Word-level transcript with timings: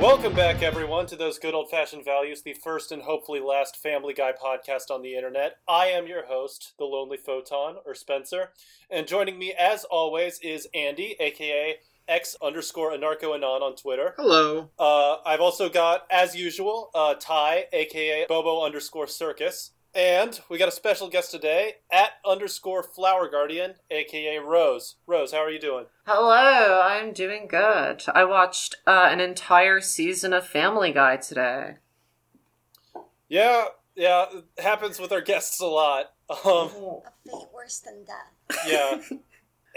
Welcome 0.00 0.34
back, 0.34 0.62
everyone, 0.62 1.04
to 1.08 1.16
those 1.16 1.38
good 1.38 1.52
old 1.52 1.68
fashioned 1.68 2.06
values, 2.06 2.40
the 2.40 2.54
first 2.54 2.90
and 2.90 3.02
hopefully 3.02 3.38
last 3.38 3.76
Family 3.76 4.14
Guy 4.14 4.32
podcast 4.32 4.90
on 4.90 5.02
the 5.02 5.14
internet. 5.14 5.58
I 5.68 5.88
am 5.88 6.06
your 6.06 6.24
host, 6.24 6.72
the 6.78 6.86
Lonely 6.86 7.18
Photon, 7.18 7.76
or 7.84 7.94
Spencer, 7.94 8.52
and 8.90 9.06
joining 9.06 9.38
me, 9.38 9.52
as 9.52 9.84
always, 9.84 10.40
is 10.40 10.66
Andy, 10.72 11.16
aka 11.20 11.76
X 12.08 12.34
underscore 12.42 12.92
anarcho 12.92 13.34
anon 13.34 13.62
on 13.62 13.76
Twitter. 13.76 14.14
Hello. 14.16 14.70
Uh, 14.78 15.16
I've 15.26 15.42
also 15.42 15.68
got, 15.68 16.06
as 16.10 16.34
usual, 16.34 16.88
uh, 16.94 17.12
Ty, 17.20 17.66
aka 17.70 18.24
Bobo 18.26 18.64
underscore 18.64 19.06
Circus. 19.06 19.72
And 19.94 20.38
we 20.48 20.56
got 20.56 20.68
a 20.68 20.72
special 20.72 21.08
guest 21.08 21.32
today, 21.32 21.74
at 21.90 22.10
underscore 22.24 22.82
Flower 22.84 23.28
Guardian, 23.28 23.74
aka 23.90 24.38
Rose. 24.38 24.96
Rose, 25.06 25.32
how 25.32 25.38
are 25.38 25.50
you 25.50 25.58
doing? 25.58 25.86
Hello, 26.06 26.80
I'm 26.80 27.12
doing 27.12 27.48
good. 27.48 28.04
I 28.14 28.24
watched 28.24 28.76
uh, 28.86 29.08
an 29.10 29.20
entire 29.20 29.80
season 29.80 30.32
of 30.32 30.46
Family 30.46 30.92
Guy 30.92 31.16
today. 31.16 31.74
Yeah, 33.28 33.64
yeah, 33.96 34.26
it 34.32 34.62
happens 34.62 35.00
with 35.00 35.10
our 35.10 35.20
guests 35.20 35.60
a 35.60 35.66
lot. 35.66 36.12
Um, 36.30 36.36
A 36.46 37.00
fate 37.26 37.48
worse 37.52 37.80
than 37.80 38.04
death. 38.04 38.64
yeah, 38.68 39.00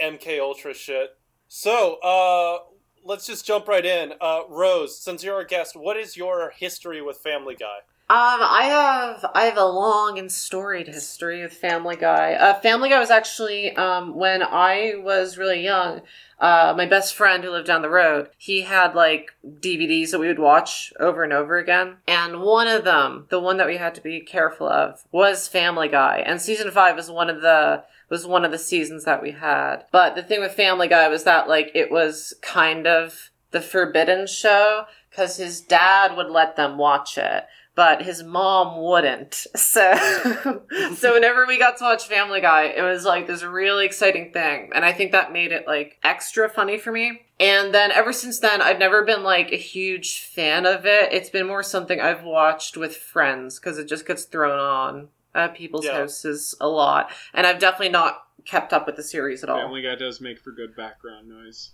MK 0.00 0.38
Ultra 0.38 0.74
shit. 0.74 1.10
So, 1.48 1.96
uh, 2.04 2.58
let's 3.04 3.26
just 3.26 3.44
jump 3.44 3.66
right 3.66 3.84
in. 3.84 4.12
Uh, 4.20 4.42
Rose, 4.48 4.96
since 4.96 5.24
you're 5.24 5.34
our 5.34 5.44
guest, 5.44 5.74
what 5.74 5.96
is 5.96 6.16
your 6.16 6.52
history 6.56 7.02
with 7.02 7.16
Family 7.18 7.56
Guy? 7.58 7.78
Um, 8.14 8.42
I 8.42 8.66
have 8.66 9.26
I 9.34 9.46
have 9.46 9.56
a 9.56 9.64
long 9.64 10.20
and 10.20 10.30
storied 10.30 10.86
history 10.86 11.42
with 11.42 11.52
Family 11.52 11.96
Guy. 11.96 12.34
Uh, 12.34 12.54
Family 12.60 12.88
Guy 12.88 13.00
was 13.00 13.10
actually 13.10 13.74
um, 13.74 14.14
when 14.14 14.40
I 14.40 14.92
was 14.98 15.36
really 15.36 15.64
young. 15.64 16.02
Uh, 16.38 16.74
my 16.76 16.86
best 16.86 17.16
friend 17.16 17.42
who 17.42 17.50
lived 17.50 17.66
down 17.66 17.82
the 17.82 17.90
road, 17.90 18.30
he 18.38 18.60
had 18.60 18.94
like 18.94 19.34
DVDs 19.44 20.12
that 20.12 20.20
we 20.20 20.28
would 20.28 20.38
watch 20.38 20.92
over 21.00 21.24
and 21.24 21.32
over 21.32 21.58
again. 21.58 21.96
And 22.06 22.40
one 22.40 22.68
of 22.68 22.84
them, 22.84 23.26
the 23.30 23.40
one 23.40 23.56
that 23.56 23.66
we 23.66 23.78
had 23.78 23.96
to 23.96 24.00
be 24.00 24.20
careful 24.20 24.68
of, 24.68 25.02
was 25.10 25.48
Family 25.48 25.88
Guy. 25.88 26.22
And 26.24 26.40
season 26.40 26.70
five 26.70 26.94
was 26.94 27.10
one 27.10 27.28
of 27.28 27.42
the 27.42 27.82
was 28.10 28.24
one 28.24 28.44
of 28.44 28.52
the 28.52 28.58
seasons 28.58 29.02
that 29.06 29.22
we 29.22 29.32
had. 29.32 29.86
But 29.90 30.14
the 30.14 30.22
thing 30.22 30.38
with 30.38 30.52
Family 30.52 30.86
Guy 30.86 31.08
was 31.08 31.24
that 31.24 31.48
like 31.48 31.72
it 31.74 31.90
was 31.90 32.32
kind 32.42 32.86
of 32.86 33.32
the 33.50 33.60
forbidden 33.60 34.28
show 34.28 34.84
because 35.10 35.36
his 35.36 35.60
dad 35.60 36.16
would 36.16 36.30
let 36.30 36.54
them 36.54 36.78
watch 36.78 37.18
it 37.18 37.46
but 37.74 38.02
his 38.02 38.22
mom 38.22 38.80
wouldn't. 38.82 39.46
So, 39.56 39.94
so 40.94 41.14
whenever 41.14 41.46
we 41.46 41.58
got 41.58 41.78
to 41.78 41.84
watch 41.84 42.06
Family 42.06 42.40
Guy, 42.40 42.64
it 42.66 42.82
was 42.82 43.04
like 43.04 43.26
this 43.26 43.42
really 43.42 43.86
exciting 43.86 44.32
thing, 44.32 44.70
and 44.74 44.84
I 44.84 44.92
think 44.92 45.12
that 45.12 45.32
made 45.32 45.52
it 45.52 45.66
like 45.66 45.98
extra 46.04 46.48
funny 46.48 46.78
for 46.78 46.92
me. 46.92 47.22
And 47.40 47.74
then 47.74 47.90
ever 47.90 48.12
since 48.12 48.38
then, 48.38 48.62
I've 48.62 48.78
never 48.78 49.04
been 49.04 49.22
like 49.24 49.50
a 49.52 49.56
huge 49.56 50.20
fan 50.20 50.66
of 50.66 50.86
it. 50.86 51.12
It's 51.12 51.30
been 51.30 51.46
more 51.46 51.62
something 51.64 52.00
I've 52.00 52.22
watched 52.22 52.76
with 52.76 52.96
friends 52.96 53.58
because 53.58 53.78
it 53.78 53.88
just 53.88 54.06
gets 54.06 54.24
thrown 54.24 54.58
on 54.58 55.08
at 55.34 55.54
people's 55.56 55.86
Yeah. 55.86 55.98
houses 55.98 56.54
a 56.60 56.68
lot, 56.68 57.10
and 57.32 57.46
I've 57.46 57.58
definitely 57.58 57.88
not 57.88 58.22
kept 58.44 58.72
up 58.72 58.86
with 58.86 58.96
the 58.96 59.02
series 59.02 59.42
at 59.42 59.48
all. 59.50 59.58
Family 59.58 59.82
Guy 59.82 59.96
does 59.96 60.20
make 60.20 60.38
for 60.38 60.52
good 60.52 60.76
background 60.76 61.28
noise. 61.28 61.72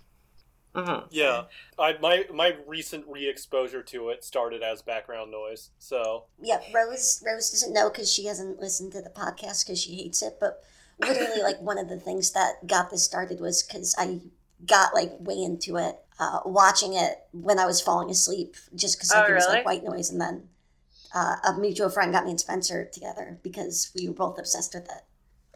Mhm. 0.75 1.07
Yeah, 1.09 1.43
I 1.77 1.97
my 1.97 2.25
my 2.33 2.55
recent 2.65 3.05
re-exposure 3.07 3.83
to 3.83 4.09
it 4.09 4.23
started 4.23 4.63
as 4.63 4.81
background 4.81 5.31
noise. 5.31 5.71
So 5.79 6.25
Yeah, 6.41 6.59
Rose 6.73 7.21
Rose 7.25 7.51
doesn't 7.51 7.73
know 7.73 7.89
because 7.89 8.11
she 8.11 8.25
hasn't 8.25 8.59
listened 8.59 8.93
to 8.93 9.01
the 9.01 9.09
podcast 9.09 9.65
because 9.65 9.81
she 9.81 9.95
hates 9.95 10.21
it. 10.21 10.37
But 10.39 10.63
literally, 10.99 11.41
like 11.43 11.61
one 11.61 11.77
of 11.77 11.89
the 11.89 11.99
things 11.99 12.31
that 12.31 12.65
got 12.67 12.89
this 12.89 13.03
started 13.03 13.39
was 13.41 13.63
because 13.63 13.95
I 13.97 14.21
got 14.65 14.93
like 14.93 15.11
way 15.19 15.41
into 15.43 15.75
it, 15.77 15.97
uh, 16.19 16.39
watching 16.45 16.93
it 16.93 17.23
when 17.33 17.59
I 17.59 17.65
was 17.65 17.81
falling 17.81 18.09
asleep, 18.09 18.55
just 18.73 18.97
because 18.97 19.11
like, 19.11 19.25
Oh, 19.27 19.31
it 19.31 19.35
was 19.35 19.45
really? 19.45 19.57
like 19.57 19.65
white 19.65 19.83
noise. 19.83 20.09
And 20.09 20.21
then 20.21 20.47
uh, 21.13 21.35
a 21.43 21.53
mutual 21.59 21.89
friend 21.89 22.13
got 22.13 22.23
me 22.23 22.31
and 22.31 22.39
Spencer 22.39 22.85
together 22.85 23.39
because 23.43 23.91
we 23.93 24.07
were 24.07 24.13
both 24.13 24.39
obsessed 24.39 24.73
with 24.73 24.85
it. 24.85 25.03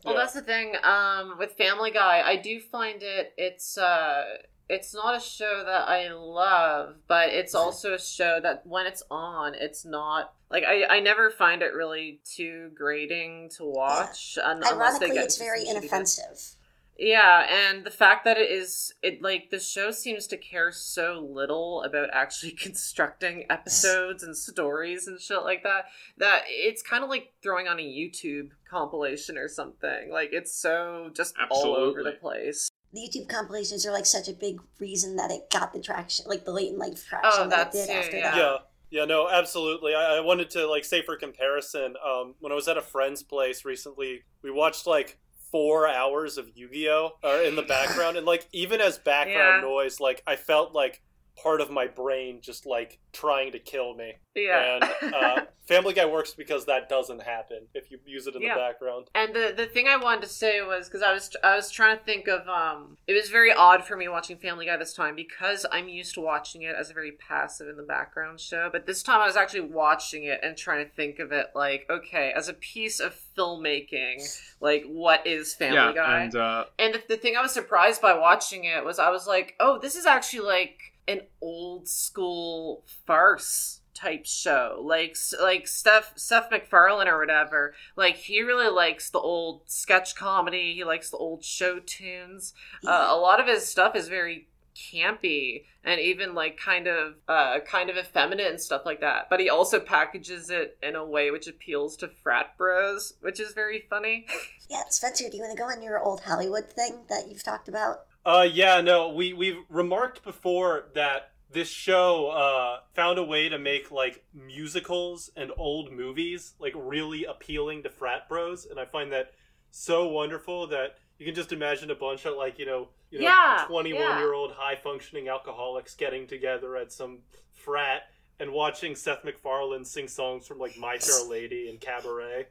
Well, 0.04 0.14
yeah. 0.14 0.20
that's 0.20 0.34
the 0.34 0.42
thing. 0.42 0.76
Um, 0.84 1.38
with 1.40 1.54
Family 1.54 1.92
Guy, 1.92 2.22
I 2.26 2.36
do 2.36 2.60
find 2.60 3.02
it. 3.02 3.34
It's 3.38 3.78
uh, 3.78 4.26
it's 4.70 4.94
not 4.94 5.16
a 5.16 5.20
show 5.20 5.64
that 5.66 5.88
I 5.88 6.12
love, 6.12 6.96
but 7.08 7.30
it's 7.30 7.54
also 7.54 7.94
a 7.94 8.00
show 8.00 8.40
that 8.42 8.66
when 8.66 8.88
it's 8.88 9.04
on, 9.12 9.54
it's 9.56 9.86
not 9.86 10.34
like 10.50 10.64
I. 10.64 10.86
I 10.86 11.00
never 11.00 11.30
find 11.30 11.62
it 11.62 11.74
really 11.74 12.20
too 12.24 12.72
grating 12.76 13.50
to 13.58 13.66
watch. 13.66 14.38
un- 14.44 14.64
unless 14.66 15.00
they 15.00 15.06
Ironically, 15.06 15.16
get 15.16 15.26
it's 15.26 15.38
very 15.38 15.66
some 15.66 15.76
shitty 15.76 15.80
inoffensive. 15.80 16.56
Yeah, 16.98 17.46
and 17.50 17.84
the 17.84 17.92
fact 17.92 18.24
that 18.24 18.38
it 18.38 18.50
is 18.50 18.94
it 19.04 19.22
like 19.22 19.50
the 19.50 19.60
show 19.60 19.92
seems 19.92 20.28
to 20.28 20.38
care 20.38 20.72
so 20.72 21.28
little 21.30 21.84
about 21.84 22.10
actually 22.14 22.52
constructing 22.60 23.46
episodes 23.50 24.24
and 24.24 24.36
stories 24.36 25.08
and 25.08 25.20
shit 25.20 25.44
like 25.44 25.64
that 25.64 25.86
that 26.18 26.44
it's 26.48 26.82
kind 26.82 27.04
of 27.04 27.10
like 27.10 27.34
throwing 27.44 27.68
on 27.68 27.80
a 27.80 27.84
YouTube 27.84 28.52
compilation 28.70 29.38
or 29.38 29.50
something. 29.50 30.10
Like 30.10 30.30
it's 30.32 30.54
so 30.54 31.12
just 31.14 31.36
all 31.52 31.76
over 31.76 32.02
the 32.02 32.14
place. 32.14 32.70
The 32.96 33.02
YouTube 33.02 33.28
compilations 33.28 33.86
are 33.86 33.92
like 33.92 34.06
such 34.06 34.30
a 34.30 34.34
big 34.34 34.62
reason 34.80 35.18
that 35.18 35.30
it 35.30 35.50
got 35.52 35.74
the 35.74 35.82
traction, 35.82 36.26
like 36.28 36.46
the 36.46 36.52
late 36.54 36.72
in 36.72 36.80
life 36.80 37.06
traction 37.06 37.44
Oh, 37.46 37.50
that 37.50 37.68
it 37.68 37.72
did 37.74 37.90
it, 37.90 37.94
after 37.94 38.18
yeah. 38.18 38.32
that. 38.32 38.38
yeah, 38.38 38.58
yeah, 38.90 39.06
no, 39.06 39.28
absolutely. 39.30 39.94
I, 39.94 40.18
I 40.18 40.20
wanted 40.22 40.50
to 40.52 40.66
like 40.68 40.86
say 40.86 41.02
for 41.02 41.18
comparison, 41.18 41.96
um, 42.04 42.36
when 42.40 42.54
I 42.54 42.56
was 42.56 42.68
at 42.70 42.78
a 42.78 42.82
friend's 42.82 43.22
place 43.22 43.66
recently, 43.66 44.24
we 44.42 44.50
watched 44.50 44.88
like 44.88 45.18
four 45.52 45.88
hours 45.90 46.38
of 46.38 46.50
Yu-Gi-Oh 46.56 47.12
uh, 47.24 47.42
in 47.46 47.56
the 47.58 47.62
background, 47.64 48.16
and 48.18 48.26
like 48.26 48.48
even 48.54 48.80
as 48.82 48.98
background 48.98 49.62
Yeah. 49.62 49.70
noise, 49.70 50.00
like 50.00 50.24
I 50.26 50.38
felt 50.38 50.74
like 50.74 51.02
part 51.42 51.62
of 51.62 51.70
my 51.70 51.88
brain 51.88 52.40
just 52.42 52.66
like 52.66 53.00
trying 53.12 53.52
to 53.52 53.60
kill 53.60 53.94
me. 53.96 54.14
Yeah. 54.36 54.80
And 55.02 55.14
uh, 55.14 55.42
Family 55.68 55.94
Guy 55.94 56.06
works 56.06 56.34
because 56.34 56.66
that 56.66 56.90
doesn't 56.90 57.24
happen 57.24 57.68
if 57.74 57.90
you 57.90 58.00
use 58.06 58.28
it 58.28 58.36
in 58.36 58.42
Yeah. 58.42 58.54
the 58.54 58.60
background. 58.60 59.08
And 59.16 59.34
the 59.34 59.54
the 59.56 59.66
thing 59.66 59.88
I 59.88 59.98
wanted 59.98 60.22
to 60.24 60.28
say 60.30 60.62
was 60.62 60.88
because 60.88 61.02
I 61.02 61.14
was 61.14 61.36
I 61.44 61.56
was 61.56 61.72
trying 61.72 61.98
to 61.98 62.04
think 62.04 62.28
of 62.28 62.48
um 62.48 62.98
it 63.08 63.14
was 63.14 63.30
very 63.30 63.52
odd 63.54 63.84
for 63.86 63.96
me 63.98 64.08
watching 64.08 64.38
Family 64.38 64.66
Guy 64.66 64.78
this 64.78 64.94
time 64.94 65.16
because 65.16 65.66
I'm 65.72 65.88
used 65.90 66.14
to 66.16 66.22
watching 66.22 66.62
it 66.64 66.76
as 66.78 66.90
a 66.90 66.94
very 66.94 67.14
passive 67.14 67.68
in 67.68 67.78
the 67.78 67.84
background 67.84 68.40
show, 68.40 68.70
but 68.72 68.86
this 68.86 69.04
time 69.04 69.22
I 69.22 69.28
was 69.28 69.36
actually 69.36 69.62
watching 69.62 70.24
it 70.26 70.40
and 70.44 70.58
trying 70.58 70.86
to 70.86 70.92
think 70.92 71.20
of 71.20 71.32
it 71.32 71.48
like 71.56 71.86
okay 71.90 72.32
as 72.36 72.48
a 72.48 72.54
piece 72.54 73.00
of 73.00 73.16
filmmaking 73.38 74.22
like 74.62 74.84
what 74.88 75.26
is 75.26 75.54
Family 75.54 75.76
yeah, 75.76 75.94
Guy 75.94 76.24
and 76.24 76.36
uh, 76.36 76.66
and 76.80 76.94
the, 76.96 77.04
the 77.10 77.18
thing 77.18 77.36
I 77.38 77.42
was 77.42 77.52
surprised 77.52 78.02
by 78.02 78.18
watching 78.18 78.66
it 78.66 78.84
was 78.86 79.00
I 79.00 79.10
was 79.10 79.28
like, 79.28 79.56
oh, 79.60 79.80
this 79.80 79.96
is 79.96 80.06
actually 80.06 80.46
like 80.46 80.94
an 81.08 81.22
old 81.42 81.88
school 81.88 82.84
farce 83.06 83.82
type 83.94 84.26
show. 84.26 84.82
Like 84.84 85.16
like 85.42 85.68
Steph 85.68 86.14
steph 86.18 86.50
mcfarlane 86.50 87.08
or 87.08 87.20
whatever. 87.20 87.74
Like 87.96 88.18
he 88.18 88.42
really 88.42 88.70
likes 88.70 89.10
the 89.10 89.20
old 89.20 89.64
sketch 89.66 90.16
comedy. 90.16 90.74
He 90.74 90.84
likes 90.84 91.10
the 91.10 91.18
old 91.18 91.44
show 91.44 91.80
tunes. 91.80 92.54
Uh, 92.86 93.08
a 93.10 93.18
lot 93.18 93.40
of 93.40 93.48
his 93.48 93.68
stuff 93.68 93.96
is 93.96 94.08
very 94.08 94.50
campy 94.76 95.64
and 95.86 96.02
even 96.02 96.36
like 96.36 96.58
kind 96.58 96.86
of 96.86 97.14
uh 97.30 97.60
kind 97.66 97.90
of 97.90 97.96
effeminate 97.96 98.48
and 98.48 98.60
stuff 98.60 98.82
like 98.86 99.00
that 99.00 99.30
but 99.30 99.40
he 99.40 99.50
also 99.50 99.80
packages 99.80 100.50
it 100.50 100.78
in 100.84 100.98
a 100.98 101.06
way 101.06 101.32
which 101.32 101.48
appeals 101.48 101.96
to 101.96 102.10
frat 102.10 102.58
bros 102.58 103.14
which 103.22 103.40
is 103.40 103.54
very 103.54 103.86
funny 103.90 104.28
Yeah, 104.70 104.84
Spencer, 104.90 105.30
do 105.30 105.38
you 105.38 105.44
want 105.44 105.56
to 105.56 105.62
go 105.62 105.70
on 105.70 105.84
your 105.84 106.00
old 106.00 106.22
Hollywood 106.22 106.72
thing 106.72 107.04
that 107.08 107.28
you've 107.30 107.44
talked 107.44 107.68
about? 107.68 108.06
Uh, 108.26 108.48
yeah, 108.52 108.82
no, 108.82 109.10
we 109.10 109.34
we've 109.34 109.60
remarked 109.70 110.24
before 110.24 110.86
that 110.96 111.32
this 111.52 111.70
show 111.70 112.30
uh 112.30 112.80
found 112.94 113.18
a 113.20 113.24
way 113.24 113.48
to 113.48 113.58
make 113.58 113.92
like 113.92 114.26
musicals 114.34 115.30
and 115.38 115.52
old 115.58 115.90
movies 115.94 116.54
like 116.60 116.74
really 116.76 117.24
appealing 117.24 117.84
to 117.84 117.90
frat 117.90 118.28
bros, 118.28 118.66
and 118.66 118.80
I 118.80 118.86
find 118.86 119.12
that 119.12 119.32
so 119.70 120.08
wonderful 120.08 120.68
that 120.68 120.98
you 121.20 121.26
can 121.26 121.36
just 121.36 121.52
imagine 121.54 121.92
a 121.92 121.96
bunch 121.96 122.26
of 122.26 122.36
like 122.36 122.58
you 122.58 122.66
know 122.66 122.90
you 123.12 123.20
know 123.20 123.26
Yeah, 123.26 123.64
twenty 123.68 123.94
one 123.94 124.02
yeah. 124.02 124.20
year 124.20 124.34
old 124.34 124.54
high 124.54 124.76
functioning 124.76 125.28
alcoholics 125.28 125.96
getting 125.96 126.26
together 126.28 126.76
at 126.78 126.92
some 126.92 127.20
frat 127.54 128.10
and 128.40 128.52
watching 128.52 128.96
Seth 128.96 129.24
MacFarlane 129.24 129.86
sing 129.86 130.08
songs 130.08 130.48
from 130.48 130.60
like 130.60 130.78
My 130.78 130.98
Fair 130.98 131.28
Lady 131.30 131.70
and 131.70 131.80
Cabaret. 131.80 132.48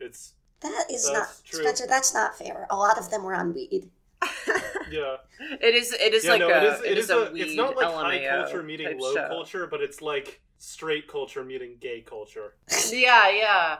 It's 0.00 0.32
That 0.60 0.86
is 0.90 1.08
not 1.10 1.28
true. 1.44 1.62
Spencer. 1.62 1.86
That's 1.86 2.14
not 2.14 2.36
fair. 2.36 2.66
A 2.70 2.76
lot 2.76 2.98
of 2.98 3.10
them 3.10 3.22
were 3.24 3.34
on 3.34 3.54
weed. 3.54 3.90
yeah. 4.92 5.16
It 5.60 5.74
is. 5.74 5.92
It 5.92 6.14
is 6.14 6.24
yeah, 6.24 6.30
like 6.30 6.40
no, 6.40 6.48
a. 6.48 6.56
it 6.56 6.62
is. 6.64 6.80
It 6.82 6.98
is 6.98 7.10
a. 7.10 7.18
a. 7.18 7.34
It's 7.34 7.54
not 7.54 7.76
like 7.76 7.94
high 7.94 8.26
culture 8.28 8.62
meeting 8.62 8.98
low 8.98 9.14
show. 9.14 9.28
culture, 9.28 9.66
but 9.66 9.80
it's 9.80 10.02
like 10.02 10.40
straight 10.58 11.08
culture 11.08 11.44
meeting 11.44 11.76
gay 11.80 12.00
culture. 12.00 12.54
Yeah, 12.90 13.30
yeah. 13.30 13.76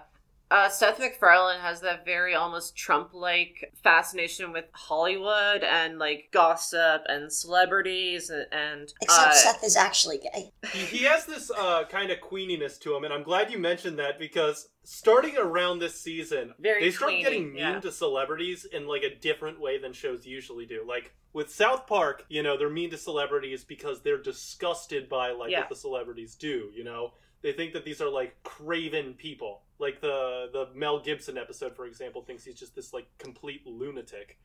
Uh, 0.51 0.69
Seth 0.69 0.99
MacFarlane 0.99 1.61
has 1.61 1.81
that 1.83 2.05
very 2.05 2.35
almost 2.35 2.75
Trump-like 2.77 3.73
fascination 3.83 4.53
with 4.53 4.65
Hollywood 4.73 5.63
and 5.63 5.99
like 5.99 6.29
gossip 6.33 7.03
and 7.07 7.31
celebrities 7.33 8.31
and, 8.31 8.47
and 8.53 8.93
Except 9.03 9.29
uh, 9.29 9.33
Seth 9.35 9.65
is 9.65 9.77
actually 9.77 10.19
gay. 10.19 10.53
he, 10.73 10.79
he 10.99 11.05
has 11.05 11.27
this 11.27 11.51
uh, 11.51 11.85
kind 11.91 12.11
of 12.11 12.19
queeniness 12.21 12.79
to 12.81 12.97
him, 12.97 13.05
and 13.05 13.13
I'm 13.13 13.23
glad 13.23 13.51
you 13.51 13.59
mentioned 13.59 13.99
that 13.99 14.19
because 14.19 14.69
starting 14.85 15.37
around 15.37 15.81
this 15.81 16.01
season, 16.01 16.55
Very 16.59 16.85
they 16.85 16.91
start 16.93 17.11
queenie, 17.11 17.25
getting 17.25 17.53
mean 17.53 17.57
yeah. 17.59 17.81
to 17.81 17.93
celebrities 17.93 18.65
in 18.65 18.87
like 18.87 19.03
a 19.03 19.15
different 19.15 19.61
way 19.61 19.79
than 19.79 19.93
shows 19.93 20.27
usually 20.27 20.65
do. 20.65 20.83
Like 20.87 21.13
with 21.35 21.53
South 21.53 21.87
Park, 21.87 22.25
you 22.31 22.43
know, 22.43 22.57
they're 22.57 22.71
mean 22.71 22.91
to 22.91 22.97
celebrities 22.97 23.65
because 23.65 24.01
they're 24.01 24.23
disgusted 24.23 25.09
by 25.11 25.33
like 25.33 25.51
Yeah. 25.51 25.61
what 25.61 25.69
the 25.69 25.77
celebrities 25.77 26.35
do. 26.37 26.71
You 26.75 26.85
know, 26.85 27.13
they 27.43 27.53
think 27.53 27.73
that 27.73 27.85
these 27.85 28.01
are 28.01 28.09
like 28.11 28.43
craven 28.43 29.15
people. 29.15 29.63
Like 29.79 30.01
the 30.01 30.49
the 30.53 30.69
Mel 30.75 31.01
Gibson 31.01 31.39
episode, 31.39 31.77
for 31.77 31.87
example, 31.87 32.23
thinks 32.23 32.45
he's 32.45 32.59
just 32.59 32.75
this 32.75 32.93
like 32.93 33.07
complete 33.19 33.67
lunatic. 33.67 34.39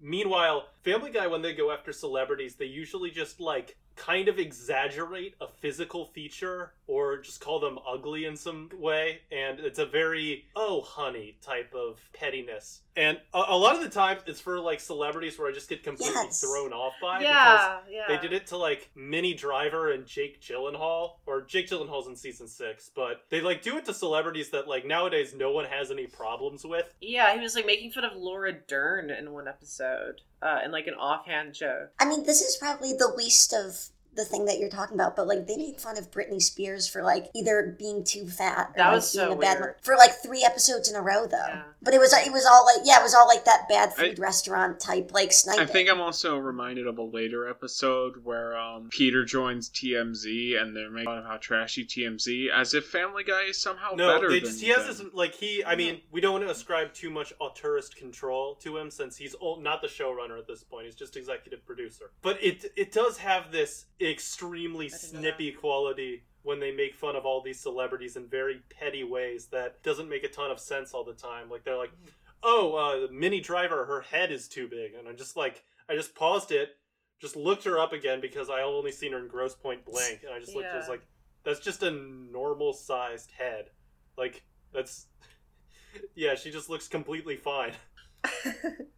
Meanwhile, 0.00 0.66
Family 0.84 1.10
Guy, 1.10 1.26
when 1.26 1.42
they 1.42 1.54
go 1.54 1.70
after 1.72 1.92
celebrities, 1.92 2.56
they 2.56 2.66
usually 2.66 3.10
just 3.10 3.40
like 3.40 3.76
kind 3.96 4.28
of 4.28 4.38
exaggerate 4.38 5.34
a 5.40 5.46
physical 5.48 6.04
feature 6.06 6.72
or 6.86 7.18
just 7.18 7.40
call 7.40 7.58
them 7.58 7.78
ugly 7.88 8.24
in 8.26 8.36
some 8.36 8.68
way. 8.78 9.20
And 9.32 9.58
it's 9.58 9.78
a 9.78 9.86
very, 9.86 10.44
oh, 10.54 10.82
honey 10.82 11.36
type 11.42 11.74
of 11.74 11.98
pettiness. 12.12 12.82
And 12.96 13.18
a, 13.34 13.42
a 13.48 13.56
lot 13.56 13.74
of 13.74 13.82
the 13.82 13.88
times 13.90 14.20
it's 14.26 14.40
for 14.40 14.60
like 14.60 14.80
celebrities 14.80 15.38
where 15.38 15.48
I 15.48 15.52
just 15.52 15.68
get 15.68 15.82
completely 15.82 16.14
Yes. 16.24 16.40
thrown 16.40 16.72
off 16.72 16.92
by. 17.02 17.18
because 17.18 17.34
yeah, 17.34 17.78
yeah. 17.90 18.02
they 18.08 18.18
did 18.18 18.32
it 18.32 18.46
to 18.48 18.56
like 18.56 18.88
Minnie 18.94 19.34
Driver 19.34 19.90
and 19.92 20.06
Jake 20.06 20.40
Gyllenhaal, 20.40 21.12
or 21.26 21.42
Jake 21.42 21.68
Gyllenhaal's 21.68 22.06
in 22.06 22.16
season 22.16 22.46
six, 22.48 22.90
but 22.94 23.22
they 23.30 23.40
like 23.40 23.62
do 23.62 23.76
it 23.76 23.84
to 23.86 23.94
celebrities 23.94 24.50
that 24.50 24.68
like 24.68 24.86
nowadays 24.86 25.34
no 25.34 25.50
one 25.52 25.64
has 25.66 25.90
any 25.90 26.06
problems 26.06 26.64
with. 26.64 26.94
Yeah, 27.00 27.34
he 27.34 27.40
was 27.40 27.54
like 27.54 27.66
making 27.66 27.90
fun 27.90 28.04
of 28.04 28.16
Laura 28.16 28.52
Dern 28.52 29.10
in 29.10 29.32
one 29.32 29.48
episode, 29.48 30.22
uh, 30.42 30.60
in 30.64 30.72
like 30.72 30.86
an 30.86 30.94
offhand 30.94 31.54
joke. 31.54 31.92
I 31.98 32.08
mean, 32.08 32.24
this 32.24 32.40
is 32.40 32.56
probably 32.56 32.92
the 32.92 33.12
least 33.16 33.52
of 33.52 33.88
the 34.16 34.24
thing 34.24 34.46
that 34.46 34.58
you're 34.58 34.68
talking 34.70 34.94
about, 34.96 35.14
but 35.16 35.26
like 35.28 35.46
they 35.46 35.56
made 35.56 35.80
fun 35.80 35.96
of 35.98 36.10
Britney 36.10 36.40
Spears 36.42 36.88
for 36.88 37.02
like 37.02 37.30
either 37.34 37.76
being 37.78 38.02
too 38.02 38.26
fat 38.26 38.70
or 38.70 38.74
That 38.76 38.84
like, 38.86 38.92
being 38.92 39.00
so 39.02 39.32
a 39.32 39.36
bad 39.36 39.60
weird. 39.60 39.76
for 39.82 39.94
like 39.96 40.12
three 40.22 40.42
episodes 40.44 40.88
in 40.90 40.96
a 40.96 41.02
row 41.02 41.26
though. 41.26 41.36
Yeah. 41.46 41.62
But 41.82 41.94
it 41.94 42.00
was 42.00 42.12
it 42.12 42.32
was 42.32 42.44
all 42.46 42.64
like 42.64 42.84
yeah, 42.84 42.98
it 42.98 43.02
was 43.02 43.14
all 43.14 43.28
like 43.28 43.44
that 43.44 43.68
bad 43.68 43.90
I- 43.90 44.08
food 44.08 44.18
restaurant 44.18 44.80
type 44.80 45.12
like 45.12 45.32
sniping. 45.32 45.60
I 45.62 45.66
think 45.66 45.88
I'm 45.90 46.00
also 46.00 46.38
reminded 46.38 46.86
of 46.86 46.98
a 46.98 47.02
later 47.02 47.48
episode 47.48 48.24
where 48.24 48.56
um, 48.58 48.88
Peter 48.90 49.24
joins 49.24 49.68
TMZ 49.70 50.60
and 50.60 50.74
they're 50.74 50.90
making 50.90 51.06
fun 51.06 51.18
of 51.18 51.24
how 51.24 51.36
trashy 51.36 51.84
TMZ, 51.84 52.50
as 52.50 52.74
if 52.74 52.86
Family 52.86 53.24
Guy 53.24 53.42
is 53.44 53.58
somehow 53.60 53.92
No, 53.94 54.14
better 54.14 54.28
they 54.28 54.40
than 54.40 54.50
just 54.50 54.62
he 54.62 54.68
has 54.70 54.98
them. 54.98 55.06
this 55.06 55.14
like 55.14 55.34
he. 55.34 55.64
I 55.64 55.76
mean, 55.76 56.00
we 56.10 56.20
don't 56.20 56.32
want 56.32 56.44
to 56.44 56.50
ascribe 56.50 56.92
too 56.94 57.10
much 57.10 57.32
auteurist 57.40 57.96
control 57.96 58.54
to 58.56 58.76
him 58.78 58.90
since 58.90 59.16
he's 59.16 59.34
ol- 59.40 59.60
not 59.60 59.82
the 59.82 59.88
showrunner 59.88 60.38
at 60.38 60.46
this 60.46 60.62
point. 60.64 60.86
He's 60.86 60.94
just 60.94 61.16
executive 61.16 61.64
producer. 61.66 62.10
But 62.22 62.42
it 62.42 62.72
it 62.76 62.92
does 62.92 63.18
have 63.18 63.52
this 63.52 63.86
extremely 64.10 64.88
snippy 64.88 65.52
quality 65.52 66.24
when 66.42 66.60
they 66.60 66.70
make 66.70 66.94
fun 66.94 67.16
of 67.16 67.26
all 67.26 67.42
these 67.42 67.60
celebrities 67.60 68.16
in 68.16 68.26
very 68.28 68.62
petty 68.70 69.04
ways 69.04 69.46
that 69.46 69.82
doesn't 69.82 70.08
make 70.08 70.22
a 70.24 70.28
ton 70.28 70.50
of 70.50 70.60
sense 70.60 70.92
all 70.92 71.04
the 71.04 71.12
time. 71.12 71.50
Like 71.50 71.64
they're 71.64 71.76
like, 71.76 71.92
"Oh, 72.42 72.74
uh, 72.74 73.12
Minnie 73.12 73.40
Driver, 73.40 73.84
her 73.84 74.02
head 74.02 74.30
is 74.30 74.48
too 74.48 74.68
big," 74.68 74.94
and 74.94 75.08
I'm 75.08 75.16
just 75.16 75.36
like, 75.36 75.64
I 75.88 75.94
just 75.94 76.14
paused 76.14 76.52
it, 76.52 76.76
just 77.20 77.36
looked 77.36 77.64
her 77.64 77.78
up 77.78 77.92
again 77.92 78.20
because 78.20 78.50
I 78.50 78.62
only 78.62 78.92
seen 78.92 79.12
her 79.12 79.18
in 79.18 79.28
Grosse 79.28 79.54
Pointe 79.54 79.84
Blank, 79.84 80.20
and 80.24 80.32
I 80.32 80.38
just 80.38 80.54
looked, 80.54 80.68
I 80.68 80.76
was 80.78 80.88
like, 80.88 81.06
that's 81.44 81.60
just 81.60 81.82
a 81.82 81.90
normal 81.90 82.72
sized 82.72 83.30
head. 83.30 83.70
Like 84.16 84.42
that's 84.72 85.06
yeah, 86.14 86.34
she 86.34 86.50
just 86.50 86.68
looks 86.68 86.88
completely 86.88 87.36
fine. 87.36 87.72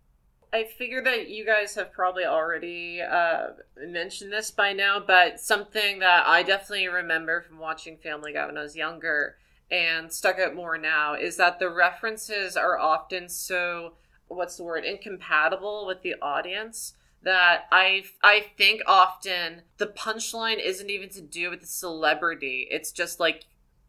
I 0.53 0.65
figure 0.65 1.03
that 1.03 1.29
you 1.29 1.45
guys 1.45 1.75
have 1.75 1.93
probably 1.93 2.25
already 2.25 3.03
uh, 3.03 3.49
mentioned 3.77 4.33
this 4.33 4.51
by 4.51 4.73
now, 4.73 4.99
but 4.99 5.41
something 5.41 5.99
that 5.99 6.27
I 6.27 6.43
definitely 6.43 6.89
remember 6.89 7.43
from 7.43 7.59
watching 7.59 7.99
Family 7.99 8.33
Guy 8.33 8.47
when 8.47 8.57
I 8.57 8.63
was 8.63 8.77
younger 8.77 9.37
and 9.71 10.11
stuck 10.13 10.39
out 10.39 10.55
more 10.55 10.79
now 10.79 11.15
is 11.15 11.37
that 11.37 11.59
the 11.59 11.69
references 11.69 12.57
are 12.57 12.79
often 12.79 13.29
so 13.29 13.95
what's 14.29 14.57
the 14.57 14.65
word 14.65 14.85
incompatible 14.85 15.87
with 15.87 16.03
the 16.03 16.15
audience 16.23 16.95
that 17.23 17.67
I 17.71 18.05
I 18.23 18.47
think 18.57 18.83
often 18.87 19.63
the 19.77 19.87
punchline 19.87 20.65
isn't 20.65 20.89
even 20.89 21.09
to 21.11 21.21
do 21.21 21.51
with 21.51 21.61
the 21.61 21.67
celebrity. 21.67 22.67
It's 22.71 22.93
just 22.93 23.21
like 23.21 23.45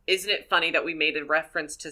isn't 0.07 0.29
it 0.29 0.49
funny 0.49 0.71
that 0.71 0.83
we 0.83 0.93
made 0.93 1.15
a 1.15 1.23
reference 1.23 1.75
to 1.77 1.91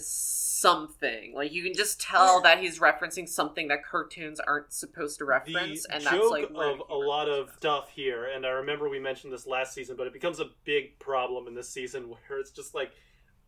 something? 0.59 1.33
Like 1.33 1.51
you 1.51 1.63
can 1.63 1.74
just 1.74 2.00
tell 2.01 2.38
Yeah. 2.38 2.56
that 2.56 2.59
he's 2.63 2.80
referencing 2.80 3.27
something 3.27 3.68
that 3.69 3.83
cartoons 3.86 4.39
aren't 4.39 4.74
supposed 4.74 5.18
to 5.19 5.25
reference, 5.25 5.83
the 5.88 5.94
and 5.95 6.04
joke 6.04 6.12
that's 6.13 6.31
like 6.31 6.50
of 6.56 6.81
a 6.89 6.95
lot 6.95 7.30
of 7.30 7.50
from. 7.50 7.57
stuff 7.57 7.89
here, 7.92 8.25
and 8.25 8.45
I 8.45 8.50
remember 8.50 8.89
we 8.89 9.00
mentioned 9.00 9.31
this 9.33 9.48
last 9.48 9.74
season, 9.74 9.95
but 9.95 10.07
it 10.07 10.13
becomes 10.13 10.39
a 10.39 10.50
big 10.63 10.98
problem 11.00 11.48
in 11.48 11.56
this 11.56 11.69
season 11.69 12.09
where 12.09 12.39
it's 12.39 12.51
just 12.51 12.74
like 12.75 12.92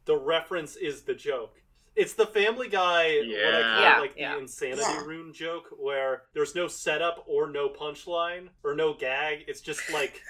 the 0.06 0.18
reference 0.18 0.76
is 0.76 1.02
the 1.04 1.14
joke. 1.14 1.62
It's 1.96 2.14
the 2.14 2.28
Family 2.28 2.70
Guy, 2.70 3.18
what 3.18 3.26
I 3.26 3.28
Yeah. 3.28 3.62
call 3.62 3.82
Yeah, 3.82 4.00
like 4.00 4.14
yeah. 4.16 4.36
the 4.36 4.42
insanity 4.42 4.82
Yeah. 4.82 5.04
rune 5.06 5.34
joke, 5.34 5.68
where 5.78 6.24
there's 6.34 6.56
no 6.56 6.68
setup 6.68 7.24
or 7.28 7.48
no 7.50 7.68
punchline 7.70 8.50
or 8.64 8.74
no 8.76 8.94
gag. 8.94 9.44
It's 9.48 9.60
just 9.62 9.90
like 9.92 10.22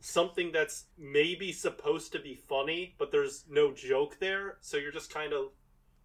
something 0.00 0.50
that's 0.50 0.86
maybe 0.98 1.52
supposed 1.52 2.10
to 2.12 2.18
be 2.18 2.34
funny, 2.34 2.94
but 2.98 3.12
there's 3.12 3.44
no 3.48 3.72
joke 3.72 4.18
there, 4.18 4.58
so 4.60 4.76
you're 4.76 4.90
just 4.90 5.12
kind 5.14 5.32
of 5.32 5.52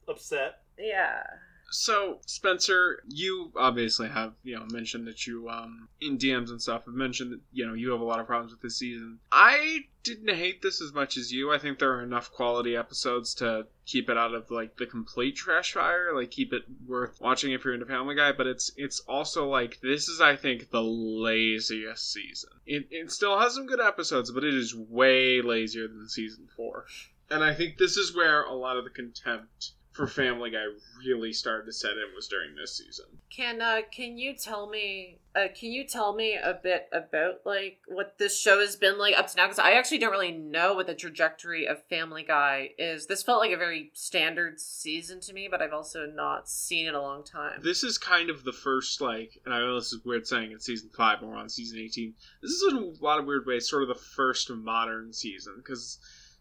upset. 0.07 0.61
Yeah. 0.77 1.23
So, 1.69 2.19
Spencer, 2.25 3.03
you 3.09 3.51
obviously 3.57 4.07
have, 4.07 4.33
you 4.43 4.55
know, 4.55 4.65
mentioned 4.71 5.05
that 5.07 5.27
you, 5.27 5.49
um, 5.49 5.89
in 5.99 6.17
DMs 6.17 6.49
and 6.49 6.61
stuff, 6.61 6.85
have 6.85 6.93
mentioned 6.93 7.33
that, 7.33 7.41
you 7.51 7.67
know, 7.67 7.73
you 7.73 7.91
have 7.91 7.99
a 7.99 8.05
lot 8.05 8.21
of 8.21 8.25
problems 8.25 8.53
with 8.53 8.61
this 8.61 8.77
season. 8.77 9.19
I 9.33 9.85
didn't 10.03 10.33
hate 10.33 10.61
this 10.61 10.81
as 10.81 10.93
much 10.93 11.17
as 11.17 11.31
you. 11.31 11.53
I 11.53 11.57
think 11.57 11.77
there 11.77 11.91
are 11.91 12.03
enough 12.03 12.31
quality 12.31 12.77
episodes 12.77 13.33
to 13.35 13.67
keep 13.85 14.09
it 14.09 14.17
out 14.17 14.33
of, 14.33 14.49
like, 14.49 14.77
the 14.77 14.85
complete 14.85 15.35
trash 15.35 15.73
fire, 15.73 16.15
like, 16.15 16.31
keep 16.31 16.53
it 16.53 16.63
worth 16.85 17.19
watching 17.19 17.51
if 17.51 17.65
you're 17.65 17.73
into 17.73 17.85
Family 17.85 18.15
Guy, 18.15 18.31
but 18.31 18.47
it's, 18.47 18.71
it's 18.77 19.01
also, 19.01 19.49
like, 19.49 19.79
this 19.81 20.07
is, 20.07 20.21
I 20.21 20.37
think, 20.37 20.69
the 20.69 20.81
laziest 20.81 22.13
season. 22.13 22.51
It, 22.65 22.87
it 22.91 23.11
still 23.11 23.37
has 23.37 23.55
some 23.55 23.67
good 23.67 23.81
episodes, 23.81 24.31
but 24.31 24.45
it 24.45 24.53
is 24.53 24.73
way 24.73 25.41
lazier 25.41 25.89
than 25.89 26.07
season 26.07 26.47
four. 26.55 26.85
And 27.29 27.43
I 27.43 27.53
think 27.53 27.77
this 27.77 27.97
is 27.97 28.15
where 28.15 28.43
a 28.43 28.53
lot 28.53 28.77
of 28.77 28.85
the 28.85 28.89
contempt 28.89 29.71
for 29.97 30.05
Family 30.05 30.51
Guy 30.51 30.63
really 31.03 31.33
started 31.33 31.65
to 31.65 31.73
set 31.73 31.93
in 31.93 32.13
was 32.15 32.27
during 32.27 32.55
this 32.55 32.77
season. 32.77 33.05
Can 33.31 33.61
uh 33.61 33.81
can 33.91 34.17
you 34.17 34.35
tell 34.35 34.69
me 34.69 35.17
uh 35.35 35.47
can 35.59 35.71
you 35.71 35.85
tell 35.85 36.13
me 36.13 36.35
a 36.35 36.53
bit 36.53 36.87
about 36.93 37.41
like 37.45 37.79
what 37.87 38.19
this 38.19 38.39
show 38.39 38.59
has 38.59 38.75
been 38.75 38.99
like 38.99 39.17
up 39.17 39.27
to 39.27 39.35
now 39.35 39.45
because 39.45 39.57
I 39.57 39.71
actually 39.71 39.97
don't 39.97 40.11
really 40.11 40.31
know 40.31 40.75
what 40.75 40.85
the 40.85 40.93
trajectory 40.93 41.67
of 41.67 41.83
Family 41.87 42.23
Guy 42.23 42.69
is. 42.77 43.07
This 43.07 43.23
felt 43.23 43.39
like 43.39 43.51
a 43.51 43.57
very 43.57 43.89
standard 43.93 44.59
season 44.59 45.19
to 45.21 45.33
me, 45.33 45.47
but 45.49 45.63
I've 45.63 45.73
also 45.73 46.05
not 46.05 46.47
seen 46.47 46.85
it 46.85 46.89
in 46.89 46.95
a 46.95 47.01
long 47.01 47.23
time. 47.23 47.59
This 47.63 47.83
is 47.83 47.97
kind 47.97 48.29
of 48.29 48.43
the 48.43 48.53
first, 48.53 49.01
like, 49.01 49.39
and 49.45 49.53
I 49.53 49.59
know 49.59 49.75
this 49.75 49.93
is 49.93 50.05
weird 50.05 50.27
saying 50.27 50.51
it's 50.51 50.65
season 50.65 50.91
five 50.95 51.21
and 51.21 51.29
we're 51.29 51.37
on 51.37 51.49
season 51.49 51.79
18. 51.79 52.13
This 52.43 52.51
is 52.51 52.71
in 52.71 52.77
a 52.77 53.03
lot 53.03 53.19
of 53.19 53.25
weird 53.25 53.47
ways 53.47 53.67
sort 53.67 53.81
of 53.81 53.89
the 53.89 53.95
first 53.95 54.51
modern 54.51 55.11
season 55.11 55.55
because 55.57 55.97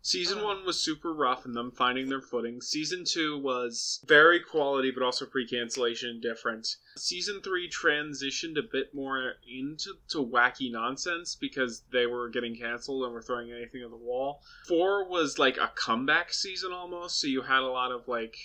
season 0.07 0.39
Oh. 0.39 0.45
one 0.45 0.65
was 0.65 0.79
super 0.81 1.13
rough 1.13 1.45
and 1.45 1.55
them 1.55 1.73
finding 1.73 2.09
their 2.09 2.21
footing. 2.21 2.61
Season 2.61 3.05
two 3.05 3.37
was 3.39 4.01
very 4.07 4.39
quality 4.39 4.93
but 4.93 5.03
also 5.03 5.27
pre 5.27 5.45
cancellation 5.47 6.21
different. 6.21 6.77
Season 6.97 7.41
three 7.43 7.69
transitioned 7.69 8.57
a 8.57 8.63
bit 8.63 8.95
more 8.95 9.35
into 9.49 9.95
to 10.09 10.25
wacky 10.25 10.71
nonsense 10.71 11.35
because 11.35 11.83
they 11.91 12.07
were 12.07 12.29
getting 12.29 12.55
canceled 12.55 13.03
and 13.05 13.13
were 13.13 13.21
throwing 13.21 13.51
anything 13.51 13.83
at 13.83 13.91
the 13.91 13.97
wall. 13.97 14.43
Four 14.69 15.09
was 15.09 15.41
like 15.41 15.57
a 15.57 15.73
comeback 15.75 16.33
season 16.33 16.73
almost, 16.73 17.21
so 17.21 17.27
you 17.27 17.43
had 17.43 17.63
a 17.63 17.67
lot 17.67 17.91
of 17.91 18.07
like 18.07 18.37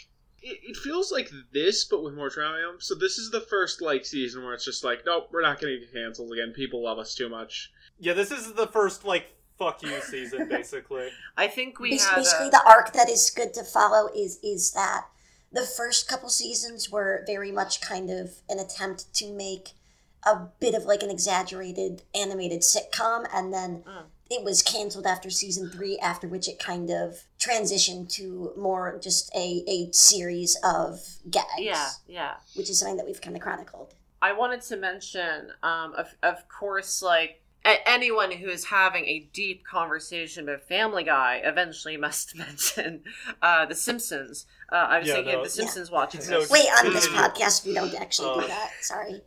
it, 0.42 0.58
it 0.64 0.78
feels 0.78 1.12
like 1.12 1.30
this, 1.54 1.86
but 1.86 2.02
with 2.02 2.16
more 2.16 2.32
triumph. 2.32 2.82
So 2.82 2.96
this 2.96 3.20
is 3.20 3.30
the 3.30 3.42
first 3.42 3.80
like 3.84 4.04
season 4.06 4.44
where 4.44 4.56
it's 4.56 4.66
just 4.66 4.84
like, 4.84 5.04
nope, 5.06 5.28
we're 5.32 5.44
not 5.44 5.62
going 5.62 5.74
to 5.76 5.80
get 5.80 5.94
canceled 5.94 6.34
again. 6.34 6.54
People 6.56 6.84
love 6.84 6.98
us 6.98 7.14
too 7.14 7.30
much. 7.30 7.72
Yeah, 8.00 8.14
this 8.14 8.32
is 8.32 8.54
the 8.54 8.66
first 8.66 9.06
like 9.06 9.36
fuck 9.62 9.84
you 9.84 10.02
season 10.02 10.48
basically. 10.50 11.10
I 11.38 11.48
think 11.48 11.80
we 11.80 11.92
Bas- 11.92 12.06
had 12.08 12.16
basically 12.16 12.48
uh, 12.48 12.52
the 12.52 12.64
arc 12.68 12.94
that 12.94 13.10
is 13.10 13.30
good 13.30 13.54
to 13.54 13.64
follow 13.64 14.10
is 14.16 14.40
is 14.44 14.72
that 14.72 15.06
the 15.52 15.62
first 15.64 16.08
couple 16.08 16.30
seasons 16.30 16.90
were 16.90 17.24
very 17.28 17.52
much 17.52 17.82
kind 17.82 18.10
of 18.10 18.32
an 18.50 18.58
attempt 18.60 19.14
to 19.16 19.32
make 19.32 19.70
a 20.26 20.48
bit 20.60 20.74
of 20.76 20.84
like 20.86 21.04
an 21.04 21.10
exaggerated 21.12 22.04
animated 22.16 22.62
sitcom 22.62 23.26
and 23.34 23.54
then 23.54 23.84
Mm. 23.88 24.04
it 24.30 24.44
was 24.44 24.62
canceled 24.62 25.06
after 25.08 25.30
season 25.30 25.70
three 25.70 25.98
after 26.00 26.28
which 26.28 26.48
it 26.48 26.58
kind 26.60 26.90
of 26.90 27.24
transitioned 27.40 28.08
to 28.14 28.54
more 28.58 29.00
just 29.02 29.34
a, 29.36 29.64
a 29.68 29.92
series 29.92 30.58
of 30.64 31.00
gags 31.30 31.48
yeah, 31.60 31.90
yeah. 32.08 32.34
which 32.56 32.70
is 32.70 32.80
something 32.80 32.98
that 32.98 33.06
we've 33.06 33.22
kind 33.22 33.36
of 33.36 33.42
chronicled 33.42 33.94
I 34.24 34.34
wanted 34.34 34.62
to 34.70 34.78
mention, 34.78 35.52
um, 35.64 35.96
of, 35.96 36.14
of 36.22 36.48
course, 36.48 37.02
like 37.02 37.32
a- 37.32 37.38
anyone 37.64 38.32
who 38.32 38.50
is 38.50 38.66
having 38.66 39.06
a 39.06 39.28
deep 39.34 39.64
conversation 39.66 40.44
about 40.48 40.64
Family 40.64 41.04
Guy 41.04 41.42
eventually 41.44 41.98
must 42.08 42.36
mention 42.36 43.02
uh, 43.42 43.66
The 43.66 43.76
Simpsons. 43.76 44.46
Uh, 44.72 44.76
I 44.76 45.00
was 45.00 45.08
Yeah, 45.08 45.16
thinking 45.16 45.34
no, 45.34 45.40
of 45.40 45.44
The 45.46 45.50
Simpsons 45.52 45.92
watching 45.92 46.22
No, 46.30 46.40
this. 46.40 46.50
Wait, 46.50 46.66
on 46.80 46.94
this 46.94 47.08
Continue. 47.08 47.30
podcast, 47.30 47.66
we 47.66 47.74
don't 47.74 47.94
actually 47.96 48.34
do 48.40 48.46
Uh, 48.46 48.48
that. 48.48 48.72
Sorry. 48.82 49.22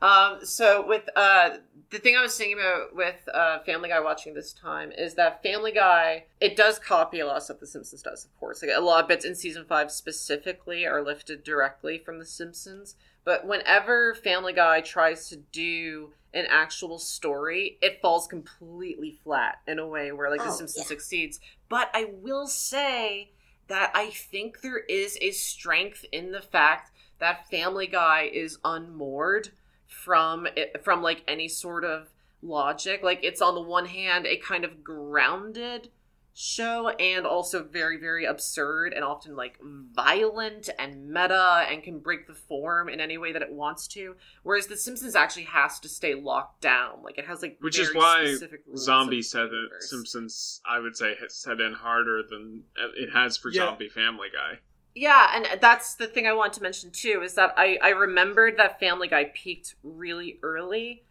Um, 0.00 0.38
so 0.44 0.86
with 0.86 1.08
uh, 1.14 1.58
the 1.90 1.98
thing 1.98 2.16
I 2.16 2.22
was 2.22 2.36
thinking 2.36 2.58
about 2.58 2.94
with 2.96 3.16
uh, 3.32 3.60
Family 3.60 3.88
Guy 3.90 4.00
watching 4.00 4.34
this 4.34 4.52
time 4.52 4.92
is 4.92 5.14
that 5.14 5.42
Family 5.42 5.72
Guy 5.72 6.24
it 6.40 6.56
does 6.56 6.78
copy 6.78 7.20
a 7.20 7.26
lot 7.26 7.36
of 7.36 7.42
stuff 7.44 7.60
The 7.60 7.66
Simpsons 7.66 8.02
does, 8.02 8.24
of 8.24 8.38
course. 8.40 8.62
Like 8.62 8.72
a 8.76 8.80
lot 8.80 9.02
of 9.02 9.08
bits 9.08 9.24
in 9.24 9.34
season 9.34 9.64
five 9.64 9.90
specifically 9.92 10.84
are 10.86 11.02
lifted 11.02 11.44
directly 11.44 11.98
from 11.98 12.18
The 12.18 12.26
Simpsons. 12.26 12.96
But 13.24 13.46
whenever 13.46 14.14
Family 14.14 14.52
Guy 14.52 14.80
tries 14.80 15.28
to 15.28 15.36
do 15.36 16.12
an 16.34 16.46
actual 16.48 16.98
story, 16.98 17.78
it 17.82 18.00
falls 18.00 18.26
completely 18.26 19.18
flat 19.22 19.60
in 19.66 19.78
a 19.78 19.86
way 19.86 20.10
where 20.12 20.30
like 20.30 20.40
The 20.40 20.48
Oh, 20.48 20.50
Simpsons 20.56 20.84
yeah. 20.84 20.88
succeeds. 20.88 21.40
But 21.68 21.90
I 21.94 22.04
will 22.10 22.46
say 22.46 23.30
that 23.68 23.90
I 23.94 24.10
think 24.10 24.60
there 24.60 24.78
is 24.78 25.16
a 25.20 25.30
strength 25.30 26.04
in 26.10 26.32
the 26.32 26.40
fact 26.42 26.90
that 27.18 27.48
Family 27.48 27.86
Guy 27.86 28.30
is 28.32 28.58
unmoored 28.64 29.50
from 29.86 30.46
it, 30.56 30.82
from 30.82 31.02
like 31.02 31.22
any 31.28 31.48
sort 31.48 31.84
of 31.84 32.10
logic. 32.42 33.02
Like 33.02 33.20
it's 33.22 33.40
on 33.42 33.54
the 33.54 33.60
one 33.60 33.86
hand 33.86 34.26
a 34.26 34.36
kind 34.38 34.64
of 34.64 34.82
grounded 34.82 35.90
show 36.34 36.88
and 36.88 37.26
also 37.26 37.62
very 37.62 37.98
very 37.98 38.24
absurd 38.24 38.92
and 38.94 39.04
often 39.04 39.36
like 39.36 39.58
violent 39.94 40.70
and 40.78 41.08
meta 41.08 41.66
and 41.70 41.82
can 41.82 41.98
break 41.98 42.26
the 42.26 42.34
form 42.34 42.88
in 42.88 43.00
any 43.00 43.18
way 43.18 43.32
that 43.32 43.42
it 43.42 43.52
wants 43.52 43.86
to 43.86 44.14
whereas 44.42 44.66
the 44.66 44.76
simpsons 44.76 45.14
actually 45.14 45.44
has 45.44 45.78
to 45.78 45.88
stay 45.88 46.14
locked 46.14 46.62
down 46.62 47.02
like 47.02 47.18
it 47.18 47.26
has 47.26 47.42
like 47.42 47.58
Which 47.60 47.78
is 47.78 47.94
why 47.94 48.24
specific 48.26 48.60
Zombie 48.76 49.18
of 49.18 49.24
said 49.26 49.50
the 49.50 49.68
that. 49.72 49.82
Simpsons, 49.82 50.60
I 50.66 50.78
would 50.78 50.96
say, 50.96 51.14
has 51.20 51.34
set 51.34 51.60
in 51.60 51.74
harder 51.74 52.22
than 52.28 52.62
uh, 52.82 52.88
it 52.96 53.10
has 53.12 53.36
for 53.36 53.50
Yeah. 53.50 53.66
Zombie 53.66 53.88
Family 53.90 54.28
Guy. 54.32 54.58
Yeah, 54.94 55.28
and 55.34 55.60
that's 55.60 55.94
the 55.94 56.06
thing 56.06 56.26
I 56.26 56.32
want 56.34 56.52
to 56.54 56.62
mention 56.62 56.90
too 56.90 57.22
is 57.24 57.34
that 57.34 57.54
I 57.56 57.78
I 57.82 57.90
remembered 57.90 58.56
that 58.58 58.78
Family 58.80 59.08
Guy 59.08 59.32
peaked 59.34 59.74
really 59.82 60.38
early, 60.42 61.04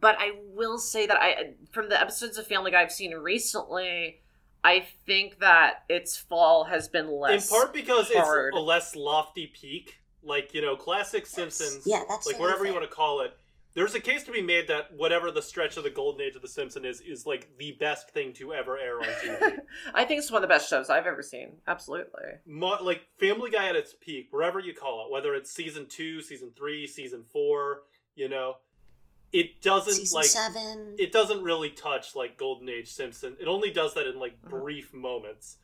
but 0.00 0.16
I 0.18 0.32
will 0.52 0.78
say 0.78 1.06
that 1.06 1.16
I 1.20 1.54
from 1.72 1.88
the 1.88 2.00
episodes 2.00 2.38
of 2.38 2.46
Family 2.46 2.70
Guy 2.70 2.82
I've 2.82 2.92
seen 2.92 3.12
recently, 3.12 4.20
I 4.64 4.86
think 5.04 5.40
that 5.40 5.84
its 5.90 6.16
fall 6.16 6.64
has 6.64 6.88
been 6.88 7.10
less. 7.10 7.50
in 7.50 7.56
part 7.56 7.74
because 7.74 8.10
hard. 8.10 8.54
it's 8.54 8.56
a 8.56 8.60
less 8.60 8.96
lofty 8.96 9.46
peak. 9.46 10.00
Like 10.22 10.54
you 10.54 10.62
know, 10.62 10.74
classic 10.74 11.26
Simpsons. 11.26 11.82
Yeah, 11.86 12.02
that's 12.08 12.26
like 12.26 12.36
very 12.36 12.48
whatever 12.48 12.64
you 12.64 12.72
want 12.72 12.88
to 12.88 12.90
call 12.90 13.20
it. 13.20 13.36
There's 13.74 13.94
a 13.94 14.00
case 14.00 14.22
to 14.24 14.32
be 14.32 14.40
made 14.40 14.68
that 14.68 14.94
whatever 14.96 15.32
the 15.32 15.42
stretch 15.42 15.76
of 15.76 15.82
the 15.82 15.90
golden 15.90 16.22
age 16.22 16.36
of 16.36 16.42
the 16.42 16.48
Simpsons 16.48 16.86
is, 16.86 17.00
is 17.00 17.26
like 17.26 17.48
the 17.58 17.72
best 17.72 18.08
thing 18.10 18.32
to 18.34 18.54
ever 18.54 18.78
air 18.78 19.00
on 19.00 19.06
TV. 19.06 19.58
I 19.94 20.04
think 20.04 20.20
it's 20.20 20.30
one 20.30 20.42
of 20.42 20.48
the 20.48 20.54
best 20.54 20.70
shows 20.70 20.88
I've 20.88 21.06
ever 21.06 21.22
seen. 21.22 21.56
Absolutely. 21.66 22.22
Mo- 22.46 22.78
like 22.80 23.02
Family 23.18 23.50
Guy 23.50 23.68
at 23.68 23.74
its 23.74 23.92
peak, 24.00 24.28
wherever 24.30 24.60
you 24.60 24.74
call 24.74 25.04
it, 25.04 25.12
whether 25.12 25.34
it's 25.34 25.50
season 25.50 25.86
two, 25.88 26.22
season 26.22 26.52
three, 26.56 26.86
season 26.86 27.24
four, 27.32 27.82
you 28.14 28.28
know, 28.28 28.54
it 29.34 29.60
doesn't 29.60 29.94
Season 29.94 30.16
like 30.16 30.26
seven. 30.26 30.94
it 30.98 31.10
doesn't 31.12 31.42
really 31.42 31.68
touch 31.70 32.14
like 32.14 32.38
Golden 32.38 32.68
Age 32.68 32.88
Simpson. 32.90 33.36
It 33.40 33.48
only 33.48 33.70
does 33.70 33.92
that 33.94 34.06
in 34.06 34.18
like 34.18 34.40
Mhm. 34.42 34.48
brief 34.50 34.94
moments, 34.94 35.58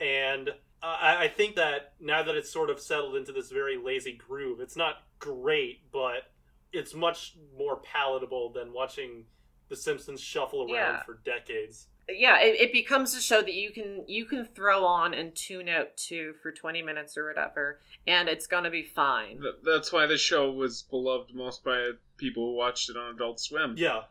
and 0.00 0.48
uh, 0.48 0.52
I, 1.00 1.24
I 1.24 1.28
think 1.28 1.56
that 1.56 1.94
now 2.00 2.22
that 2.22 2.36
it's 2.36 2.50
sort 2.50 2.70
of 2.70 2.78
settled 2.80 3.16
into 3.16 3.32
this 3.32 3.50
very 3.50 3.76
lazy 3.78 4.12
groove, 4.12 4.60
it's 4.60 4.76
not 4.76 5.02
great, 5.18 5.90
but 5.90 6.30
it's 6.72 6.94
much 6.94 7.34
more 7.56 7.76
palatable 7.78 8.50
than 8.52 8.72
watching 8.72 9.26
The 9.68 9.76
Simpsons 9.76 10.20
shuffle 10.20 10.62
around 10.62 10.94
Yeah. 10.94 11.02
for 11.02 11.14
decades. 11.14 11.88
Yeah, 12.08 12.38
it, 12.40 12.60
it 12.60 12.72
becomes 12.72 13.14
a 13.14 13.20
show 13.20 13.40
that 13.42 13.52
you 13.54 13.72
can 13.72 14.04
you 14.06 14.26
can 14.26 14.44
throw 14.44 14.84
on 14.84 15.12
and 15.12 15.34
tune 15.34 15.68
out 15.68 15.96
to 16.08 16.34
for 16.42 16.52
twenty 16.52 16.80
minutes 16.82 17.16
or 17.16 17.26
whatever, 17.26 17.80
and 18.06 18.28
it's 18.28 18.46
gonna 18.46 18.70
be 18.70 18.84
fine. 18.84 19.40
Th- 19.40 19.54
That's 19.64 19.92
why 19.92 20.06
the 20.06 20.16
show 20.16 20.52
was 20.52 20.82
beloved 20.84 21.34
most 21.34 21.64
by 21.64 21.90
people 22.16 22.46
who 22.46 22.54
watched 22.56 22.88
it 22.90 22.96
on 22.96 23.14
Adult 23.14 23.40
Swim. 23.40 23.74
Yeah. 23.76 24.02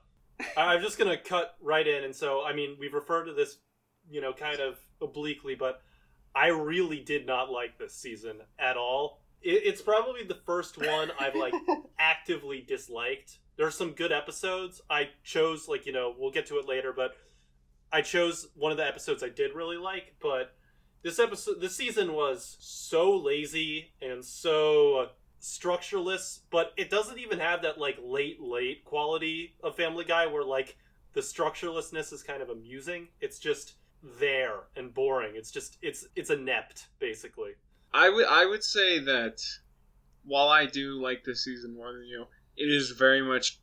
I- 0.57 0.73
I'm 0.75 0.81
just 0.81 0.97
gonna 0.97 1.17
cut 1.17 1.55
right 1.61 1.87
in, 1.87 2.03
and 2.03 2.13
so 2.15 2.43
I 2.43 2.53
mean 2.53 2.75
we've 2.79 2.93
referred 2.93 3.25
to 3.25 3.33
this, 3.33 3.59
you 4.09 4.19
know, 4.19 4.33
kind 4.33 4.59
of 4.59 4.77
obliquely, 5.01 5.55
but 5.55 5.81
I 6.35 6.47
really 6.47 6.99
did 6.99 7.25
not 7.25 7.49
like 7.49 7.77
this 7.77 7.95
season 7.95 8.41
at 8.59 8.75
all. 8.75 9.21
It, 9.41 9.61
it's 9.63 9.81
probably 9.81 10.23
the 10.25 10.39
first 10.45 10.77
one 10.77 11.11
I've 11.17 11.35
like 11.35 11.53
actively 11.97 12.59
disliked. 12.67 13.39
There 13.57 13.65
are 13.65 13.71
some 13.71 13.91
good 13.91 14.11
episodes. 14.11 14.81
I 14.89 15.11
chose 15.23 15.69
like 15.69 15.85
you 15.85 15.93
know 15.93 16.13
we'll 16.19 16.31
get 16.31 16.45
to 16.47 16.57
it 16.57 16.67
later, 16.67 16.91
but 16.93 17.15
I 17.95 18.01
chose 18.01 18.49
one 18.55 18.73
of 18.73 18.77
the 18.77 18.85
episodes 18.85 19.23
I 19.23 19.29
did 19.29 19.55
really 19.55 19.77
like. 19.77 20.15
But 20.21 20.53
this 21.01 21.17
episode, 21.17 21.61
this 21.61 21.77
season 21.77 22.11
was 22.11 22.57
so 22.59 23.15
lazy 23.15 23.93
and 24.01 24.23
so 24.23 24.97
uh, 24.97 25.07
structureless, 25.39 26.41
but 26.49 26.73
it 26.75 26.89
doesn't 26.89 27.19
even 27.19 27.39
have 27.39 27.61
that 27.61 27.77
like 27.77 27.97
late 28.03 28.41
late 28.41 28.83
quality 28.83 29.55
of 29.63 29.77
Family 29.77 30.03
Guy 30.03 30.27
where 30.27 30.43
like 30.43 30.75
the 31.13 31.21
structurelessness 31.21 32.11
is 32.11 32.21
kind 32.21 32.41
of 32.41 32.49
amusing. 32.49 33.07
It's 33.21 33.39
just 33.39 33.75
there 34.19 34.63
and 34.75 34.93
boring. 34.93 35.31
It's 35.35 35.49
just 35.49 35.77
it's 35.81 36.05
it's 36.17 36.29
inept 36.29 36.87
basically. 36.99 37.51
I 37.93 38.09
would 38.09 38.25
I 38.25 38.45
would 38.45 38.65
say 38.65 38.99
that 38.99 39.41
while 40.25 40.49
I 40.49 40.65
do 40.65 41.01
like 41.01 41.23
this 41.23 41.45
season 41.45 41.73
more 41.73 41.93
than 41.93 42.03
you, 42.03 42.25
it 42.57 42.65
is 42.69 42.91
very 42.91 43.21
much 43.21 43.61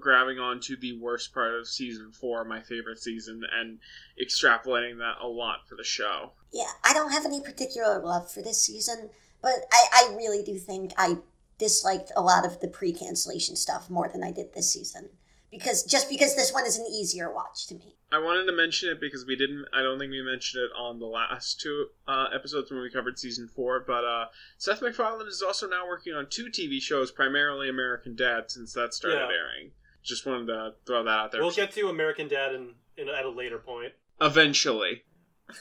grabbing 0.00 0.38
onto 0.38 0.76
the 0.76 0.98
worst 0.98 1.32
part 1.32 1.54
of 1.54 1.68
season 1.68 2.12
four, 2.12 2.44
my 2.44 2.60
favorite 2.60 2.98
season, 2.98 3.42
and 3.58 3.78
extrapolating 4.22 4.98
that 4.98 5.16
a 5.20 5.26
lot 5.26 5.68
for 5.68 5.74
the 5.76 5.84
show. 5.84 6.32
Yeah, 6.52 6.70
I 6.84 6.92
don't 6.92 7.12
have 7.12 7.24
any 7.24 7.40
particular 7.40 8.00
love 8.00 8.30
for 8.30 8.42
this 8.42 8.60
season, 8.62 9.10
but 9.42 9.66
I, 9.72 9.86
I 9.92 10.14
really 10.16 10.42
do 10.42 10.58
think 10.58 10.92
I 10.96 11.18
disliked 11.58 12.12
a 12.16 12.22
lot 12.22 12.44
of 12.44 12.60
the 12.60 12.68
pre-cancellation 12.68 13.56
stuff 13.56 13.88
more 13.88 14.08
than 14.08 14.22
I 14.22 14.32
did 14.32 14.52
this 14.52 14.72
season. 14.72 15.10
Because 15.50 15.84
just 15.84 16.08
because 16.10 16.34
this 16.36 16.52
one 16.52 16.66
is 16.66 16.78
an 16.78 16.86
easier 16.86 17.32
watch 17.32 17.66
to 17.68 17.74
me. 17.74 17.94
I 18.12 18.18
wanted 18.18 18.46
to 18.46 18.52
mention 18.52 18.88
it 18.88 19.00
because 19.00 19.26
we 19.26 19.34
didn't. 19.36 19.64
I 19.72 19.82
don't 19.82 19.98
think 19.98 20.10
we 20.10 20.22
mentioned 20.22 20.64
it 20.64 20.70
on 20.78 20.98
the 21.00 21.06
last 21.06 21.60
two 21.60 21.86
uh, 22.06 22.26
episodes 22.34 22.70
when 22.70 22.80
we 22.80 22.90
covered 22.90 23.18
season 23.18 23.48
four. 23.48 23.80
But 23.86 24.04
uh, 24.04 24.26
Seth 24.58 24.80
MacFarlane 24.82 25.26
is 25.26 25.42
also 25.42 25.68
now 25.68 25.86
working 25.88 26.14
on 26.14 26.26
two 26.28 26.46
TV 26.46 26.80
shows, 26.80 27.10
primarily 27.10 27.68
American 27.68 28.14
Dad, 28.14 28.50
since 28.50 28.72
that 28.74 28.94
started 28.94 29.16
Yeah. 29.18 29.36
airing. 29.36 29.70
Just 30.04 30.24
wanted 30.24 30.46
to 30.46 30.74
throw 30.86 31.02
that 31.04 31.10
out 31.10 31.32
there. 31.32 31.40
We'll 31.42 31.50
get 31.50 31.72
to 31.72 31.88
American 31.88 32.28
Dad 32.28 32.54
in, 32.54 32.74
in 32.96 33.08
at 33.08 33.24
a 33.24 33.30
later 33.30 33.58
point. 33.58 33.92
eventually. 34.20 35.02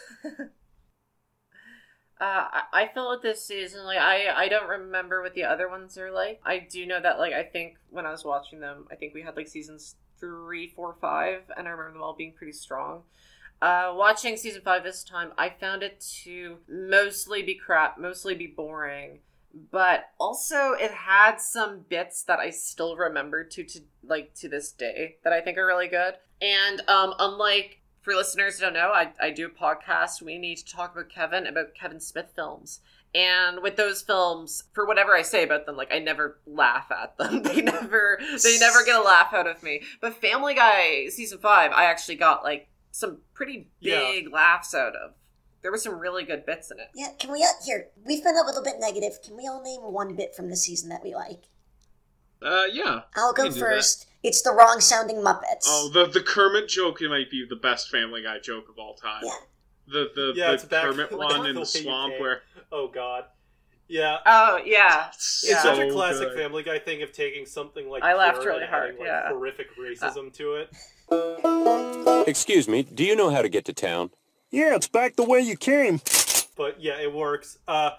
Uh, 2.19 2.48
I, 2.50 2.62
I 2.74 2.88
felt 2.93 3.22
this 3.22 3.43
season 3.43 3.84
like 3.84 3.98
I 3.98 4.29
I 4.29 4.48
don't 4.48 4.69
remember 4.69 5.22
what 5.22 5.34
the 5.34 5.43
other 5.43 5.67
ones 5.67 5.98
are 5.98 6.12
like. 6.12 6.39
I 6.45 6.60
do 6.60 6.86
know 6.86 7.01
that 7.01 7.19
like 7.19 7.34
I 7.34 7.43
think 7.43 7.77
when 7.89 8.05
I 8.05 8.12
was 8.12 8.24
watching 8.24 8.62
them, 8.62 8.88
I 8.89 8.95
think 8.95 9.13
we 9.13 9.22
had 9.22 9.36
like 9.36 9.48
seasons 9.48 9.95
three, 10.19 10.69
four, 10.69 10.95
five, 11.01 11.41
and 11.57 11.67
I 11.67 11.72
remember 11.72 11.93
them 11.93 12.01
all 12.01 12.15
being 12.15 12.34
pretty 12.34 12.53
strong. 12.53 13.03
Uh, 13.62 13.93
watching 13.95 14.38
season 14.38 14.62
five 14.63 14.84
this 14.84 15.03
time, 15.03 15.31
I 15.38 15.50
found 15.50 15.84
it 15.84 16.00
to 16.24 16.57
mostly 16.69 17.41
be 17.41 17.55
crap, 17.55 17.98
mostly 17.98 18.36
be 18.36 18.48
boring, 18.48 19.19
but 19.72 20.05
also 20.19 20.74
it 20.74 20.91
had 20.91 21.38
some 21.38 21.79
bits 21.89 22.24
that 22.24 22.39
I 22.39 22.50
still 22.50 22.95
remember 22.95 23.43
to 23.43 23.63
to 23.63 23.79
like 24.03 24.34
to 24.36 24.50
this 24.50 24.72
day 24.72 25.17
that 25.24 25.34
I 25.34 25.41
think 25.41 25.57
are 25.57 25.65
really 25.65 25.88
good. 25.88 26.15
And 26.41 26.81
um, 26.89 27.13
unlike 27.19 27.81
for 28.05 28.15
listeners 28.15 28.57
who 28.59 28.65
don't 28.65 28.74
know, 28.74 28.91
I, 28.93 29.12
I 29.19 29.31
do 29.31 29.47
a 29.47 29.50
podcast. 29.50 30.21
We 30.21 30.38
need 30.38 30.57
to 30.59 30.65
talk 30.65 30.93
about 30.93 31.09
Kevin, 31.09 31.47
about 31.47 31.74
Kevin 31.74 32.00
Smith 32.00 32.31
films. 32.35 32.79
And 33.13 33.62
with 33.62 33.75
those 33.77 34.01
films, 34.01 34.63
for 34.74 34.85
whatever 34.85 35.15
I 35.15 35.21
say 35.21 35.43
about 35.43 35.65
them, 35.65 35.75
like 35.75 35.93
I 35.93 36.00
never 36.00 36.38
laugh 36.45 36.91
at 36.91 37.17
them. 37.17 37.41
They 37.43 37.62
never 37.62 38.19
they 38.43 38.57
never 38.59 38.83
get 38.85 39.00
a 39.00 39.01
laugh 39.01 39.33
out 39.33 39.47
of 39.47 39.63
me. 39.63 39.81
But 40.01 40.15
Family 40.21 40.53
Guy 40.53 41.07
season 41.09 41.39
five, 41.39 41.71
I 41.71 41.85
actually 41.85 42.15
got 42.17 42.43
like 42.43 42.67
some 42.91 43.19
pretty 43.33 43.69
Yeah. 43.79 44.00
big 44.00 44.31
laughs 44.31 44.74
out 44.75 44.95
of. 44.95 45.12
There 45.62 45.71
were 45.71 45.77
some 45.77 45.97
really 45.97 46.24
good 46.25 46.45
bits 46.45 46.69
in 46.69 46.79
it. 46.79 46.89
Yeah, 46.93 47.07
can 47.17 47.31
we, 47.31 47.41
uh, 47.41 47.47
here, 47.65 47.88
we've 48.05 48.24
been 48.24 48.38
a 48.38 48.45
little 48.45 48.62
bit 48.62 48.75
negative. 48.79 49.13
Can 49.24 49.35
we 49.35 49.47
all 49.47 49.63
name 49.63 49.81
one 49.81 50.15
bit 50.15 50.35
from 50.35 50.50
the 50.51 50.55
season 50.55 50.89
that 50.89 51.03
we 51.03 51.15
like? 51.15 51.45
Uh, 52.46 52.66
yeah. 52.72 53.02
I'll 53.16 53.34
go 53.34 53.44
can 53.44 53.54
do 53.54 53.60
that. 53.60 53.66
first. 53.66 54.08
It's 54.24 54.42
the 54.42 54.52
wrong 54.52 54.80
sounding 54.80 55.18
Muppets. 55.18 55.66
Oh, 55.68 55.90
the 55.94 56.06
the 56.06 56.22
Kermit 56.22 56.68
joke 56.68 57.00
might 57.02 57.30
be 57.30 57.46
the 57.50 57.56
best 57.56 57.90
Family 57.90 58.24
Guy 58.24 58.40
joke 58.40 58.70
of 58.70 58.78
all 58.80 58.94
time. 58.96 59.22
Yeah. 59.24 59.32
The 59.88 60.10
the, 60.16 60.34
Yeah, 60.36 60.48
the 60.48 60.54
it's 60.54 60.66
back 60.66 60.84
Kermit 60.86 61.12
with 61.12 61.20
one 61.20 61.46
in 61.46 61.56
the 61.56 61.66
swamp 61.66 62.14
came. 62.14 62.22
where 62.22 62.42
Oh 62.72 62.88
God, 62.88 63.25
yeah. 63.88 64.18
Oh 64.25 64.60
yeah. 64.66 65.10
it's, 65.10 65.44
It's 65.44 65.52
Yeah. 65.54 65.62
such 65.62 65.80
a 65.80 65.92
classic 65.92 66.30
good. 66.30 66.38
Family 66.40 66.64
Guy 66.64 66.80
thing 66.80 67.04
of 67.04 67.12
taking 67.12 67.46
something 67.46 67.88
like 67.90 68.04
I 68.04 68.16
laughed 68.16 68.38
really 68.46 68.64
and 68.64 68.64
adding, 68.64 68.70
hard, 68.70 68.96
like, 69.00 69.08
yeah. 69.08 69.30
horrific 69.30 69.68
racism 69.78 70.34
to 70.34 70.56
it. 70.56 72.28
Excuse 72.28 72.68
me, 72.68 72.82
do 72.84 73.04
you 73.04 73.16
know 73.16 73.30
how 73.30 73.42
to 73.44 73.50
get 73.50 73.66
to 73.66 73.74
town? 73.74 74.10
Yeah, 74.50 74.75
it's 74.75 74.88
back 74.88 75.16
the 75.16 75.24
way 75.24 75.40
you 75.42 75.56
came. 75.56 76.02
But 76.58 76.82
yeah, 76.82 77.00
it 77.00 77.14
works. 77.14 77.60
Uh, 77.68 77.92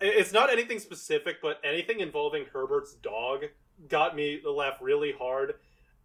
it's 0.00 0.32
not 0.32 0.50
anything 0.50 0.78
specific, 0.80 1.36
but 1.42 1.60
anything 1.62 2.00
involving 2.00 2.46
Herbert's 2.52 2.94
dog 2.94 3.44
got 3.88 4.16
me 4.16 4.40
to 4.40 4.50
laugh 4.50 4.78
really 4.80 5.12
hard. 5.12 5.54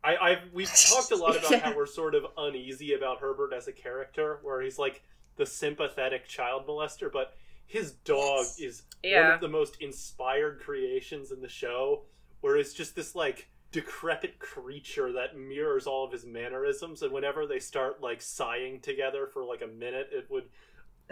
I, 0.03 0.17
I've 0.17 0.39
we've 0.53 0.67
talked 0.89 1.11
a 1.11 1.15
lot 1.15 1.37
about 1.37 1.51
Yeah. 1.51 1.59
how 1.59 1.75
we're 1.75 1.85
sort 1.85 2.13
of 2.15 2.25
uneasy 2.37 2.93
about 2.93 3.19
Herbert 3.19 3.53
as 3.53 3.67
a 3.67 3.71
character, 3.71 4.39
where 4.43 4.61
he's 4.61 4.77
like 4.77 5.01
the 5.37 5.45
sympathetic 5.45 6.27
child 6.27 6.67
molester, 6.67 7.11
but 7.11 7.33
his 7.65 7.93
dog 7.93 8.45
Yes. 8.57 8.59
is 8.59 8.83
one 9.03 9.31
of 9.31 9.39
the 9.41 9.47
most 9.47 9.77
inspired 9.81 10.59
creations 10.59 11.31
in 11.31 11.41
the 11.41 11.49
show, 11.49 12.03
where 12.41 12.57
it's 12.57 12.73
just 12.73 12.95
this 12.95 13.15
like 13.15 13.47
decrepit 13.71 14.37
creature 14.37 15.11
that 15.13 15.35
mirrors 15.35 15.87
all 15.87 16.05
of 16.05 16.11
his 16.11 16.25
mannerisms, 16.25 17.01
and 17.01 17.11
whenever 17.11 17.47
they 17.47 17.59
start 17.59 18.01
like 18.01 18.21
sighing 18.21 18.79
together 18.81 19.25
for 19.25 19.43
like 19.43 19.61
a 19.63 19.67
minute, 19.67 20.09
it 20.11 20.29
would 20.29 20.45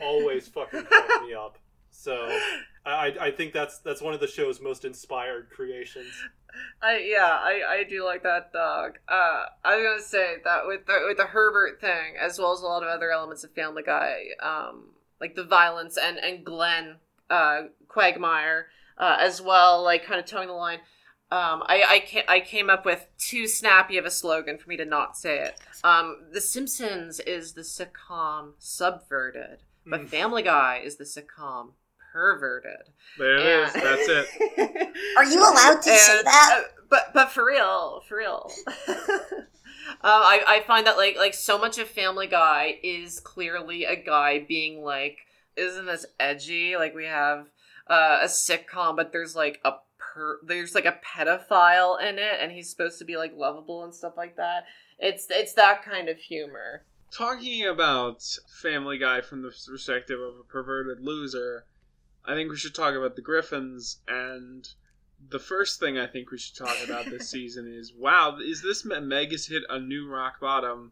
always 0.02 0.48
fucking 0.50 0.84
crack 0.84 1.24
me 1.24 1.34
up. 1.34 1.58
So 1.94 2.38
I, 2.86 3.14
I 3.20 3.32
think 3.32 3.52
that's 3.54 3.80
that's 3.80 4.02
one 4.02 4.14
of 4.14 4.20
the 4.20 4.28
show's 4.28 4.62
most 4.62 4.86
inspired 4.86 5.50
creations. 5.50 6.08
I 6.82 6.98
yeah, 7.00 7.26
I, 7.28 7.62
I 7.80 7.84
do 7.84 8.04
like 8.06 8.24
that 8.24 8.52
dog. 8.54 9.00
Uh, 9.08 9.46
I 9.64 9.76
was 9.76 9.86
gonna 9.86 10.02
say 10.02 10.36
that 10.44 10.68
with 10.68 10.86
the 10.86 11.06
with 11.08 11.18
the 11.18 11.26
Herbert 11.28 11.80
thing, 11.82 12.16
as 12.20 12.40
well 12.40 12.54
as 12.54 12.62
a 12.62 12.66
lot 12.66 12.84
of 12.84 12.90
other 12.90 13.12
elements 13.12 13.44
of 13.44 13.52
Family 13.54 13.84
Guy, 13.84 14.28
um, 14.42 14.92
like 15.20 15.36
the 15.36 15.44
violence 15.44 15.98
and 15.98 16.18
and 16.18 16.46
Glenn 16.46 16.96
uh, 17.30 17.64
Quagmire, 17.88 18.68
uh, 18.98 19.18
as 19.20 19.42
well, 19.42 19.84
like 19.84 20.06
kind 20.06 20.20
of 20.20 20.26
toeing 20.26 20.48
the 20.48 20.54
line. 20.54 20.80
Um, 21.32 21.64
I 21.66 21.84
I, 21.88 22.00
ca- 22.06 22.26
I 22.28 22.40
came 22.42 22.70
up 22.70 22.86
with 22.86 23.08
too 23.18 23.48
snappy 23.48 23.98
of 23.98 24.06
a 24.06 24.12
slogan 24.12 24.58
for 24.58 24.68
me 24.70 24.76
to 24.78 24.84
not 24.86 25.16
say 25.18 25.40
it. 25.40 25.60
Um, 25.84 26.18
the 26.34 26.42
Simpsons 26.42 27.20
is 27.22 27.54
the 27.54 27.62
sitcom 27.62 28.54
subverted, 28.60 29.60
but 29.86 30.02
Mm. 30.02 30.10
Family 30.10 30.44
Guy 30.44 30.82
is 30.84 30.98
the 30.98 31.06
sitcom 31.06 31.72
perverted. 32.12 32.90
There 33.18 33.38
it 33.38 33.46
is. 33.46 33.74
That's 33.74 34.08
it. 34.08 34.28
it. 34.40 34.94
Are 35.18 35.26
you 35.26 35.40
allowed 35.40 35.82
to 35.82 35.90
say 35.90 36.22
that? 36.24 36.60
uh, 36.60 36.68
but 36.90 37.12
but 37.14 37.32
for 37.32 37.46
real, 37.46 38.04
for 38.08 38.18
real. 38.18 38.52
Uh, 38.88 38.94
I, 40.04 40.44
I 40.48 40.64
find 40.68 40.86
that 40.88 40.98
like 40.98 41.18
like 41.18 41.34
so 41.34 41.58
much 41.58 41.78
of 41.78 41.88
Family 41.88 42.28
Guy 42.28 42.80
is 42.84 43.20
clearly 43.20 43.86
a 43.86 43.96
guy 43.96 44.40
being 44.40 44.84
like, 44.84 45.20
isn't 45.56 45.86
this 45.86 46.06
edgy? 46.20 46.76
Like 46.76 46.94
we 46.94 47.06
have 47.06 47.48
uh, 47.88 48.20
a 48.22 48.26
sitcom, 48.26 48.96
but 48.96 49.12
there's 49.12 49.36
like 49.36 49.60
a 49.66 49.74
per 49.98 50.40
there's 50.46 50.76
like 50.76 50.86
a 50.86 51.00
pedophile 51.06 52.02
in 52.02 52.20
it, 52.20 52.40
and 52.40 52.52
he's 52.52 52.70
supposed 52.70 53.00
to 53.00 53.06
be 53.06 53.18
like 53.18 53.34
lovable 53.36 53.84
and 53.84 53.94
stuff 53.94 54.14
like 54.18 54.36
that. 54.38 54.66
It's 55.00 55.28
it's 55.30 55.54
that 55.54 55.84
kind 55.84 56.10
of 56.10 56.18
humor. 56.18 56.84
Talking 57.12 57.68
about 57.68 58.24
Family 58.62 58.98
Guy 58.98 59.20
from 59.22 59.42
the 59.42 59.54
perspective 59.68 60.20
of 60.20 60.40
a 60.40 60.44
perverted 60.44 61.02
loser, 61.02 61.66
I 62.26 62.36
think 62.36 62.50
we 62.50 62.58
should 62.58 62.76
talk 62.76 62.96
about 62.96 63.16
the 63.16 63.22
Griffins. 63.22 63.98
And 64.08 64.68
the 65.30 65.40
first 65.40 65.80
thing 65.80 65.98
I 65.98 66.08
think 66.08 66.32
we 66.32 66.38
should 66.38 66.56
talk 66.56 66.76
about 66.84 67.06
this 67.06 67.30
season 67.32 67.72
is 67.72 67.94
wow, 67.94 68.38
is 68.44 68.62
this 68.62 68.86
Meg 68.86 69.32
has 69.32 69.48
hit 69.48 69.64
a 69.70 69.80
new 69.80 70.08
rock 70.08 70.40
bottom? 70.40 70.92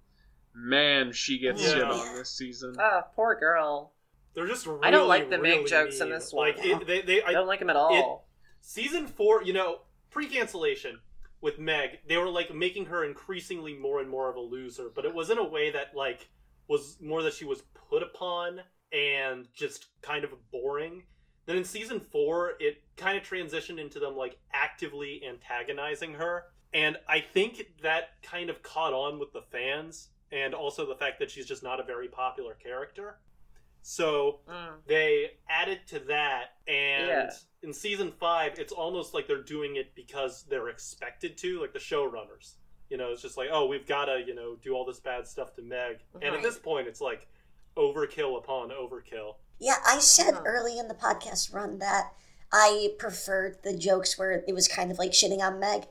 Man, 0.55 1.11
she 1.11 1.37
gets 1.39 1.61
Yeah. 1.61 1.73
shit 1.73 1.83
on 1.83 2.15
this 2.15 2.29
season. 2.31 2.75
Oh, 2.79 3.01
poor 3.15 3.35
girl. 3.39 3.93
They're 4.33 4.47
just 4.47 4.65
really, 4.65 4.81
I 4.83 4.91
don't 4.91 5.07
like 5.07 5.29
the 5.29 5.37
Meg 5.37 5.51
really 5.57 5.69
jokes 5.69 5.99
in 5.99 6.09
this 6.09 6.31
one. 6.33 6.49
Like 6.49 6.63
it, 6.63 6.87
they, 6.87 7.01
they, 7.01 7.23
I 7.23 7.29
I, 7.29 7.31
don't 7.33 7.47
like 7.47 7.59
them 7.59 7.69
at 7.69 7.75
all. 7.75 8.27
season 8.61 9.07
four, 9.07 9.43
you 9.43 9.53
know, 9.53 9.79
pre-cancellation 10.11 10.99
with 11.41 11.57
Meg, 11.59 11.99
they 12.07 12.17
were 12.17 12.29
like 12.29 12.53
making 12.53 12.85
her 12.87 13.03
increasingly 13.05 13.73
more 13.73 14.01
and 14.01 14.09
more 14.09 14.29
of 14.29 14.35
a 14.35 14.41
loser, 14.41 14.91
but 14.93 15.05
it 15.05 15.13
was 15.13 15.29
in 15.29 15.37
a 15.37 15.43
way 15.47 15.71
that 15.71 15.95
like 15.95 16.29
was 16.67 16.97
more 17.01 17.23
that 17.23 17.33
she 17.33 17.45
was 17.45 17.63
put 17.89 18.03
upon 18.03 18.61
and 18.91 19.47
just 19.53 19.87
kind 20.01 20.23
of 20.23 20.31
boring. 20.51 21.03
Then 21.49 21.57
in 21.57 21.63
season 21.63 21.99
four, 21.99 22.53
it 22.59 22.83
kind 22.95 23.17
of 23.17 23.23
transitioned 23.23 23.79
into 23.79 23.97
them 23.99 24.15
like 24.15 24.37
actively 24.53 25.23
antagonizing 25.27 26.13
her, 26.13 26.43
and 26.75 26.95
I 27.07 27.21
think 27.21 27.65
that 27.81 28.21
kind 28.21 28.51
of 28.51 28.61
caught 28.61 28.93
on 28.93 29.17
with 29.17 29.33
the 29.33 29.41
fans, 29.41 30.09
and 30.31 30.53
also 30.53 30.85
the 30.85 30.93
fact 30.93 31.17
that 31.17 31.31
she's 31.31 31.47
just 31.47 31.63
not 31.63 31.79
a 31.79 31.83
very 31.83 32.07
popular 32.07 32.53
character. 32.53 33.17
So 33.81 34.41
Mm. 34.47 34.83
they 34.85 35.31
added 35.49 35.79
to 35.87 35.99
that 36.01 36.57
and 36.67 37.07
Yeah. 37.07 37.31
in 37.63 37.73
season 37.73 38.11
five 38.11 38.59
it's 38.59 38.71
almost 38.71 39.15
like 39.15 39.25
they're 39.25 39.41
doing 39.41 39.77
it 39.77 39.95
because 39.95 40.43
they're 40.43 40.69
expected 40.69 41.35
to 41.39 41.59
like 41.61 41.73
the 41.73 41.79
showrunners 41.79 42.57
you 42.89 42.97
know 42.97 43.11
it's 43.13 43.21
just 43.21 43.37
like 43.37 43.49
oh 43.51 43.65
we've 43.65 43.87
got 43.87 44.05
to 44.05 44.21
you 44.27 44.35
know 44.35 44.55
do 44.57 44.73
all 44.75 44.83
this 44.85 44.99
bad 44.99 45.25
stuff 45.27 45.53
to 45.55 45.61
meg 45.61 45.99
and 46.21 46.35
at 46.35 46.41
this 46.43 46.57
point 46.59 46.87
it's 46.87 46.99
like 47.01 47.27
overkill 47.77 48.37
upon 48.37 48.69
overkill 48.69 49.35
Yeah, 49.59 49.77
I 49.85 49.99
said 49.99 50.35
Huh. 50.35 50.41
early 50.45 50.79
in 50.79 50.87
the 50.87 50.93
podcast 50.95 51.53
run 51.53 51.79
that 51.79 52.13
I 52.51 52.95
preferred 52.97 53.57
the 53.63 53.77
jokes 53.77 54.17
where 54.17 54.43
it 54.47 54.53
was 54.53 54.67
kind 54.67 54.91
of 54.91 54.97
like 54.97 55.11
shitting 55.11 55.41
on 55.41 55.59
Meg. 55.59 55.83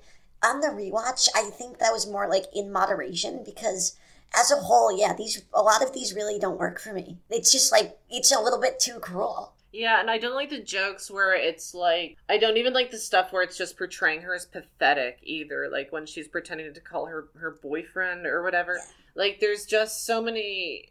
On 0.43 0.61
the 0.61 0.69
rewatch, 0.69 1.29
I 1.35 1.51
think 1.51 1.79
that 1.79 1.93
was 1.93 2.07
more 2.07 2.29
like 2.29 2.47
in 2.55 2.71
moderation 2.73 3.43
because 3.45 3.97
as 4.35 4.51
a 4.51 4.57
whole, 4.57 4.97
yeah, 4.97 5.13
these 5.15 5.43
a 5.53 5.63
lot 5.63 5.83
of 5.83 5.93
these 5.93 6.15
really 6.15 6.39
don't 6.39 6.59
work 6.59 6.81
for 6.81 6.93
me. 6.93 7.19
It's 7.31 7.51
just 7.53 7.73
like 7.73 7.99
it's 8.11 8.33
a 8.33 8.41
little 8.41 8.61
bit 8.61 8.79
too 8.81 8.99
cruel. 9.01 9.55
Yeah, 9.73 10.01
and 10.01 10.11
I 10.11 10.19
don't 10.19 10.35
like 10.35 10.51
the 10.51 10.63
jokes 10.63 11.11
where 11.11 11.35
it's 11.35 11.75
like 11.75 12.17
I 12.29 12.39
don't 12.39 12.57
even 12.57 12.73
like 12.73 12.91
the 12.91 12.99
stuff 12.99 13.33
where 13.33 13.43
it's 13.43 13.59
just 13.59 13.77
portraying 13.77 14.23
her 14.23 14.35
as 14.35 14.47
pathetic 14.47 15.19
either. 15.23 15.69
Like 15.71 15.93
when 15.93 16.07
she's 16.07 16.29
pretending 16.29 16.73
to 16.73 16.81
call 16.81 17.07
her 17.07 17.29
her 17.37 17.59
boyfriend 17.63 18.27
or 18.27 18.43
whatever. 18.43 18.79
Like 19.15 19.41
there's 19.41 19.67
just 19.67 20.07
so 20.07 20.23
many 20.23 20.91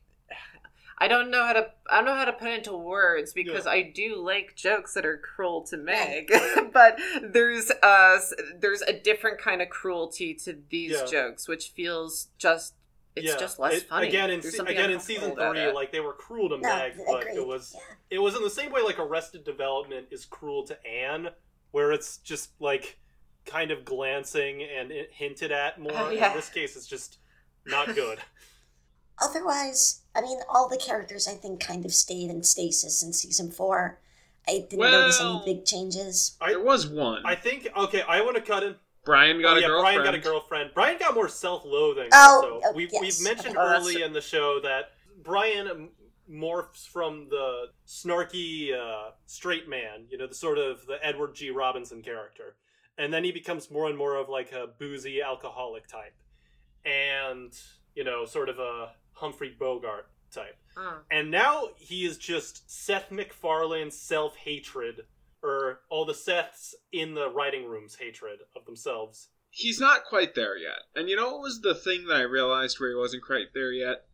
I 0.99 1.07
don't 1.07 1.29
know 1.29 1.45
how 1.45 1.53
to 1.53 1.67
I 1.89 1.97
don't 1.97 2.05
know 2.05 2.15
how 2.15 2.25
to 2.25 2.33
put 2.33 2.47
it 2.49 2.57
into 2.59 2.75
words 2.75 3.31
because 3.33 3.65
Yeah. 3.65 3.71
I 3.71 3.91
do 3.93 4.15
like 4.15 4.55
jokes 4.55 4.93
that 4.95 5.05
are 5.05 5.17
cruel 5.17 5.61
to 5.67 5.77
Meg, 5.77 6.31
but 6.73 6.97
there's 7.21 7.69
uh 7.83 8.19
there's 8.59 8.81
a 8.81 8.93
different 8.93 9.39
kind 9.39 9.61
of 9.61 9.69
cruelty 9.69 10.33
to 10.45 10.57
these 10.69 10.91
Yeah. 10.91 11.05
jokes 11.05 11.47
which 11.47 11.69
feels 11.69 12.29
just 12.37 12.73
it's 13.15 13.27
Yeah. 13.27 13.37
just 13.37 13.57
less 13.59 13.73
It- 13.73 13.83
funny. 13.89 14.07
again 14.07 14.29
in 14.31 14.41
se- 14.41 14.59
again 14.65 14.91
in 14.91 14.99
season 14.99 15.35
three 15.35 15.59
it. 15.61 15.75
like 15.75 15.91
they 15.91 15.99
were 15.99 16.13
cruel 16.13 16.49
to 16.49 16.57
No, 16.57 16.67
meg 16.75 16.93
but 17.05 17.21
agreed. 17.21 17.37
it 17.37 17.45
was 17.47 17.73
Yeah. 17.75 17.95
it 18.11 18.19
was 18.19 18.35
in 18.35 18.43
the 18.43 18.49
same 18.49 18.71
way 18.71 18.81
like 18.81 18.97
arrested 18.99 19.43
development 19.43 20.07
is 20.11 20.25
cruel 20.25 20.63
to 20.67 20.85
anne 20.85 21.29
where 21.71 21.91
it's 21.91 22.17
just 22.17 22.51
like 22.59 22.97
kind 23.45 23.69
of 23.71 23.85
glancing 23.85 24.61
and 24.63 24.91
hinted 25.11 25.51
at 25.51 25.79
more 25.79 25.91
Oh, 25.95 26.09
yeah. 26.09 26.31
in 26.31 26.35
this 26.37 26.49
case 26.49 26.75
it's 26.75 26.87
just 26.87 27.17
not 27.65 27.93
good 27.95 28.19
Otherwise, 29.21 30.01
I 30.15 30.21
mean, 30.21 30.39
all 30.49 30.67
the 30.67 30.77
characters 30.77 31.27
I 31.27 31.33
think 31.33 31.59
kind 31.59 31.85
of 31.85 31.93
stayed 31.93 32.29
in 32.29 32.43
stasis 32.43 33.03
in 33.03 33.13
season 33.13 33.51
four. 33.51 33.99
I 34.47 34.65
didn't 34.69 34.79
Well- 34.79 34.91
notice 34.91 35.19
any 35.19 35.41
big 35.45 35.65
changes. 35.65 36.37
I- 36.39 36.51
there 36.51 36.59
was 36.59 36.87
one. 36.87 37.25
I 37.25 37.35
think 37.35 37.67
okay. 37.75 38.01
I 38.01 38.21
want 38.21 38.35
to 38.35 38.41
cut 38.41 38.63
in. 38.63 38.75
Brian 39.03 39.41
got 39.41 39.53
oh, 39.53 39.57
a 39.57 39.61
yeah, 39.61 39.67
girlfriend. 39.67 39.95
Brian 39.95 40.03
got 40.03 40.15
a 40.15 40.19
girlfriend. 40.19 40.71
Brian 40.73 40.97
got 40.97 41.15
more 41.15 41.29
self-loathing. 41.29 42.09
Oh, 42.13 42.35
also. 42.35 42.61
oh, 42.65 42.73
we've 42.73 42.91
yes. 42.91 43.01
we've 43.01 43.23
mentioned 43.23 43.55
Oh, 43.59 43.75
early 43.75 43.95
true. 43.95 44.03
in 44.03 44.13
the 44.13 44.21
show 44.21 44.59
that 44.61 44.91
Brian 45.23 45.89
morphs 46.29 46.85
from 46.87 47.29
the 47.29 47.67
snarky 47.87 48.73
uh, 48.73 49.11
straight 49.25 49.69
man, 49.69 50.05
you 50.09 50.17
know, 50.17 50.27
the 50.27 50.35
sort 50.35 50.57
of 50.57 50.85
the 50.87 50.97
Edward 51.01 51.35
G. 51.35 51.51
Robinson 51.51 52.01
character, 52.01 52.55
and 52.97 53.13
then 53.13 53.23
he 53.23 53.31
becomes 53.31 53.71
more 53.71 53.87
and 53.87 53.97
more 53.97 54.15
of 54.17 54.27
like 54.27 54.51
a 54.51 54.67
boozy 54.77 55.21
alcoholic 55.21 55.87
type, 55.87 56.15
and 56.85 57.57
you 57.95 58.03
know, 58.03 58.25
sort 58.25 58.49
of 58.49 58.59
a 58.59 58.91
Humphrey 59.17 59.55
Bogart 59.57 60.07
type. 60.31 60.57
Mm. 60.77 60.99
And 61.09 61.31
now 61.31 61.69
he 61.77 62.05
is 62.05 62.17
just 62.17 62.69
Seth 62.69 63.11
MacFarlane's 63.11 63.97
self 63.97 64.35
hatred, 64.37 65.05
or 65.41 65.81
all 65.89 66.05
the 66.05 66.13
Seths 66.13 66.73
in 66.91 67.13
the 67.13 67.29
writing 67.29 67.65
room's 67.65 67.95
hatred 67.95 68.39
of 68.55 68.65
themselves. 68.65 69.29
He's 69.49 69.79
not 69.79 70.05
quite 70.05 70.35
there 70.35 70.57
yet. 70.57 70.83
And 70.95 71.09
you 71.09 71.15
know 71.15 71.31
what 71.31 71.41
was 71.41 71.61
the 71.61 71.73
thing 71.75 72.05
that 72.07 72.17
I 72.17 72.21
realized 72.21 72.79
where 72.79 72.89
he 72.89 72.95
wasn't 72.95 73.23
quite 73.23 73.53
there 73.53 73.71
yet? 73.71 74.05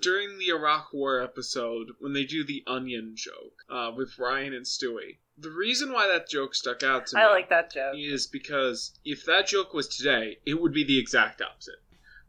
During 0.00 0.38
the 0.38 0.48
Iraq 0.48 0.92
War 0.92 1.22
episode, 1.22 1.92
when 2.00 2.12
they 2.12 2.24
do 2.24 2.42
the 2.42 2.64
onion 2.66 3.12
joke 3.14 3.62
uh, 3.70 3.92
with 3.96 4.16
Brian 4.16 4.52
and 4.52 4.66
Stewie, 4.66 5.18
the 5.38 5.50
reason 5.50 5.92
why 5.92 6.08
that 6.08 6.28
joke 6.28 6.54
stuck 6.56 6.82
out 6.82 7.06
to 7.06 7.16
me 7.16 7.22
I 7.22 7.26
like 7.28 7.48
that 7.50 7.72
joke. 7.72 7.94
is 7.96 8.26
because 8.26 8.98
if 9.04 9.24
that 9.26 9.46
joke 9.46 9.72
was 9.72 9.86
today, 9.86 10.38
it 10.44 10.60
would 10.60 10.72
be 10.72 10.84
the 10.84 10.98
exact 10.98 11.40
opposite. 11.40 11.76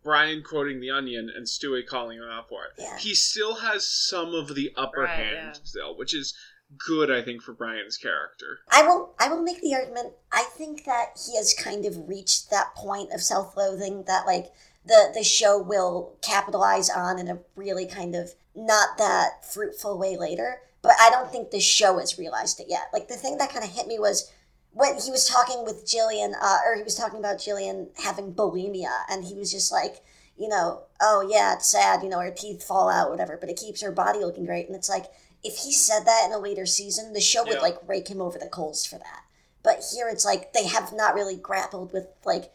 Brian 0.04 0.44
quoting 0.44 0.80
the 0.80 0.92
onion 0.92 1.32
and 1.36 1.46
Stewie 1.46 1.86
calling 1.86 2.18
him 2.18 2.30
out 2.30 2.50
for 2.50 2.66
it. 2.66 2.72
Yeah. 2.78 2.98
He 2.98 3.14
still 3.16 3.56
has 3.56 3.88
some 3.88 4.34
of 4.34 4.54
the 4.56 4.72
upper 4.76 5.02
Right, 5.02 5.10
hand 5.10 5.52
yeah. 5.56 5.60
still, 5.64 5.98
which 5.98 6.14
is 6.14 6.34
good, 6.78 7.12
I 7.12 7.22
think, 7.22 7.42
for 7.42 7.54
Brian's 7.54 7.98
character. 7.98 8.60
I 8.72 8.82
will 8.86 9.14
I 9.20 9.30
will 9.30 9.42
make 9.42 9.62
the 9.62 9.76
argument 9.76 10.14
I 10.32 10.44
think 10.58 10.86
that 10.86 11.18
he 11.26 11.38
has 11.38 11.54
kind 11.54 11.86
of 11.86 12.10
reached 12.10 12.50
that 12.50 12.76
point 12.76 13.12
of 13.14 13.22
self-loathing 13.22 14.04
that 14.08 14.26
like 14.26 14.52
the 14.86 15.12
the 15.14 15.24
show 15.24 15.58
will 15.62 16.18
capitalize 16.22 16.90
on 16.90 17.20
in 17.20 17.28
a 17.30 17.40
really 17.56 17.86
kind 17.86 18.16
of 18.16 18.34
not 18.56 18.98
that 18.98 19.46
fruitful 19.46 19.98
way 19.98 20.18
later. 20.18 20.62
But 20.82 20.94
I 21.00 21.10
don't 21.10 21.32
think 21.32 21.52
the 21.52 21.62
show 21.62 21.98
has 22.00 22.20
realized 22.20 22.60
it 22.60 22.68
yet. 22.68 22.90
Like 22.92 23.08
the 23.08 23.16
thing 23.16 23.38
that 23.38 23.52
kind 23.52 23.64
of 23.64 23.72
hit 23.72 23.88
me 23.88 24.00
was 24.00 24.30
when 24.74 24.96
he 25.00 25.12
was 25.12 25.26
talking 25.28 25.64
with 25.64 25.86
Jillian, 25.86 26.34
uh, 26.42 26.58
or 26.66 26.76
he 26.76 26.84
was 26.84 26.96
talking 26.96 27.20
about 27.20 27.38
Jillian 27.38 27.88
having 28.04 28.34
bulimia, 28.34 28.90
and 29.10 29.24
he 29.24 29.36
was 29.36 29.52
just 29.52 29.72
like, 29.72 30.04
you 30.38 30.48
know, 30.50 30.82
oh 31.00 31.28
yeah, 31.30 31.54
it's 31.54 31.68
sad, 31.68 32.02
you 32.04 32.10
know, 32.10 32.20
her 32.20 32.32
teeth 32.32 32.64
fall 32.64 32.90
out, 32.90 33.10
whatever, 33.12 33.38
but 33.40 33.50
it 33.50 33.58
keeps 33.58 33.82
her 33.82 33.92
body 33.92 34.20
looking 34.20 34.46
great. 34.46 34.68
And 34.68 34.76
it's 34.76 34.90
like, 34.90 35.06
if 35.44 35.58
he 35.58 35.72
said 35.72 36.06
that 36.06 36.26
in 36.26 36.34
a 36.34 36.40
later 36.40 36.66
season, 36.66 37.14
the 37.14 37.22
show 37.22 37.44
would 37.44 37.54
Yeah. 37.54 37.60
like 37.62 37.88
rake 37.88 38.08
him 38.08 38.22
over 38.22 38.40
the 38.40 38.48
coals 38.48 38.86
for 38.86 38.98
that. 38.98 39.24
But 39.62 39.84
here 39.94 40.10
it's 40.10 40.26
like 40.26 40.54
they 40.54 40.66
have 40.68 40.92
not 40.92 41.14
really 41.14 41.36
grappled 41.36 41.94
with 41.94 42.08
like 42.26 42.52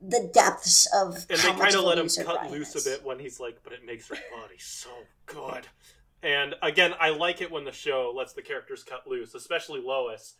the 0.00 0.30
depths 0.32 0.86
of 0.94 1.26
And 1.30 1.40
how 1.40 1.52
they 1.54 1.58
kind 1.60 1.74
of 1.74 1.84
let 1.84 1.98
him 1.98 2.08
cut 2.24 2.50
loose 2.50 2.76
is. 2.76 2.86
a 2.86 2.90
bit 2.90 3.04
when 3.04 3.18
he's 3.18 3.40
like, 3.40 3.58
but 3.64 3.72
it 3.72 3.84
makes 3.84 4.08
her 4.08 4.16
body 4.30 4.58
so 4.58 4.90
good. 5.26 5.66
And 6.22 6.54
again, 6.62 6.94
I 7.00 7.10
like 7.10 7.40
it 7.40 7.50
when 7.50 7.64
the 7.64 7.72
show 7.72 8.12
lets 8.14 8.34
the 8.34 8.42
characters 8.42 8.84
cut 8.84 9.06
loose, 9.06 9.34
especially 9.34 9.80
Lois. 9.80 10.34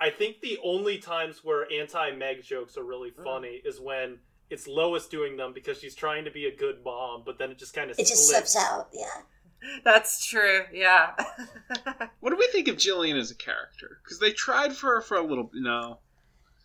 I 0.00 0.10
think 0.10 0.40
the 0.40 0.58
only 0.64 0.98
times 0.98 1.44
where 1.44 1.70
anti 1.72 2.12
Meg 2.12 2.42
jokes 2.42 2.76
are 2.76 2.84
really 2.84 3.10
Mm. 3.10 3.24
funny 3.24 3.60
is 3.64 3.80
when 3.80 4.18
it's 4.48 4.66
Lois 4.66 5.06
doing 5.06 5.36
them 5.36 5.52
because 5.52 5.78
she's 5.78 5.94
trying 5.94 6.24
to 6.24 6.30
be 6.30 6.46
a 6.46 6.56
good 6.56 6.82
mom, 6.84 7.22
but 7.24 7.38
then 7.38 7.50
it 7.50 7.58
just 7.58 7.74
kind 7.74 7.90
of 7.90 7.98
It 7.98 8.06
just 8.06 8.28
slips 8.28 8.56
out. 8.56 8.88
Yeah. 8.92 9.22
That's 9.84 10.24
true. 10.24 10.64
Yeah. 10.72 11.14
What 12.20 12.30
do 12.30 12.36
we 12.36 12.48
think 12.48 12.68
of 12.68 12.76
Jillian 12.76 13.18
as 13.18 13.30
a 13.30 13.34
character? 13.34 14.00
Because 14.02 14.18
they 14.18 14.32
tried 14.32 14.74
for 14.76 14.94
her 14.96 15.00
for 15.00 15.16
a 15.16 15.22
little. 15.22 15.50
No, 15.54 15.98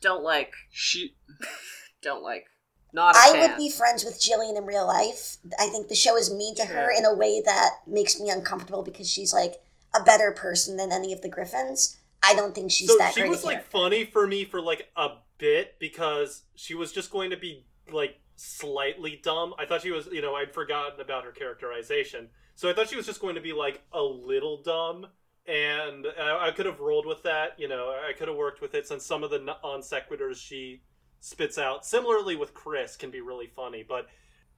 don't 0.01 0.23
like. 0.23 0.53
she. 0.71 1.15
Don't 2.01 2.21
like. 2.23 2.45
Not 2.93 3.15
a 3.15 3.19
I 3.19 3.31
fan. 3.31 3.39
would 3.49 3.57
be 3.57 3.69
friends 3.69 4.03
with 4.05 4.19
Jillian 4.21 4.57
in 4.57 4.65
real 4.65 4.85
life. 4.85 5.37
I 5.59 5.67
think 5.67 5.87
the 5.87 5.95
show 5.95 6.15
is 6.17 6.31
mean 6.33 6.55
to 6.55 6.65
her 6.65 6.89
in 6.95 7.03
a 7.05 7.13
way 7.15 7.41
that 7.43 7.69
makes 7.87 8.19
me 8.19 8.29
uncomfortable 8.29 8.83
because 8.83 9.09
she's 9.09 9.33
like 9.33 9.55
a 9.93 10.03
better 10.03 10.31
person 10.31 10.77
than 10.77 10.91
any 10.91 11.11
of 11.13 11.21
the 11.21 11.29
Griffins. 11.29 11.97
I 12.25 12.33
don't 12.33 12.53
think 12.55 12.71
she's 12.71 12.87
so 12.87 12.97
that 12.97 13.13
she 13.13 13.23
was 13.23 13.43
like 13.43 13.57
character. 13.57 13.71
funny 13.71 14.05
for 14.05 14.27
me 14.27 14.45
for 14.45 14.61
like 14.61 14.89
a 14.95 15.09
bit 15.37 15.75
because 15.79 16.43
she 16.55 16.73
was 16.73 16.91
just 16.91 17.11
going 17.11 17.29
to 17.29 17.37
be 17.37 17.65
like 17.91 18.19
slightly 18.35 19.19
dumb. 19.23 19.53
I 19.57 19.65
thought 19.65 19.81
she 19.81 19.91
was, 19.91 20.07
you 20.07 20.21
know, 20.21 20.35
I'd 20.35 20.53
forgotten 20.53 20.99
about 20.99 21.23
her 21.23 21.31
characterization, 21.31 22.29
so 22.55 22.69
I 22.69 22.73
thought 22.73 22.89
she 22.89 22.95
was 22.95 23.05
just 23.05 23.21
going 23.21 23.35
to 23.35 23.41
be 23.41 23.53
like 23.53 23.81
a 23.93 24.01
little 24.01 24.61
dumb, 24.61 25.07
and 25.47 26.07
I, 26.19 26.47
I 26.47 26.51
could 26.51 26.65
have 26.65 26.79
rolled 26.79 27.05
with 27.05 27.23
that. 27.23 27.59
You 27.59 27.67
know, 27.67 27.89
I 27.89 28.13
could 28.13 28.27
have 28.27 28.37
worked 28.37 28.61
with 28.61 28.73
it 28.75 28.87
since 28.87 29.05
some 29.05 29.23
of 29.23 29.29
the 29.29 29.39
non 29.39 29.81
sequiturs 29.81 30.37
she 30.37 30.81
spits 31.19 31.57
out, 31.57 31.85
similarly 31.85 32.35
with 32.35 32.53
Chris, 32.53 32.95
can 32.95 33.11
be 33.11 33.21
really 33.21 33.47
funny, 33.47 33.83
but. 33.87 34.07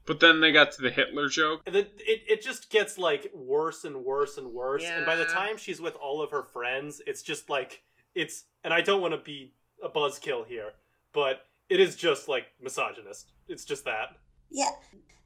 But 0.08 0.22
then 0.22 0.40
they 0.40 0.52
got 0.52 0.72
to 0.72 0.82
the 0.82 0.90
Hitler 0.90 1.30
joke. 1.30 1.62
And 1.66 1.76
then 1.76 1.88
it, 2.00 2.24
it 2.28 2.42
just 2.42 2.72
gets 2.72 2.98
like 2.98 3.30
worse 3.36 3.84
and 3.84 4.04
worse 4.04 4.38
and 4.38 4.54
worse. 4.54 4.84
And 4.84 5.06
by 5.06 5.16
the 5.16 5.26
time 5.26 5.58
she's 5.58 5.82
with 5.82 5.96
all 5.96 6.22
of 6.24 6.32
her 6.32 6.44
friends, 6.44 7.02
it's 7.06 7.22
just 7.22 7.50
like 7.50 7.84
it's 8.16 8.46
and 8.64 8.74
I 8.74 8.82
don't 8.82 9.02
want 9.02 9.14
to 9.14 9.20
be 9.20 9.54
a 9.84 9.90
buzzkill 9.90 10.48
here, 10.48 10.72
but 11.14 11.46
it 11.70 11.80
is 11.80 11.96
just 11.96 12.28
like 12.28 12.46
misogynist. 12.62 13.34
It's 13.48 13.66
just 13.66 13.86
that. 13.86 14.18
Yeah. 14.50 14.72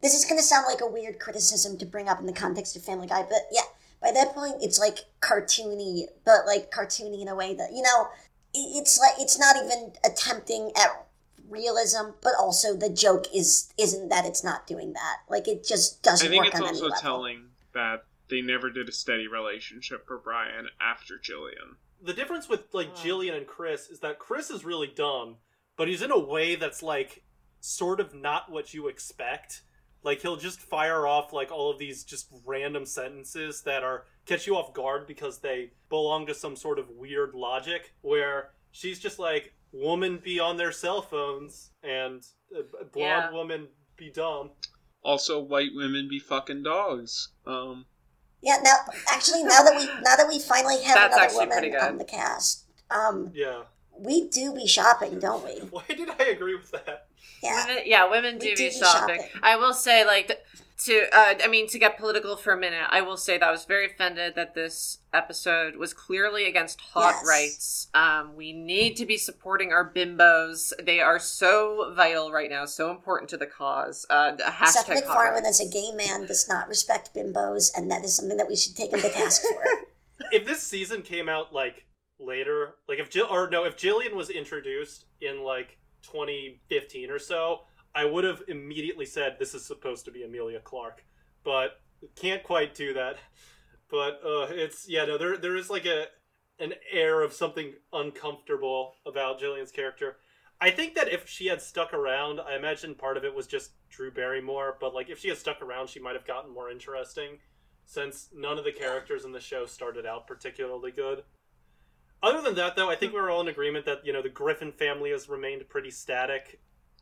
This 0.01 0.15
is 0.15 0.25
going 0.25 0.39
to 0.39 0.43
sound 0.43 0.65
like 0.67 0.81
a 0.81 0.91
weird 0.91 1.19
criticism 1.19 1.77
to 1.77 1.85
bring 1.85 2.09
up 2.09 2.19
in 2.19 2.25
the 2.25 2.33
context 2.33 2.75
of 2.75 2.83
Family 2.83 3.05
Guy, 3.05 3.21
but 3.21 3.43
yeah, 3.51 3.61
by 4.01 4.11
that 4.11 4.33
point, 4.33 4.55
it's 4.61 4.79
like 4.79 4.97
cartoony, 5.21 6.05
but 6.25 6.47
like 6.47 6.71
cartoony 6.71 7.21
in 7.21 7.27
a 7.27 7.35
way 7.35 7.53
that, 7.53 7.71
you 7.71 7.83
know, 7.83 8.07
it's 8.53 8.99
like, 8.99 9.13
it's 9.19 9.37
not 9.37 9.55
even 9.55 9.93
attempting 10.03 10.71
at 10.75 11.05
realism, 11.51 12.11
but 12.21 12.33
also 12.39 12.75
the 12.75 12.89
joke 12.89 13.25
is, 13.35 13.71
isn't 13.77 14.09
that 14.09 14.25
it's 14.25 14.43
not 14.43 14.65
doing 14.65 14.93
that. 14.93 15.17
Like, 15.29 15.47
it 15.47 15.65
just 15.65 16.01
doesn't 16.01 16.25
I 16.25 16.29
think 16.29 16.43
work 16.45 16.53
it's 16.53 16.61
on 16.61 16.67
any 16.67 16.75
also 16.77 16.87
level. 16.87 17.01
telling 17.01 17.49
that 17.73 18.05
they 18.29 18.41
never 18.41 18.69
did 18.69 18.89
a 18.89 18.91
steady 18.93 19.27
relationship 19.27 20.07
for 20.07 20.17
Brian 20.17 20.67
after 20.81 21.15
Jillian. 21.15 21.75
The 22.01 22.13
difference 22.13 22.49
with 22.49 22.73
like 22.73 22.95
Jillian 22.95 23.37
and 23.37 23.45
Chris 23.45 23.89
is 23.89 23.99
that 23.99 24.17
Chris 24.17 24.49
is 24.49 24.65
really 24.65 24.87
dumb, 24.87 25.35
but 25.77 25.87
he's 25.87 26.01
in 26.01 26.09
a 26.09 26.17
way 26.17 26.55
that's 26.55 26.81
like 26.81 27.23
sort 27.59 27.99
of 27.99 28.15
not 28.15 28.51
what 28.51 28.73
you 28.73 28.87
expect. 28.87 29.61
Like 30.03 30.21
he'll 30.21 30.37
just 30.37 30.59
fire 30.59 31.05
off 31.05 31.31
like 31.31 31.51
all 31.51 31.69
of 31.69 31.77
these 31.77 32.03
just 32.03 32.27
random 32.45 32.85
sentences 32.87 33.61
that 33.63 33.83
are 33.83 34.05
catch 34.25 34.47
you 34.47 34.55
off 34.55 34.73
guard 34.73 35.05
because 35.05 35.39
they 35.39 35.71
belong 35.89 36.25
to 36.25 36.33
some 36.33 36.55
sort 36.55 36.79
of 36.79 36.89
weird 36.89 37.35
logic 37.35 37.93
where 38.01 38.51
she's 38.71 38.99
just 38.99 39.19
like 39.19 39.53
woman 39.71 40.17
be 40.23 40.39
on 40.39 40.57
their 40.57 40.71
cell 40.71 41.01
phones 41.01 41.71
and 41.83 42.25
uh, 42.55 42.61
blonde 42.91 42.93
Yeah. 42.95 43.31
woman 43.31 43.67
be 43.97 44.09
dumb. 44.11 44.51
Also, 45.03 45.39
white 45.39 45.71
women 45.73 46.07
be 46.09 46.19
fucking 46.19 46.63
dogs. 46.63 47.29
Um, 47.45 47.85
Yeah, 48.43 48.57
now, 48.63 48.73
actually, 49.09 49.43
now 49.43 49.63
that 49.63 49.75
we, 49.75 49.85
now 50.01 50.15
that 50.15 50.27
we 50.27 50.39
finally 50.39 50.81
have 50.83 51.11
another 51.11 51.33
woman 51.35 51.75
on 51.75 51.97
the 51.97 52.03
cast, 52.05 52.65
um, 52.89 53.31
Yeah. 53.33 53.63
we 53.97 54.27
do 54.29 54.53
be 54.53 54.67
shopping, 54.67 55.19
don't 55.19 55.43
we? 55.43 55.51
Why 55.71 55.83
did 55.87 56.09
I 56.19 56.25
agree 56.25 56.55
with 56.55 56.71
that? 56.71 57.07
Yeah. 57.41 57.65
Women, 57.67 57.83
yeah, 57.85 58.09
women 58.09 58.37
do 58.37 58.45
We 58.47 58.51
be 58.51 58.55
do 58.55 58.69
be 58.69 58.71
shopping. 58.79 59.15
shopping. 59.21 59.39
I 59.41 59.55
will 59.55 59.73
say, 59.73 60.05
like, 60.05 60.27
th- 60.27 60.39
to 60.85 61.07
uh, 61.13 61.35
I 61.43 61.47
mean, 61.47 61.67
to 61.67 61.79
get 61.79 61.97
political 61.97 62.35
for 62.35 62.53
a 62.53 62.57
minute, 62.57 62.87
I 62.89 63.01
will 63.01 63.17
say 63.17 63.37
that 63.37 63.47
I 63.47 63.51
was 63.51 63.65
very 63.65 63.85
offended 63.85 64.35
that 64.35 64.55
this 64.55 64.99
episode 65.13 65.75
was 65.75 65.93
clearly 65.93 66.45
against 66.45 66.81
hot 66.81 67.15
Yes. 67.17 67.27
rights. 67.27 67.87
Um, 67.93 68.35
we 68.35 68.53
need 68.53 68.95
to 68.97 69.05
be 69.05 69.17
supporting 69.17 69.71
our 69.71 69.91
bimbos. 69.93 70.73
They 70.83 70.99
are 70.99 71.19
so 71.19 71.93
vital 71.95 72.31
right 72.31 72.49
now, 72.49 72.65
so 72.65 72.89
important 72.89 73.29
to 73.31 73.37
the 73.37 73.45
cause. 73.45 74.05
Uh, 74.09 74.31
the 74.35 74.43
Seth 74.43 74.87
hashtag 74.87 75.05
hot 75.05 75.07
MacFarlane, 75.07 75.45
as 75.45 75.59
a 75.59 75.69
gay 75.69 75.91
man, 75.93 76.25
does 76.25 76.47
not 76.49 76.67
respect 76.67 77.13
bimbos, 77.15 77.71
and 77.75 77.91
that 77.91 78.03
is 78.03 78.15
something 78.15 78.37
that 78.37 78.47
we 78.47 78.55
should 78.55 78.75
take 78.75 78.91
him 78.91 79.01
to 79.01 79.09
task 79.09 79.41
for. 79.43 79.63
if 80.31 80.45
this 80.45 80.63
season 80.63 81.01
came 81.01 81.29
out 81.29 81.53
like 81.53 81.85
later, 82.19 82.75
like 82.87 82.99
if 82.99 83.09
Jill 83.09 83.27
or 83.29 83.49
no, 83.49 83.65
if 83.65 83.77
Jillian 83.77 84.13
was 84.15 84.29
introduced 84.29 85.05
in 85.21 85.43
like 85.43 85.77
2015 86.03 87.11
or 87.11 87.19
so, 87.19 87.61
I 87.93 88.05
would 88.05 88.23
have 88.23 88.43
immediately 88.47 89.05
said 89.05 89.37
this 89.37 89.53
is 89.53 89.65
supposed 89.65 90.05
to 90.05 90.11
be 90.11 90.23
Emilia 90.23 90.59
Clarke, 90.59 91.03
but 91.43 91.81
can't 92.15 92.43
quite 92.43 92.73
do 92.73 92.93
that. 92.93 93.17
But 93.89 94.21
uh, 94.25 94.47
it's 94.49 94.87
yeah, 94.87 95.05
no, 95.05 95.17
there 95.17 95.37
there 95.37 95.57
is 95.57 95.69
like 95.69 95.85
a 95.85 96.05
an 96.59 96.73
air 96.91 97.21
of 97.21 97.33
something 97.33 97.73
uncomfortable 97.91 98.93
about 99.05 99.39
Jillian's 99.39 99.71
character. 99.71 100.17
I 100.61 100.69
think 100.69 100.93
that 100.93 101.11
if 101.11 101.27
she 101.27 101.47
had 101.47 101.61
stuck 101.61 101.91
around, 101.91 102.39
I 102.39 102.55
imagine 102.55 102.93
part 102.93 103.17
of 103.17 103.25
it 103.25 103.33
was 103.33 103.47
just 103.47 103.71
Drew 103.89 104.11
Barrymore, 104.11 104.77
but 104.79 104.93
like 104.93 105.09
if 105.09 105.19
she 105.19 105.29
had 105.29 105.39
stuck 105.39 105.61
around, 105.61 105.89
she 105.89 105.99
might 105.99 106.15
have 106.15 106.27
gotten 106.27 106.53
more 106.53 106.69
interesting 106.69 107.39
since 107.83 108.29
none 108.33 108.59
of 108.59 108.63
the 108.63 108.71
characters 108.71 109.25
in 109.25 109.31
the 109.31 109.39
show 109.39 109.65
started 109.65 110.05
out 110.05 110.27
particularly 110.27 110.91
good. 110.91 111.23
Other 112.23 112.41
than 112.41 112.55
that, 112.55 112.75
though, 112.75 112.89
I 112.89 112.95
think 112.95 113.11
we 113.11 113.19
were 113.19 113.31
all 113.31 113.41
in 113.41 113.47
agreement 113.47 113.85
that 113.85 114.05
you 114.05 114.13
know 114.13 114.21
the 114.21 114.29
Griffin 114.29 114.71
family 114.71 115.09
has 115.09 115.27
remained 115.27 115.67
pretty 115.67 115.91
static. 115.91 116.61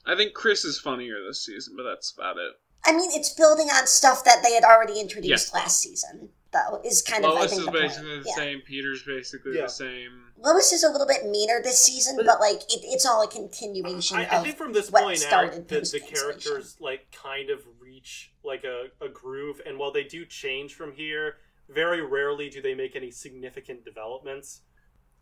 I 0.10 0.15
think 0.15 0.34
Chris 0.34 0.65
is 0.65 0.80
funnier 0.80 1.15
this 1.26 1.45
season, 1.45 1.76
but 1.78 1.84
that's 1.84 2.12
about 2.12 2.38
it. 2.38 2.54
I 2.86 2.93
mean, 2.93 3.10
it's 3.13 3.34
building 3.34 3.67
on 3.67 3.86
stuff 3.86 4.24
that 4.24 4.41
they 4.41 4.54
had 4.54 4.63
already 4.63 5.00
introduced 5.00 5.54
last 5.54 5.80
season, 5.80 6.30
though, 6.52 6.82
is 6.84 7.02
kind 7.02 7.26
of, 7.26 7.32
I 7.32 7.34
Lois 7.36 7.50
think, 7.52 7.60
is 7.60 7.65
the 7.65 7.72
point. 7.72 7.84
basically 7.84 8.19
the 8.19 8.26
Yeah. 8.30 8.36
same. 8.36 8.62
Peter's 8.62 9.04
basically 9.04 9.56
Yeah. 9.58 9.63
the 9.63 9.69
same. 9.69 10.32
Lois 10.38 10.72
is 10.72 10.84
a 10.84 10.89
little 10.89 11.06
bit 11.06 11.26
meaner 11.26 11.62
this 11.62 11.78
season, 11.78 12.15
but, 12.26 12.39
like, 12.39 12.62
it, 12.74 12.82
it's 12.86 13.06
all 13.06 13.22
a 13.22 13.28
continuation 13.28 14.17
I, 14.17 14.24
of 14.24 14.34
I 14.34 14.43
think 14.43 14.58
from 14.58 14.72
this 14.74 14.89
what 14.89 15.04
point 15.04 15.19
started 15.19 15.60
out, 15.60 15.67
the, 15.67 15.82
the 15.82 16.00
characters 16.00 16.78
like 16.80 17.12
kind 17.12 17.50
of 17.50 17.60
reach 17.80 18.32
like 18.43 18.63
a, 18.63 18.88
a 19.02 19.10
groove, 19.10 19.62
and 19.65 19.78
while 19.78 19.91
they 19.91 20.06
do 20.06 20.26
change 20.26 20.74
from 20.74 20.93
here, 20.93 21.38
very 21.67 22.02
rarely 22.02 22.50
do 22.50 22.62
they 22.62 22.74
make 22.74 22.95
any 22.95 23.12
significant 23.12 23.84
developments. 23.86 24.62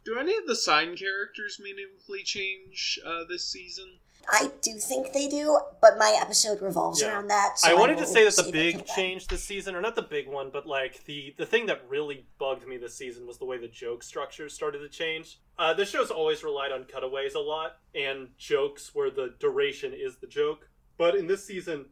Do 0.05 0.17
any 0.17 0.37
of 0.37 0.45
the 0.45 0.55
sign 0.55 0.95
characters 0.95 1.59
meaningfully 1.59 2.23
change 2.23 2.99
uh, 3.03 3.25
this 3.27 3.43
season? 3.49 3.99
I 4.29 4.51
do 4.61 4.73
think 4.73 5.13
they 5.13 5.27
do, 5.27 5.59
but 5.81 5.97
my 5.97 6.17
episode 6.19 6.61
revolves 6.61 7.01
Yeah. 7.01 7.13
around 7.13 7.27
that. 7.27 7.59
So 7.59 7.69
I 7.69 7.73
wanted 7.73 7.97
to 7.99 8.05
say 8.05 8.25
that 8.25 8.35
the 8.35 8.51
big 8.51 8.85
change 8.85 9.27
this 9.27 9.43
season, 9.43 9.73
or 9.75 9.81
not 9.81 9.95
the 9.95 10.01
big 10.01 10.27
one, 10.27 10.49
but 10.51 10.65
like 10.67 11.03
the 11.05 11.33
the 11.37 11.45
thing 11.45 11.65
that 11.67 11.87
really 11.87 12.25
bugged 12.37 12.67
me 12.67 12.77
this 12.77 12.95
season 12.95 13.25
was 13.25 13.37
the 13.37 13.45
way 13.45 13.57
the 13.57 13.67
joke 13.67 14.03
structures 14.03 14.53
started 14.53 14.79
to 14.79 14.89
change. 14.89 15.39
Uh, 15.57 15.73
this 15.73 15.89
show's 15.89 16.11
always 16.11 16.43
relied 16.43 16.71
on 16.71 16.83
cutaways 16.83 17.35
a 17.35 17.39
lot 17.39 17.77
and 17.95 18.29
jokes 18.37 18.93
where 18.93 19.09
the 19.09 19.33
duration 19.39 19.93
is 19.93 20.17
the 20.17 20.27
joke. 20.27 20.69
But 20.97 21.15
in 21.15 21.27
this 21.27 21.45
season, 21.45 21.85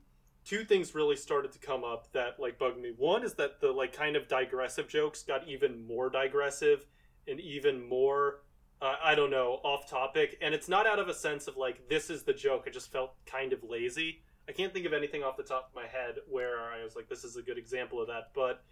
two 0.43 0.63
things 0.65 0.93
really 0.93 1.15
started 1.15 1.51
to 1.53 1.59
come 1.59 1.83
up 1.83 2.11
that 2.11 2.39
like 2.39 2.59
bugged 2.59 2.79
me. 2.79 2.93
One 2.97 3.23
is 3.23 3.33
that 3.35 3.61
the 3.61 3.71
like 3.71 3.93
kind 3.93 4.15
of 4.15 4.27
digressive 4.27 4.87
jokes 4.87 5.23
got 5.23 5.47
even 5.47 5.85
more 5.87 6.09
digressive 6.09 6.85
and 7.27 7.39
even 7.39 7.87
more 7.87 8.41
uh, 8.85 8.95
I 9.03 9.15
don't 9.15 9.31
know, 9.31 9.59
off 9.63 9.89
topic. 9.89 10.37
And 10.41 10.53
it's 10.53 10.69
not 10.69 10.85
out 10.85 10.99
of 10.99 11.09
a 11.09 11.13
sense 11.13 11.47
of 11.47 11.57
like, 11.57 11.89
this 11.89 12.09
is 12.09 12.23
the 12.23 12.33
joke. 12.33 12.67
It 12.67 12.73
just 12.73 12.91
felt 12.91 13.13
kind 13.25 13.51
of 13.53 13.63
lazy. 13.63 14.21
I 14.47 14.51
can't 14.51 14.71
think 14.71 14.85
of 14.85 14.93
anything 14.93 15.23
off 15.23 15.37
the 15.37 15.43
top 15.43 15.69
of 15.69 15.75
my 15.75 15.87
head 15.87 16.15
where 16.29 16.59
I 16.59 16.83
was 16.83 16.95
like, 16.95 17.09
this 17.09 17.23
is 17.23 17.35
a 17.35 17.41
good 17.41 17.57
example 17.57 17.99
of 17.99 18.07
that. 18.07 18.29
But 18.35 18.63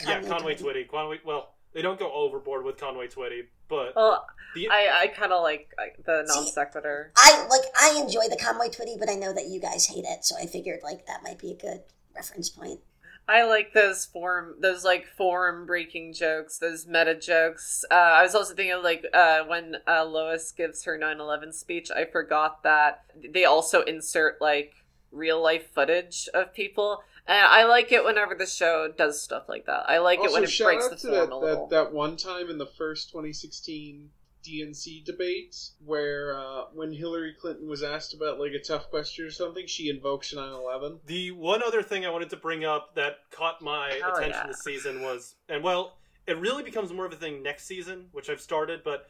yeah, 0.00 0.20
Conway 0.20 0.28
Conway 0.28 0.54
Twitty. 0.56 0.86
Twitty. 0.86 0.88
Conway, 0.88 1.20
well, 1.24 1.54
they 1.72 1.80
don't 1.80 1.98
go 1.98 2.12
overboard 2.12 2.64
with 2.64 2.76
Conway 2.76 3.08
Twitty, 3.08 3.42
but 3.68 3.94
Well, 3.96 4.26
the, 4.54 4.68
I, 4.68 5.02
I 5.02 5.06
kind 5.08 5.32
of 5.32 5.42
like 5.42 5.70
the 6.04 6.24
non 6.26 6.46
sequitur. 6.46 7.12
I 7.16 7.46
like 7.50 7.62
I 7.78 8.00
enjoy 8.00 8.28
the 8.28 8.36
Conway 8.36 8.68
Twitty, 8.68 8.98
but 8.98 9.10
I 9.10 9.14
know 9.14 9.32
that 9.32 9.46
you 9.46 9.60
guys 9.60 9.86
hate 9.86 10.04
it, 10.06 10.24
so 10.24 10.36
I 10.40 10.46
figured 10.46 10.80
like 10.82 11.06
that 11.06 11.22
might 11.22 11.38
be 11.38 11.52
a 11.52 11.56
good 11.56 11.82
reference 12.14 12.48
point. 12.48 12.80
I 13.28 13.44
like 13.44 13.72
those 13.72 14.04
form, 14.04 14.54
those 14.60 14.84
like 14.84 15.06
form 15.06 15.66
breaking 15.66 16.12
jokes, 16.12 16.58
those 16.58 16.86
meta 16.86 17.14
jokes. 17.14 17.84
Uh, 17.90 17.94
I 17.94 18.22
was 18.22 18.34
also 18.34 18.54
thinking 18.54 18.74
of 18.74 18.84
like 18.84 19.04
uh, 19.12 19.42
when 19.44 19.76
uh, 19.86 20.04
Lois 20.04 20.52
gives 20.52 20.84
her 20.84 20.96
9/11 20.96 21.52
speech. 21.52 21.90
I 21.90 22.04
forgot 22.04 22.62
that 22.62 23.04
they 23.32 23.44
also 23.44 23.82
insert 23.82 24.40
like 24.40 24.74
real 25.10 25.42
life 25.42 25.72
footage 25.74 26.28
of 26.34 26.54
people, 26.54 27.02
and 27.26 27.38
I 27.38 27.64
like 27.64 27.90
it 27.90 28.04
whenever 28.04 28.36
the 28.36 28.46
show 28.46 28.92
does 28.96 29.20
stuff 29.20 29.48
like 29.48 29.66
that. 29.66 29.88
I 29.88 29.98
like 29.98 30.20
it 30.22 30.30
when 30.30 30.44
it 30.44 30.58
breaks 30.62 30.88
the 30.88 30.96
to 30.96 31.08
form 31.08 31.14
that, 31.14 31.30
a 31.30 31.36
little. 31.36 31.66
that, 31.66 31.84
that 31.84 31.92
one 31.92 32.16
time 32.16 32.48
in 32.48 32.58
the 32.58 32.66
first 32.66 33.10
2016 33.10 34.10
DNC 34.46 35.04
debate 35.04 35.56
where 35.84 36.38
uh, 36.38 36.64
when 36.74 36.92
Hillary 36.92 37.34
Clinton 37.38 37.68
was 37.68 37.82
asked 37.82 38.14
about 38.14 38.38
like 38.38 38.52
a 38.52 38.58
tough 38.58 38.90
question 38.90 39.26
or 39.26 39.30
something, 39.30 39.66
she 39.66 39.88
invokes 39.88 40.32
9/11. 40.34 41.00
The 41.06 41.32
one 41.32 41.62
other 41.62 41.82
thing 41.82 42.06
I 42.06 42.10
wanted 42.10 42.30
to 42.30 42.36
bring 42.36 42.64
up 42.64 42.94
that 42.94 43.18
caught 43.30 43.62
my 43.62 43.98
Hell 44.00 44.16
attention 44.16 44.40
yeah. 44.42 44.46
this 44.46 44.62
season 44.62 45.02
was, 45.02 45.34
and 45.48 45.62
well, 45.62 45.98
it 46.26 46.38
really 46.38 46.62
becomes 46.62 46.92
more 46.92 47.06
of 47.06 47.12
a 47.12 47.16
thing 47.16 47.42
next 47.42 47.66
season, 47.66 48.06
which 48.12 48.28
I've 48.28 48.40
started, 48.40 48.82
but 48.84 49.08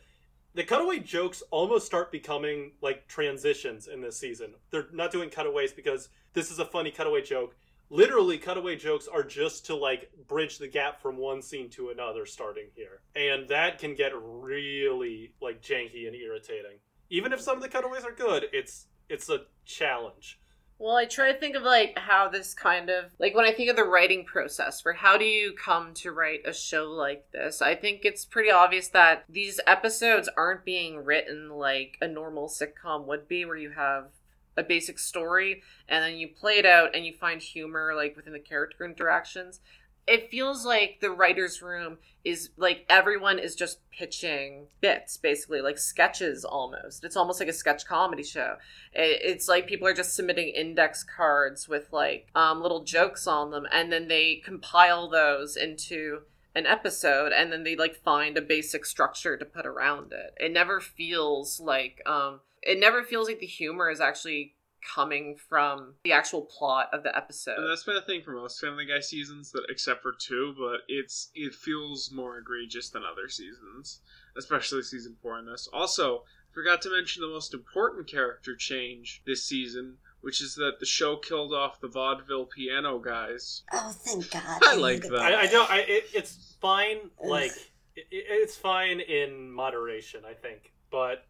the 0.54 0.64
cutaway 0.64 0.98
jokes 0.98 1.42
almost 1.50 1.86
start 1.86 2.10
becoming 2.10 2.72
like 2.80 3.06
transitions 3.08 3.88
in 3.88 4.00
this 4.00 4.18
season. 4.18 4.54
They're 4.70 4.86
not 4.92 5.12
doing 5.12 5.28
cutaways 5.28 5.72
because 5.72 6.08
this 6.32 6.50
is 6.50 6.58
a 6.58 6.64
funny 6.64 6.90
cutaway 6.90 7.22
joke. 7.22 7.54
Literally, 7.88 8.38
cutaway 8.38 8.76
jokes 8.76 9.06
are 9.06 9.22
just 9.22 9.66
to 9.66 9.76
like 9.76 10.10
bridge 10.26 10.58
the 10.58 10.68
gap 10.68 11.00
from 11.00 11.16
one 11.16 11.40
scene 11.40 11.70
to 11.70 11.90
another 11.90 12.26
starting 12.26 12.66
here. 12.74 13.00
And 13.14 13.48
that 13.48 13.78
can 13.78 13.94
get 13.94 14.12
really 14.16 15.32
like 15.40 15.62
janky 15.62 16.06
and 16.06 16.16
irritating. 16.16 16.78
Even 17.10 17.32
if 17.32 17.40
some 17.40 17.56
of 17.56 17.62
the 17.62 17.68
cutaways 17.68 18.04
are 18.04 18.12
good, 18.12 18.46
it's 18.52 18.86
it's 19.08 19.28
a 19.28 19.42
challenge. 19.64 20.40
Well, 20.78 20.96
I 20.96 21.06
try 21.06 21.32
to 21.32 21.38
think 21.38 21.56
of 21.56 21.62
like 21.62 21.98
how 21.98 22.28
this 22.28 22.52
kind 22.52 22.90
of 22.90 23.06
like 23.18 23.34
when 23.34 23.46
I 23.46 23.52
think 23.52 23.70
of 23.70 23.76
the 23.76 23.84
writing 23.84 24.24
process 24.24 24.80
for 24.80 24.92
how 24.92 25.16
do 25.16 25.24
you 25.24 25.54
come 25.54 25.94
to 25.94 26.12
write 26.12 26.40
a 26.44 26.52
show 26.52 26.90
like 26.90 27.30
this, 27.32 27.62
I 27.62 27.74
think 27.74 28.04
it's 28.04 28.26
pretty 28.26 28.50
obvious 28.50 28.88
that 28.88 29.24
these 29.28 29.58
episodes 29.66 30.28
aren't 30.36 30.66
being 30.66 30.98
written 31.02 31.48
like 31.48 31.96
a 32.02 32.08
normal 32.08 32.48
sitcom 32.48 33.06
would 33.06 33.26
be, 33.26 33.46
where 33.46 33.56
you 33.56 33.70
have 33.70 34.08
a 34.56 34.62
basic 34.62 34.98
story 34.98 35.62
and 35.88 36.02
then 36.04 36.16
you 36.18 36.28
play 36.28 36.58
it 36.58 36.66
out 36.66 36.94
and 36.94 37.04
you 37.04 37.12
find 37.12 37.40
humor 37.42 37.92
like 37.94 38.16
within 38.16 38.32
the 38.32 38.38
character 38.38 38.84
interactions. 38.84 39.60
It 40.06 40.30
feels 40.30 40.64
like 40.64 40.98
the 41.00 41.10
writer's 41.10 41.60
room 41.60 41.98
is 42.24 42.50
like 42.56 42.86
everyone 42.88 43.40
is 43.40 43.56
just 43.56 43.80
pitching 43.90 44.68
bits, 44.80 45.16
basically, 45.16 45.60
like 45.60 45.78
sketches 45.78 46.44
almost. 46.44 47.02
It's 47.02 47.16
almost 47.16 47.40
like 47.40 47.48
a 47.48 47.52
sketch 47.52 47.84
comedy 47.86 48.22
show 48.22 48.56
it's 48.98 49.48
like 49.48 49.66
people 49.66 49.86
are 49.86 49.94
just 49.94 50.14
submitting 50.14 50.48
index 50.48 51.04
cards 51.04 51.68
with 51.68 51.92
like 51.92 52.28
um, 52.34 52.62
little 52.62 52.82
jokes 52.82 53.26
on 53.26 53.50
them 53.50 53.66
and 53.70 53.92
then 53.92 54.08
they 54.08 54.36
compile 54.44 55.08
those 55.08 55.56
into 55.56 56.20
an 56.54 56.66
episode 56.66 57.32
and 57.32 57.52
then 57.52 57.62
they 57.62 57.76
like 57.76 57.96
find 57.96 58.38
a 58.38 58.42
basic 58.42 58.86
structure 58.86 59.36
to 59.36 59.44
put 59.44 59.66
around 59.66 60.12
it 60.12 60.34
it 60.40 60.50
never 60.50 60.80
feels 60.80 61.60
like 61.60 62.00
um 62.06 62.40
it 62.66 62.80
never 62.80 63.02
feels 63.02 63.28
like 63.28 63.40
the 63.40 63.46
humor 63.46 63.90
is 63.90 64.00
actually 64.00 64.54
coming 64.94 65.36
from 65.48 65.94
the 66.04 66.12
actual 66.12 66.42
plot 66.42 66.88
of 66.92 67.02
the 67.02 67.16
episode 67.16 67.58
And 67.58 67.68
that's 67.68 67.84
been 67.84 67.96
a 67.96 68.02
thing 68.02 68.22
for 68.22 68.32
most 68.32 68.60
Family 68.60 68.86
Guy 68.86 69.00
seasons, 69.00 69.50
that 69.52 69.64
except 69.68 70.02
for 70.02 70.12
two, 70.12 70.54
but 70.58 70.80
it's 70.88 71.30
it 71.34 71.54
feels 71.54 72.10
more 72.12 72.38
egregious 72.38 72.90
than 72.90 73.02
other 73.02 73.28
seasons, 73.28 74.00
especially 74.36 74.82
season 74.82 75.16
four 75.20 75.38
in 75.38 75.46
this. 75.46 75.68
Also, 75.72 76.22
forgot 76.52 76.80
to 76.82 76.90
mention 76.90 77.22
the 77.22 77.28
most 77.28 77.52
important 77.52 78.06
character 78.06 78.54
change 78.54 79.22
this 79.26 79.44
season, 79.44 79.96
which 80.20 80.40
is 80.40 80.54
that 80.54 80.78
the 80.80 80.86
show 80.86 81.16
killed 81.16 81.52
off 81.52 81.80
the 81.80 81.88
vaudeville 81.88 82.46
piano 82.46 82.98
guys. 82.98 83.62
Oh, 83.72 83.92
thank 83.94 84.30
God. 84.30 84.62
I 84.62 84.76
like 84.76 85.02
that. 85.02 85.20
I, 85.20 85.42
I 85.42 85.46
don't. 85.46 85.70
I 85.70 85.78
it, 85.80 86.04
it's 86.14 86.56
fine. 86.60 87.10
Like 87.22 87.52
it, 87.96 88.06
it's 88.10 88.56
fine 88.56 89.00
in 89.00 89.50
moderation, 89.50 90.22
I 90.28 90.34
think. 90.34 90.72
But 90.90 91.24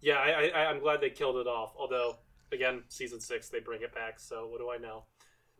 yeah, 0.00 0.16
I, 0.16 0.48
I 0.54 0.66
I'm 0.70 0.80
glad 0.80 1.00
they 1.00 1.10
killed 1.10 1.36
it 1.36 1.46
off. 1.46 1.72
Although 1.78 2.16
again, 2.52 2.82
season 2.88 3.20
six 3.20 3.48
they 3.48 3.60
bring 3.60 3.82
it 3.82 3.94
back. 3.94 4.18
So 4.20 4.46
what 4.48 4.58
do 4.58 4.70
I 4.70 4.78
know? 4.78 5.04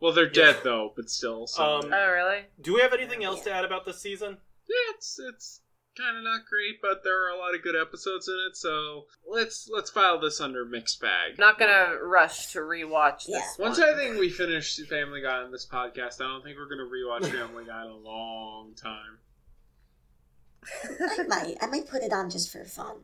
Well, 0.01 0.13
they're 0.13 0.25
Yeah. 0.27 0.53
dead 0.53 0.57
though, 0.63 0.93
but 0.95 1.09
still. 1.09 1.45
So. 1.47 1.63
Um, 1.63 1.93
oh 1.93 2.11
really 2.11 2.43
Do 2.61 2.73
we 2.73 2.81
have 2.81 2.93
anything 2.93 3.23
else 3.23 3.41
to 3.43 3.51
add 3.51 3.65
about 3.65 3.85
this 3.85 3.99
season? 3.99 4.37
yeah, 4.67 4.93
it's 4.95 5.19
it's 5.19 5.61
kind 5.97 6.15
of 6.17 6.23
not 6.23 6.45
great, 6.49 6.81
but 6.81 7.03
there 7.03 7.25
are 7.25 7.29
a 7.35 7.37
lot 7.37 7.53
of 7.53 7.61
good 7.61 7.75
episodes 7.75 8.29
in 8.29 8.35
it. 8.49 8.55
So 8.55 9.07
let's 9.29 9.67
let's 9.69 9.89
file 9.89 10.17
this 10.19 10.39
under 10.39 10.63
mixed 10.63 11.01
bag. 11.01 11.37
Not 11.37 11.59
gonna 11.59 11.97
rush 12.01 12.53
to 12.53 12.59
rewatch 12.59 13.25
this 13.25 13.35
Yeah. 13.35 13.41
one. 13.57 13.69
Once 13.71 13.79
I 13.79 13.93
think 13.95 14.17
we 14.17 14.29
finish 14.29 14.77
Family 14.87 15.21
Guy 15.21 15.37
on 15.43 15.51
this 15.51 15.65
podcast, 15.65 16.21
I 16.21 16.27
don't 16.27 16.43
think 16.43 16.57
we're 16.57 16.69
gonna 16.69 16.83
rewatch 16.89 17.29
Family 17.37 17.65
Guy 17.65 17.81
in 17.83 17.91
a 17.91 17.95
long 17.97 18.73
time. 18.75 19.17
I 21.19 21.23
might. 21.27 21.57
I 21.61 21.65
might 21.67 21.87
put 21.89 22.03
it 22.03 22.13
on 22.13 22.29
just 22.29 22.51
for 22.51 22.63
fun. 22.65 22.97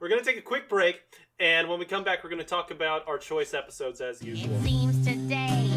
We're 0.00 0.08
gonna 0.08 0.24
take 0.24 0.38
a 0.38 0.42
quick 0.42 0.66
break, 0.70 1.02
and 1.38 1.68
when 1.68 1.78
we 1.78 1.84
come 1.84 2.04
back, 2.04 2.24
we're 2.24 2.30
gonna 2.30 2.42
talk 2.42 2.70
about 2.70 3.06
our 3.06 3.18
choice 3.18 3.52
episodes 3.52 4.00
as 4.00 4.22
usual. 4.22 4.56
It 4.56 4.62
seems 4.62 5.06
today 5.06 5.68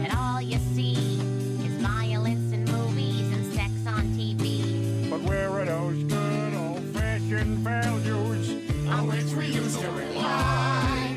that 0.00 0.16
all 0.16 0.40
you 0.40 0.56
see 0.74 0.94
is 0.94 1.74
violence 1.82 2.54
in 2.54 2.64
movies 2.64 3.30
and 3.34 3.52
sex 3.52 3.72
on 3.86 4.06
TV. 4.14 5.10
But 5.10 5.20
where 5.20 5.50
are 5.50 5.66
those 5.66 6.02
good 6.04 6.54
old 6.54 6.84
fashioned 6.94 7.58
values? 7.58 8.48
On 8.88 9.08
which 9.08 9.34
we 9.34 9.44
used 9.48 9.78
to 9.80 9.90
rely. 9.90 11.16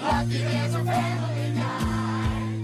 Lucky 0.00 0.38
there's 0.38 0.74
a 0.76 0.84
family 0.84 1.54
guy. 1.56 2.54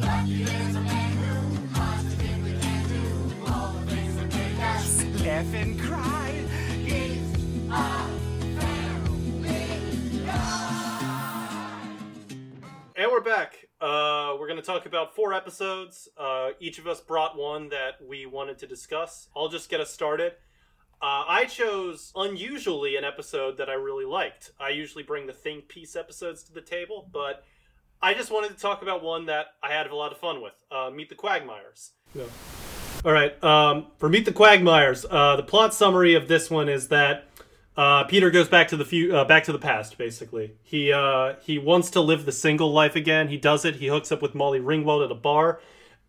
Lucky 0.00 0.42
there's 0.42 0.74
a 0.74 0.80
man 0.80 1.12
who 1.12 1.66
positively 1.68 2.58
can 2.60 2.88
do 2.88 3.52
all 3.52 3.72
the 3.72 3.86
things 3.94 4.16
that 4.16 4.34
make 4.34 4.58
us 4.58 5.04
Laugh 5.24 5.54
we're 13.16 13.22
back. 13.22 13.66
Uh, 13.80 14.36
we're 14.38 14.46
going 14.46 14.60
to 14.60 14.66
talk 14.66 14.84
about 14.84 15.16
four 15.16 15.32
episodes. 15.32 16.06
Uh, 16.18 16.50
each 16.60 16.78
of 16.78 16.86
us 16.86 17.00
brought 17.00 17.34
one 17.34 17.70
that 17.70 17.92
we 18.06 18.26
wanted 18.26 18.58
to 18.58 18.66
discuss. 18.66 19.28
I'll 19.34 19.48
just 19.48 19.70
get 19.70 19.80
us 19.80 19.90
started. 19.90 20.32
Uh, 21.00 21.24
I 21.26 21.46
chose 21.46 22.12
unusually 22.14 22.94
an 22.96 23.04
episode 23.04 23.56
that 23.56 23.70
I 23.70 23.72
really 23.72 24.04
liked. 24.04 24.50
I 24.60 24.68
usually 24.68 25.02
bring 25.02 25.26
the 25.26 25.32
think 25.32 25.66
piece 25.66 25.96
episodes 25.96 26.42
to 26.42 26.52
the 26.52 26.60
table, 26.60 27.08
but 27.10 27.42
I 28.02 28.12
just 28.12 28.30
wanted 28.30 28.48
to 28.48 28.56
talk 28.60 28.82
about 28.82 29.02
one 29.02 29.24
that 29.26 29.46
I 29.62 29.72
had 29.72 29.86
a 29.86 29.96
lot 29.96 30.12
of 30.12 30.18
fun 30.18 30.42
with. 30.42 30.62
Uh, 30.70 30.90
Meet 30.90 31.08
the 31.08 31.14
Quagmires. 31.14 31.92
Yeah. 32.14 32.24
All 33.02 33.12
right. 33.12 33.42
Um, 33.42 33.86
for 33.96 34.10
Meet 34.10 34.26
the 34.26 34.32
Quagmires, 34.32 35.06
uh, 35.08 35.36
the 35.36 35.42
plot 35.42 35.72
summary 35.72 36.12
of 36.12 36.28
this 36.28 36.50
one 36.50 36.68
is 36.68 36.88
that 36.88 37.28
uh, 37.76 38.04
Peter 38.04 38.30
goes 38.30 38.48
back 38.48 38.68
to 38.68 38.76
the 38.76 38.84
few, 38.84 39.14
uh, 39.16 39.24
back 39.24 39.44
to 39.44 39.52
the 39.52 39.58
past. 39.58 39.98
Basically, 39.98 40.52
he 40.62 40.92
uh, 40.92 41.34
he 41.42 41.58
wants 41.58 41.90
to 41.90 42.00
live 42.00 42.24
the 42.24 42.32
single 42.32 42.72
life 42.72 42.96
again. 42.96 43.28
He 43.28 43.36
does 43.36 43.64
it. 43.64 43.76
He 43.76 43.88
hooks 43.88 44.10
up 44.10 44.22
with 44.22 44.34
Molly 44.34 44.60
Ringwald 44.60 45.04
at 45.04 45.10
a 45.10 45.16
bar, 45.16 45.60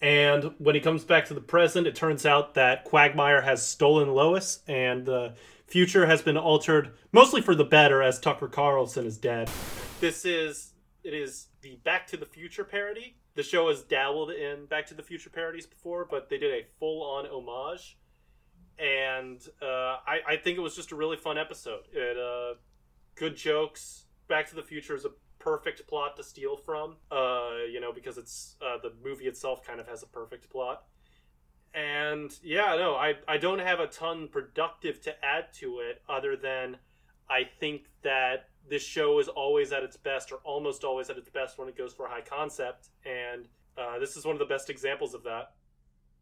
and 0.02 0.54
when 0.60 0.76
he 0.76 0.82
comes 0.82 1.04
back 1.04 1.26
to 1.26 1.34
the 1.34 1.42
present, 1.42 1.88
it 1.88 1.96
turns 1.96 2.26
out 2.26 2.54
that 2.54 2.86
Quagmire 2.86 3.42
has 3.42 3.68
stolen 3.68 4.14
Lois, 4.14 4.60
and 4.68 5.06
the 5.06 5.34
future 5.66 6.06
has 6.06 6.22
been 6.22 6.38
altered 6.38 6.92
mostly 7.12 7.42
for 7.42 7.54
the 7.54 7.66
better, 7.66 8.02
as 8.02 8.20
Tucker 8.20 8.48
Carlson 8.48 9.06
is 9.06 9.18
dead. 9.18 9.50
This 10.00 10.24
is 10.24 10.74
it 11.04 11.14
is 11.14 11.48
the 11.62 11.80
Back 11.84 12.08
to 12.08 12.18
the 12.18 12.26
Future 12.26 12.64
parody. 12.64 13.18
The 13.36 13.44
show 13.44 13.70
has 13.70 13.82
dabbled 13.84 14.32
in 14.32 14.66
Back 14.66 14.88
to 14.88 14.94
the 14.94 15.04
Future 15.04 15.30
parodies 15.30 15.66
before, 15.66 16.08
but 16.10 16.30
they 16.30 16.38
did 16.38 16.54
a 16.54 16.66
full-on 16.80 17.26
homage 17.26 17.98
and 18.80 19.42
uh, 19.62 19.98
I, 20.06 20.20
I 20.28 20.38
think 20.38 20.58
it 20.58 20.62
was 20.62 20.76
just 20.76 20.92
a 20.92 20.96
really 20.96 21.18
fun 21.18 21.38
episode. 21.38 21.84
It 21.92 22.18
uh, 22.18 22.56
good 23.16 23.36
jokes. 23.36 24.06
Back 24.28 24.48
to 24.50 24.56
the 24.56 24.64
Future 24.64 24.96
is 24.96 25.06
a 25.06 25.12
perfect 25.40 25.88
plot 25.88 26.16
to 26.18 26.24
steal 26.24 26.58
from. 26.58 26.98
Uh, 27.12 27.66
you 27.72 27.80
know, 27.80 27.92
because 27.94 28.18
it's 28.18 28.56
uh, 28.62 28.78
the 28.82 28.94
movie 29.04 29.26
itself 29.26 29.66
kind 29.66 29.80
of 29.80 29.88
has 29.88 30.04
a 30.04 30.08
perfect 30.08 30.50
plot. 30.50 30.84
And 31.74 32.32
yeah, 32.44 32.76
no, 32.78 32.96
I 32.96 33.16
I 33.28 33.38
don't 33.38 33.60
have 33.60 33.80
a 33.80 33.88
ton 33.88 34.28
productive 34.28 35.02
to 35.02 35.26
add 35.26 35.54
to 35.56 35.80
it 35.80 36.02
other 36.10 36.36
than 36.36 36.78
I 37.30 37.44
think 37.60 37.86
that 38.04 38.50
this 38.70 38.84
show 38.84 39.20
is 39.20 39.28
always 39.28 39.72
at 39.72 39.84
its 39.84 39.98
best 39.98 40.32
or 40.32 40.38
almost 40.44 40.84
always 40.84 41.10
at 41.10 41.18
its 41.18 41.30
best 41.30 41.58
when 41.58 41.68
it 41.68 41.78
goes 41.78 41.94
for 41.94 42.06
a 42.06 42.10
high 42.10 42.22
concept 42.22 42.90
and 43.06 43.48
uh, 43.78 44.00
this 44.00 44.18
is 44.18 44.26
one 44.26 44.34
of 44.34 44.40
the 44.40 44.46
best 44.46 44.70
examples 44.70 45.14
of 45.14 45.24
that. 45.24 45.52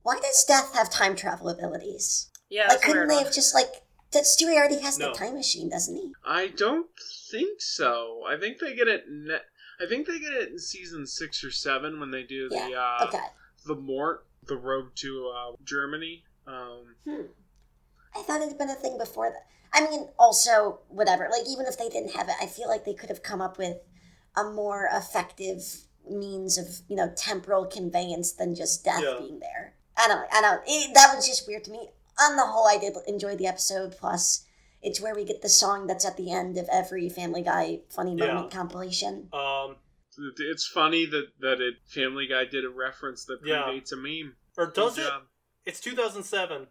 Why 0.03 0.19
does 0.21 0.43
Death 0.45 0.75
have 0.75 0.89
time 0.89 1.15
travel 1.15 1.49
abilities? 1.49 2.29
Yeah 2.49 2.67
like, 2.67 2.81
couldn't 2.81 3.07
weird 3.07 3.09
they 3.09 3.23
have 3.23 3.33
just 3.33 3.53
like? 3.53 3.67
That 4.11 4.23
Stewie 4.23 4.55
already 4.55 4.79
has 4.79 4.97
No. 4.97 5.11
the 5.11 5.17
time 5.17 5.33
machine, 5.33 5.67
doesn't 5.69 5.95
he? 5.95 6.13
I 6.23 6.47
don't 6.47 6.87
think 7.29 7.59
so. 7.59 8.21
I 8.27 8.37
think 8.37 8.59
they 8.59 8.73
get 8.73 8.87
it. 8.87 9.03
Ne- 9.09 9.39
I 9.81 9.85
think 9.87 10.07
they 10.07 10.19
get 10.19 10.31
it 10.31 10.51
in 10.51 10.59
season 10.59 11.05
six 11.05 11.43
or 11.43 11.51
seven 11.51 11.99
when 11.99 12.11
they 12.11 12.23
do 12.23 12.47
the 12.47 12.55
Yeah. 12.69 12.79
uh, 13.01 13.05
Okay. 13.07 13.25
the 13.65 13.75
Mort, 13.75 14.25
the 14.47 14.55
road 14.55 14.95
to 14.97 15.27
uh, 15.35 15.55
Germany. 15.65 16.23
Um, 16.47 16.95
Hmm. 17.03 17.21
I 18.15 18.21
thought 18.21 18.41
it 18.41 18.47
had 18.47 18.57
been 18.57 18.69
a 18.69 18.75
thing 18.75 18.97
before 18.97 19.29
that. 19.31 19.47
I 19.73 19.89
mean, 19.89 20.07
also, 20.17 20.79
whatever. 20.87 21.27
Like, 21.29 21.45
even 21.49 21.65
if 21.65 21.77
they 21.77 21.89
didn't 21.89 22.11
have 22.15 22.29
it, 22.29 22.35
I 22.39 22.45
feel 22.45 22.69
like 22.69 22.85
they 22.85 22.93
could 22.93 23.09
have 23.09 23.21
come 23.23 23.41
up 23.41 23.57
with 23.57 23.77
a 24.37 24.45
more 24.45 24.87
effective 24.93 25.87
means 26.09 26.57
of, 26.57 26.67
you 26.87 26.95
know, 26.95 27.11
temporal 27.17 27.65
conveyance 27.65 28.31
than 28.31 28.55
just 28.55 28.85
death 28.85 29.01
Yeah. 29.03 29.17
being 29.19 29.39
there. 29.39 29.73
I 29.97 30.07
don't. 30.07 30.25
I 30.33 30.39
don't. 30.39 30.61
It, 30.65 30.93
that 30.93 31.13
was 31.15 31.27
just 31.27 31.45
weird 31.47 31.65
to 31.65 31.71
me. 31.71 31.89
On 32.19 32.35
the 32.37 32.45
whole, 32.45 32.67
I 32.67 32.77
did 32.77 32.95
enjoy 33.07 33.35
the 33.35 33.47
episode. 33.47 33.97
Plus, 33.97 34.45
it's 34.81 35.01
where 35.01 35.13
we 35.15 35.25
get 35.25 35.41
the 35.41 35.49
song 35.49 35.87
that's 35.87 36.05
at 36.05 36.15
the 36.17 36.31
end 36.31 36.57
of 36.57 36.67
every 36.71 37.09
Family 37.09 37.41
Guy 37.41 37.81
funny 37.89 38.15
Yeah. 38.17 38.27
moment 38.33 38.51
compilation. 38.51 39.29
Um, 39.33 39.77
it's 40.37 40.65
funny 40.67 41.05
that 41.07 41.27
that 41.39 41.59
it 41.61 41.75
Family 41.87 42.27
Guy 42.27 42.45
did 42.45 42.63
a 42.63 42.69
reference 42.69 43.25
that 43.25 43.39
Yeah. 43.43 43.63
predates 43.63 43.91
a 43.91 43.97
meme. 43.97 44.35
or 44.57 44.67
does 44.67 44.95
Good 44.95 45.01
it? 45.05 45.09
job. 45.09 45.23
It's 45.65 45.81
2007. 45.81 46.67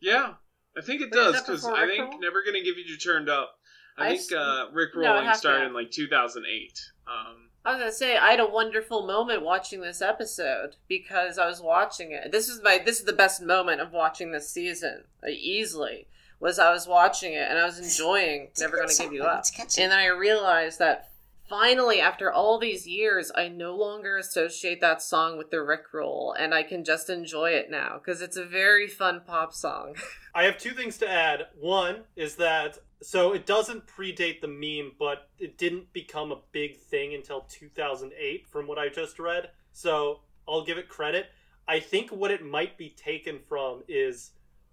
Yeah, 0.00 0.34
I 0.76 0.80
think 0.80 1.02
it 1.02 1.06
Wait, 1.06 1.12
does 1.12 1.40
because 1.42 1.60
before 1.60 1.76
I 1.76 1.86
think 1.86 2.14
Rickroll? 2.14 2.20
Never 2.20 2.42
Gonna 2.42 2.62
Give 2.62 2.78
You 2.78 2.96
Turned 2.96 3.28
Up. 3.28 3.58
I, 3.98 4.06
I 4.06 4.08
think 4.16 4.20
s- 4.20 4.32
uh, 4.32 4.70
Rick 4.72 4.94
No, 4.94 5.02
it 5.02 5.06
Rolling 5.06 5.24
has 5.26 5.36
to 5.36 5.40
started 5.40 5.66
in 5.66 5.72
like 5.74 5.90
2008. 5.90 6.78
Um, 7.06 7.45
I 7.66 7.72
was 7.72 7.80
gonna 7.80 7.92
say 7.92 8.16
I 8.16 8.30
had 8.30 8.38
a 8.38 8.46
wonderful 8.46 9.04
moment 9.04 9.42
watching 9.42 9.80
this 9.80 10.00
episode 10.00 10.76
because 10.86 11.36
I 11.36 11.48
was 11.48 11.60
watching 11.60 12.12
it. 12.12 12.30
This 12.30 12.48
is 12.48 12.62
my 12.62 12.78
this 12.78 13.00
is 13.00 13.06
the 13.06 13.12
best 13.12 13.42
moment 13.42 13.80
of 13.80 13.90
watching 13.90 14.30
this 14.30 14.48
season. 14.48 15.02
uh, 15.20 15.30
easily 15.30 16.06
was 16.38 16.60
I 16.60 16.72
was 16.72 16.86
watching 16.86 17.32
it 17.32 17.48
and 17.50 17.58
I 17.58 17.66
was 17.66 17.80
enjoying 17.80 18.50
Never 18.60 18.76
Gonna 18.76 18.92
Give 18.96 19.12
You. 19.12 19.24
Up. 19.24 19.44
And 19.58 19.90
then 19.90 19.98
I 19.98 20.06
realized 20.06 20.78
that 20.78 21.10
finally, 21.48 22.00
after 22.00 22.30
all 22.30 22.60
these 22.60 22.86
years, 22.86 23.32
I 23.34 23.48
no 23.48 23.74
longer 23.74 24.16
associate 24.16 24.80
that 24.80 25.02
song 25.02 25.36
with 25.36 25.50
the 25.50 25.56
Rickroll, 25.56 26.34
and 26.38 26.54
I 26.54 26.62
can 26.62 26.84
just 26.84 27.10
enjoy 27.10 27.50
it 27.50 27.68
now 27.68 27.98
because 27.98 28.22
it's 28.22 28.36
a 28.36 28.44
very 28.44 28.86
fun 28.86 29.22
pop 29.26 29.52
song. 29.52 29.96
I 30.34 30.44
have 30.44 30.58
two 30.58 30.70
things 30.70 30.98
to 30.98 31.10
add. 31.10 31.48
One 31.58 32.04
is 32.14 32.36
that 32.36 32.78
so 33.02 33.32
it 33.32 33.46
doesn't 33.46 33.86
predate 33.86 34.40
the 34.40 34.48
meme, 34.48 34.92
but 34.98 35.28
it 35.38 35.58
didn't 35.58 35.92
become 35.92 36.32
a 36.32 36.38
big 36.52 36.78
thing 36.78 37.14
until 37.14 37.42
2008 37.42 38.46
from 38.48 38.66
what 38.66 38.78
I 38.78 38.88
just 38.88 39.18
read. 39.18 39.50
So 39.72 40.20
I'll 40.48 40.64
give 40.64 40.78
it 40.78 40.88
credit. 40.88 41.26
I 41.68 41.80
think 41.80 42.10
what 42.10 42.30
it 42.30 42.44
might 42.44 42.78
be 42.78 42.90
taken 42.90 43.38
from 43.48 43.82
is 43.88 44.32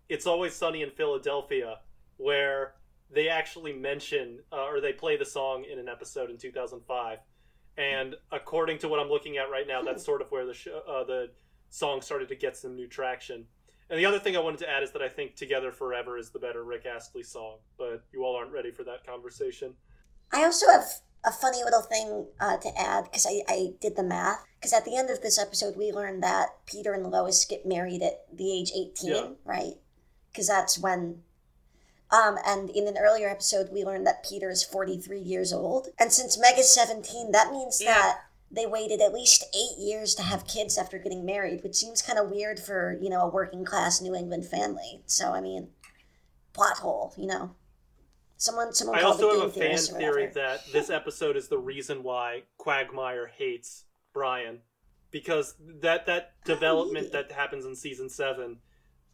It's 0.09 0.27
Always 0.27 0.53
Sunny 0.53 0.83
in 0.83 0.91
Philadelphia 0.91 1.79
where 2.17 2.75
they 3.11 3.27
actually 3.29 3.73
mention 3.73 4.39
uh, 4.51 4.65
or 4.65 4.79
they 4.79 4.93
play 4.93 5.17
the 5.17 5.25
song 5.25 5.65
in 5.71 5.79
an 5.79 5.89
episode 5.89 6.29
in 6.29 6.37
2005. 6.37 7.19
And 7.77 8.15
according 8.31 8.77
to 8.79 8.87
what 8.87 8.99
I'm 8.99 9.09
looking 9.09 9.37
at 9.37 9.49
right 9.49 9.67
now, 9.67 9.81
that's 9.81 10.05
sort 10.05 10.21
of 10.21 10.31
where 10.31 10.45
the 10.45 10.53
show, 10.53 10.81
uh, 10.87 11.03
the 11.03 11.31
song 11.69 12.01
started 12.01 12.29
to 12.29 12.35
get 12.35 12.55
some 12.55 12.75
new 12.75 12.87
traction. 12.87 13.45
And 13.93 13.99
the 13.99 14.07
other 14.07 14.17
thing 14.17 14.35
I 14.35 14.39
wanted 14.39 14.57
to 14.61 14.67
add 14.71 14.81
is 14.81 14.89
that 14.93 15.03
I 15.03 15.07
think 15.07 15.35
Together 15.35 15.71
Forever 15.71 16.17
is 16.17 16.31
the 16.31 16.39
better 16.39 16.63
Rick 16.63 16.87
Astley 16.87 17.21
song, 17.21 17.57
but 17.77 18.03
you 18.11 18.23
all 18.25 18.35
aren't 18.35 18.51
ready 18.51 18.71
for 18.71 18.83
that 18.85 19.05
conversation. 19.05 19.75
I 20.33 20.43
also 20.45 20.65
have 20.71 20.85
a 21.23 21.31
funny 21.31 21.63
little 21.63 21.83
thing 21.83 22.25
uh, 22.39 22.57
to 22.57 22.69
add 22.75 23.03
because 23.03 23.27
I, 23.27 23.43
I 23.47 23.73
did 23.81 23.95
the 23.95 24.01
math. 24.01 24.43
Because 24.59 24.73
at 24.73 24.83
the 24.83 24.97
end 24.97 25.11
of 25.11 25.21
this 25.21 25.37
episode, 25.37 25.77
we 25.77 25.91
learned 25.91 26.23
that 26.23 26.65
Peter 26.65 26.93
and 26.93 27.05
Lois 27.11 27.45
get 27.45 27.67
married 27.67 28.01
at 28.01 28.25
the 28.35 28.51
age 28.51 28.71
18, 28.75 29.11
Yeah. 29.11 29.27
right? 29.45 29.75
Because 30.31 30.47
that's 30.47 30.79
when. 30.79 31.21
Um, 32.09 32.39
and 32.47 32.71
in 32.71 32.87
an 32.87 32.97
earlier 32.97 33.29
episode, 33.29 33.69
we 33.71 33.83
learned 33.85 34.07
that 34.07 34.23
Peter 34.27 34.49
is 34.49 34.63
43 34.63 35.19
years 35.19 35.53
old. 35.53 35.89
And 35.99 36.11
since 36.11 36.35
Meg 36.39 36.57
is 36.57 36.73
17, 36.73 37.31
that 37.31 37.51
means 37.51 37.79
Yeah. 37.79 37.93
that 37.93 38.19
they 38.53 38.65
waited 38.67 39.01
at 39.01 39.13
least 39.13 39.43
eight 39.55 39.79
years 39.79 40.13
to 40.15 40.23
have 40.23 40.47
kids 40.47 40.77
after 40.77 40.99
getting 40.99 41.25
married, 41.25 41.63
which 41.63 41.75
seems 41.75 42.01
kind 42.01 42.19
of 42.19 42.29
weird 42.29 42.59
for, 42.59 42.97
you 43.01 43.09
know, 43.09 43.21
a 43.21 43.27
working 43.27 43.65
class 43.65 43.99
New 43.99 44.15
England 44.15 44.45
family. 44.45 45.01
So, 45.07 45.33
I 45.33 45.41
mean, 45.41 45.69
plot 46.53 46.77
hole, 46.77 47.13
you 47.17 47.25
know? 47.25 47.55
Someone, 48.37 48.73
someone 48.73 48.99
I 48.99 49.01
also 49.01 49.41
have 49.41 49.49
a 49.49 49.51
fan 49.51 49.77
theory 49.77 50.27
that 50.35 50.61
this 50.71 50.89
episode 50.89 51.35
is 51.35 51.47
the 51.47 51.57
reason 51.57 52.03
why 52.03 52.43
Quagmire 52.57 53.27
hates 53.27 53.85
Brian. 54.13 54.59
Because 55.11 55.55
that, 55.81 56.05
that 56.07 56.33
development 56.45 57.11
that 57.11 57.31
happens 57.31 57.65
in 57.65 57.75
season 57.75 58.09
seven, 58.09 58.57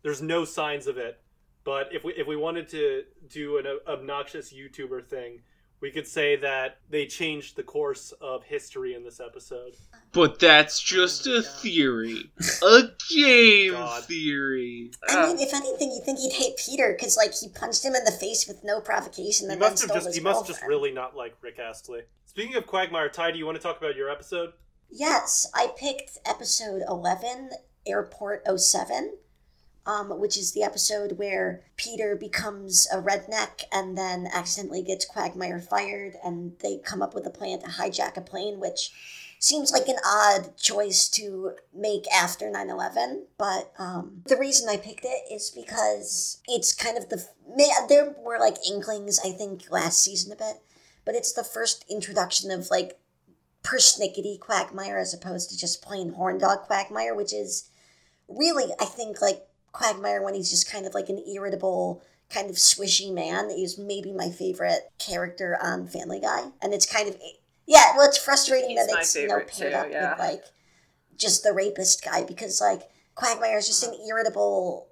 there's 0.01 0.21
no 0.21 0.45
signs 0.45 0.87
of 0.87 0.97
it. 0.97 1.21
But 1.65 1.89
if 1.91 2.03
we 2.03 2.13
if 2.13 2.25
we 2.25 2.37
wanted 2.37 2.69
to 2.69 3.03
do 3.27 3.57
an 3.57 3.65
obnoxious 3.85 4.53
YouTuber 4.53 5.05
thing, 5.05 5.41
we 5.81 5.91
could 5.91 6.07
say 6.07 6.35
that 6.37 6.79
they 6.89 7.05
changed 7.05 7.55
the 7.55 7.63
course 7.63 8.11
of 8.21 8.43
history 8.43 8.93
in 8.95 9.03
this 9.03 9.19
episode. 9.19 9.73
but 10.11 10.39
that's 10.39 10.81
just 10.81 11.27
a 11.27 11.41
theory. 11.41 12.31
A 12.63 12.81
game 13.09 13.73
God. 13.73 14.03
theory. 14.05 14.91
I 15.09 15.15
Uh, 15.15 15.27
mean, 15.27 15.39
if 15.39 15.53
anything, 15.53 15.91
you 15.91 16.01
think 16.03 16.19
he'd 16.19 16.33
hate 16.33 16.57
Peter 16.57 16.93
because, 16.97 17.15
like, 17.15 17.33
he 17.33 17.47
punched 17.49 17.83
him 17.85 17.95
in 17.95 18.03
the 18.03 18.11
face 18.11 18.47
with 18.47 18.63
no 18.63 18.81
provocation 18.81 19.47
He 19.47 19.53
and 19.53 19.61
then 19.61 19.69
must 19.71 19.81
have 19.83 19.93
just. 19.93 20.13
He 20.15 20.21
must 20.21 20.47
just 20.47 20.63
really 20.63 20.91
not 20.91 21.15
like 21.15 21.35
Rick 21.41 21.59
Astley. 21.59 22.01
Speaking 22.25 22.55
of 22.55 22.67
Quagmire, 22.67 23.09
Ty, 23.09 23.31
do 23.31 23.37
you 23.37 23.45
want 23.45 23.57
to 23.57 23.61
talk 23.63 23.77
about 23.77 23.95
your 23.95 24.09
episode? 24.09 24.53
Yes, 24.91 25.49
I 25.53 25.67
picked 25.77 26.17
episode 26.25 26.81
11, 26.87 27.51
Airport 27.85 28.43
07, 28.59 29.13
um, 29.89 30.19
which 30.19 30.37
is 30.37 30.51
the 30.51 30.61
episode 30.61 31.13
where 31.13 31.63
Peter 31.75 32.15
becomes 32.15 32.87
a 32.93 33.01
redneck 33.01 33.63
and 33.71 33.97
then 33.97 34.27
accidentally 34.31 34.83
gets 34.83 35.03
Quagmire 35.03 35.59
fired, 35.59 36.13
and 36.23 36.53
they 36.59 36.77
come 36.77 37.01
up 37.01 37.15
with 37.15 37.25
a 37.25 37.31
plan 37.31 37.59
to 37.61 37.65
hijack 37.65 38.15
a 38.15 38.21
plane, 38.21 38.59
which 38.59 38.91
seems 39.39 39.71
like 39.71 39.87
an 39.87 39.95
odd 40.05 40.55
choice 40.57 41.09
to 41.09 41.53
make 41.73 42.03
after 42.13 42.51
9-11 42.51 43.21
but 43.37 43.71
um, 43.79 44.21
the 44.27 44.35
reason 44.35 44.67
i 44.67 44.75
picked 44.75 45.05
it 45.05 45.33
is 45.33 45.49
because 45.49 46.41
it's 46.45 46.75
kind 46.75 46.97
of 46.97 47.07
the 47.07 47.25
there 47.87 48.13
were 48.21 48.37
like 48.37 48.57
inklings 48.69 49.17
i 49.23 49.31
think 49.31 49.71
last 49.71 50.03
season 50.03 50.33
a 50.33 50.35
bit 50.35 50.57
but 51.05 51.15
it's 51.15 51.31
the 51.31 51.43
first 51.45 51.85
introduction 51.89 52.51
of 52.51 52.69
like 52.69 52.99
persnickety 53.63 54.37
quagmire 54.37 54.97
as 54.97 55.13
opposed 55.13 55.49
to 55.49 55.57
just 55.57 55.81
plain 55.81 56.11
horn 56.15 56.37
dog 56.37 56.63
quagmire 56.63 57.15
which 57.15 57.31
is 57.31 57.69
really 58.27 58.73
i 58.81 58.83
think 58.85 59.21
like 59.21 59.48
quagmire 59.71 60.23
when 60.23 60.33
he's 60.33 60.49
just 60.49 60.71
kind 60.71 60.85
of 60.85 60.93
like 60.93 61.09
an 61.09 61.23
irritable 61.33 62.01
kind 62.29 62.49
of 62.49 62.55
swishy 62.55 63.13
man 63.13 63.49
is 63.49 63.77
maybe 63.77 64.11
my 64.11 64.29
favorite 64.29 64.89
character 64.99 65.57
on 65.61 65.87
family 65.87 66.19
guy 66.19 66.45
and 66.61 66.73
it's 66.73 66.85
kind 66.85 67.09
of 67.09 67.17
yeah 67.65 67.93
well 67.95 68.07
it's 68.07 68.17
frustrating 68.17 68.71
He's 68.71 68.87
that 68.87 68.99
it's 68.99 69.15
you 69.15 69.27
know 69.27 69.39
paired 69.39 69.73
too, 69.73 69.77
up 69.77 69.87
yeah. 69.91 70.11
with 70.11 70.19
like 70.19 70.43
just 71.17 71.43
the 71.43 71.53
rapist 71.53 72.03
guy 72.03 72.23
because 72.23 72.61
like 72.61 72.83
quagmire 73.15 73.57
is 73.57 73.67
just 73.67 73.83
an 73.83 73.89
uh-huh. 73.89 74.07
irritable 74.07 74.87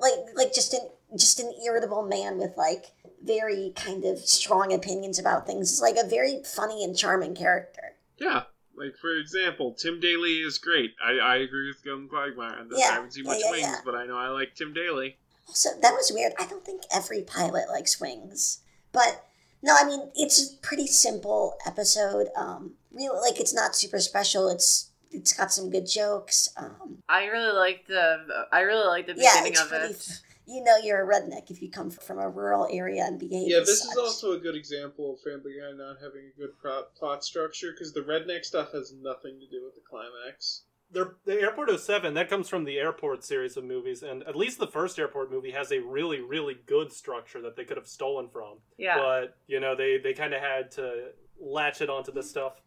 like 0.00 0.14
like 0.34 0.54
just 0.54 0.72
an 0.72 0.88
just 1.16 1.40
an 1.40 1.52
irritable 1.66 2.02
man 2.02 2.38
with 2.38 2.56
like 2.56 2.86
very 3.24 3.72
kind 3.76 4.04
of 4.04 4.18
strong 4.18 4.72
opinions 4.72 5.18
about 5.18 5.46
things 5.46 5.70
it's 5.70 5.80
like 5.80 5.96
a 5.96 6.08
very 6.08 6.42
funny 6.44 6.84
and 6.84 6.96
charming 6.96 7.34
character 7.34 7.92
Yeah. 8.18 8.44
Like 8.76 8.96
for 8.96 9.16
example, 9.16 9.72
Tim 9.72 10.00
Daly 10.00 10.40
is 10.40 10.58
great. 10.58 10.94
I, 11.04 11.12
I 11.18 11.36
agree 11.36 11.68
with 11.68 11.84
Gun 11.84 12.08
Quagmire. 12.08 12.58
on 12.58 12.68
this. 12.68 12.78
Yeah, 12.78 12.90
I 12.90 12.94
haven't 12.94 13.12
seen 13.12 13.24
yeah, 13.24 13.30
much 13.30 13.40
yeah, 13.44 13.50
wings, 13.50 13.62
yeah. 13.66 13.80
but 13.84 13.94
I 13.94 14.06
know 14.06 14.16
I 14.16 14.28
like 14.28 14.54
Tim 14.54 14.72
Daly. 14.72 15.16
Also, 15.48 15.70
that 15.80 15.92
was 15.92 16.10
weird. 16.14 16.32
I 16.38 16.46
don't 16.46 16.64
think 16.64 16.82
every 16.94 17.22
pilot 17.22 17.68
likes 17.68 18.00
wings, 18.00 18.60
but 18.92 19.26
no, 19.62 19.76
I 19.78 19.84
mean 19.84 20.10
it's 20.14 20.52
a 20.52 20.56
pretty 20.58 20.86
simple 20.86 21.56
episode. 21.66 22.28
Um, 22.36 22.72
really, 22.92 23.20
like 23.20 23.40
it's 23.40 23.54
not 23.54 23.76
super 23.76 23.98
special. 23.98 24.48
It's 24.48 24.90
it's 25.10 25.32
got 25.32 25.52
some 25.52 25.70
good 25.70 25.86
jokes. 25.86 26.48
Um, 26.56 26.98
I 27.08 27.26
really 27.26 27.52
like 27.52 27.86
the 27.86 28.46
I 28.50 28.60
really 28.60 28.86
like 28.86 29.06
the 29.06 29.14
yeah, 29.16 29.32
beginning 29.34 29.52
it's 29.52 29.62
of 29.62 29.68
pretty. 29.68 29.84
it. 29.94 30.20
You 30.52 30.62
know, 30.62 30.76
you're 30.76 31.02
a 31.02 31.20
redneck 31.20 31.50
if 31.50 31.62
you 31.62 31.70
come 31.70 31.90
from 31.90 32.18
a 32.18 32.28
rural 32.28 32.68
area 32.70 33.04
and 33.06 33.18
behave. 33.18 33.48
Yeah, 33.48 33.60
as 33.60 33.66
this 33.68 33.84
is 33.84 33.96
also 33.96 34.32
a 34.32 34.38
good 34.38 34.54
example 34.54 35.14
of 35.14 35.20
Family 35.20 35.54
Guy 35.58 35.72
not 35.76 35.96
having 36.02 36.30
a 36.34 36.38
good 36.38 36.58
plot, 36.60 36.94
plot 36.94 37.24
structure 37.24 37.72
because 37.72 37.92
the 37.92 38.00
redneck 38.00 38.44
stuff 38.44 38.72
has 38.72 38.92
nothing 39.00 39.40
to 39.40 39.46
do 39.48 39.64
with 39.64 39.74
the 39.74 39.80
climax. 39.88 40.62
the 40.90 41.14
the 41.24 41.40
Airport 41.40 41.70
07, 41.78 42.14
that 42.14 42.28
comes 42.28 42.48
from 42.48 42.64
the 42.64 42.78
Airport 42.78 43.24
series 43.24 43.56
of 43.56 43.64
movies, 43.64 44.02
and 44.02 44.22
at 44.24 44.36
least 44.36 44.58
the 44.58 44.66
first 44.66 44.98
Airport 44.98 45.30
movie 45.30 45.52
has 45.52 45.72
a 45.72 45.80
really, 45.80 46.20
really 46.20 46.56
good 46.66 46.92
structure 46.92 47.40
that 47.40 47.56
they 47.56 47.64
could 47.64 47.78
have 47.78 47.88
stolen 47.88 48.28
from. 48.28 48.58
Yeah. 48.76 48.98
But, 48.98 49.36
you 49.46 49.58
know, 49.58 49.74
they, 49.74 49.98
they 49.98 50.12
kind 50.12 50.34
of 50.34 50.40
had 50.42 50.70
to 50.72 51.12
latch 51.40 51.80
it 51.80 51.88
onto 51.88 52.12
this 52.12 52.28
stuff. 52.28 52.60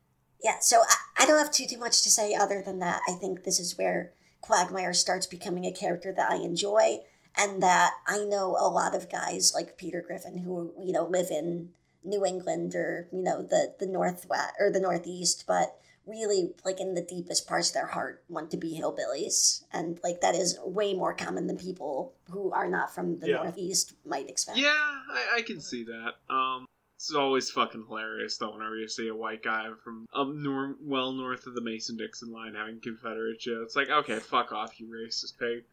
Yeah, 0.43 0.59
so 0.59 0.81
I, 0.81 1.23
I 1.23 1.25
don't 1.25 1.37
have 1.37 1.51
too 1.51 1.67
too 1.67 1.77
much 1.79 2.01
to 2.03 2.11
say 2.11 2.33
other 2.33 2.61
than 2.65 2.79
that. 2.79 3.01
I 3.07 3.13
think 3.13 3.43
this 3.43 3.59
is 3.59 3.77
where 3.77 4.11
Quagmire 4.41 4.93
starts 4.93 5.25
becoming 5.27 5.65
a 5.65 5.71
character 5.71 6.11
that 6.11 6.31
I 6.31 6.35
enjoy, 6.35 6.99
and 7.37 7.61
that 7.63 7.91
I 8.07 8.19
know 8.25 8.55
a 8.59 8.69
lot 8.69 8.95
of 8.95 9.09
guys 9.11 9.53
like 9.53 9.77
Peter 9.77 10.01
Griffin 10.05 10.37
who 10.39 10.73
you 10.83 10.91
know 10.93 11.05
live 11.05 11.29
in 11.31 11.69
New 12.03 12.25
England 12.25 12.75
or 12.75 13.07
you 13.11 13.21
know 13.23 13.41
the 13.41 13.73
the 13.79 13.87
northwest 13.87 14.53
or 14.59 14.71
the 14.71 14.79
northeast, 14.79 15.45
but 15.47 15.77
really 16.07 16.53
like 16.63 16.79
in 16.79 16.93
the 16.93 17.01
deepest 17.01 17.47
parts 17.47 17.69
of 17.69 17.73
their 17.73 17.87
heart 17.87 18.23
want 18.29 18.51
to 18.51 18.57
be 18.57 18.79
hillbillies, 18.79 19.63
and 19.73 19.99
like 20.03 20.21
that 20.21 20.35
is 20.35 20.59
way 20.63 20.93
more 20.93 21.15
common 21.15 21.47
than 21.47 21.57
people 21.57 22.13
who 22.29 22.51
are 22.51 22.67
not 22.69 22.93
from 22.93 23.17
the 23.19 23.29
Yeah. 23.29 23.37
northeast 23.43 23.93
might 24.05 24.29
expect. 24.29 24.57
Yeah, 24.59 24.69
I, 24.75 25.37
I 25.37 25.41
can 25.41 25.59
see 25.59 25.83
that. 25.85 26.13
Um, 26.33 26.65
it's 26.95 27.11
always 27.13 27.49
fucking 27.49 27.85
hilarious 27.87 28.37
though 28.37 28.53
whenever 28.53 28.77
you 28.77 28.87
see 28.87 29.07
a 29.07 29.15
white 29.15 29.43
guy 29.43 29.67
from 29.83 30.05
up 30.13 30.27
nor- 30.29 30.75
well 30.79 31.11
north 31.11 31.45
of 31.47 31.55
the 31.55 31.61
Mason 31.61 31.97
Dixon 31.97 32.31
line 32.31 32.53
having 32.53 32.79
Confederate 32.79 33.41
shit. 33.41 33.57
It's 33.63 33.75
like, 33.75 33.89
okay, 33.89 34.19
fuck 34.19 34.51
off, 34.51 34.79
you 34.79 34.87
racist 34.87 35.37
pig. 35.39 35.63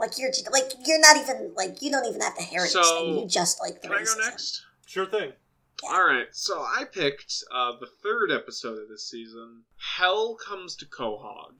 Like 0.00 0.18
you're 0.18 0.30
like 0.50 0.72
you're 0.86 0.98
not 0.98 1.16
even 1.18 1.52
like 1.54 1.82
you 1.82 1.90
don't 1.90 2.06
even 2.06 2.20
have 2.22 2.34
the 2.34 2.42
heritage 2.42 2.72
So, 2.72 2.82
thing. 2.82 3.18
You 3.18 3.26
just 3.28 3.60
like 3.60 3.82
the 3.82 3.88
Can 3.88 3.98
I 3.98 4.04
go 4.04 4.14
next? 4.24 4.64
Sure 4.86 5.06
thing. 5.06 5.32
All 5.88 6.04
right, 6.04 6.26
so 6.32 6.60
I 6.60 6.84
picked 6.84 7.42
uh, 7.50 7.72
the 7.80 7.88
third 8.02 8.30
episode 8.30 8.82
of 8.82 8.88
this 8.88 9.08
season. 9.08 9.62
Hell 9.96 10.36
comes 10.36 10.76
to 10.76 10.84
Quahog, 10.84 11.54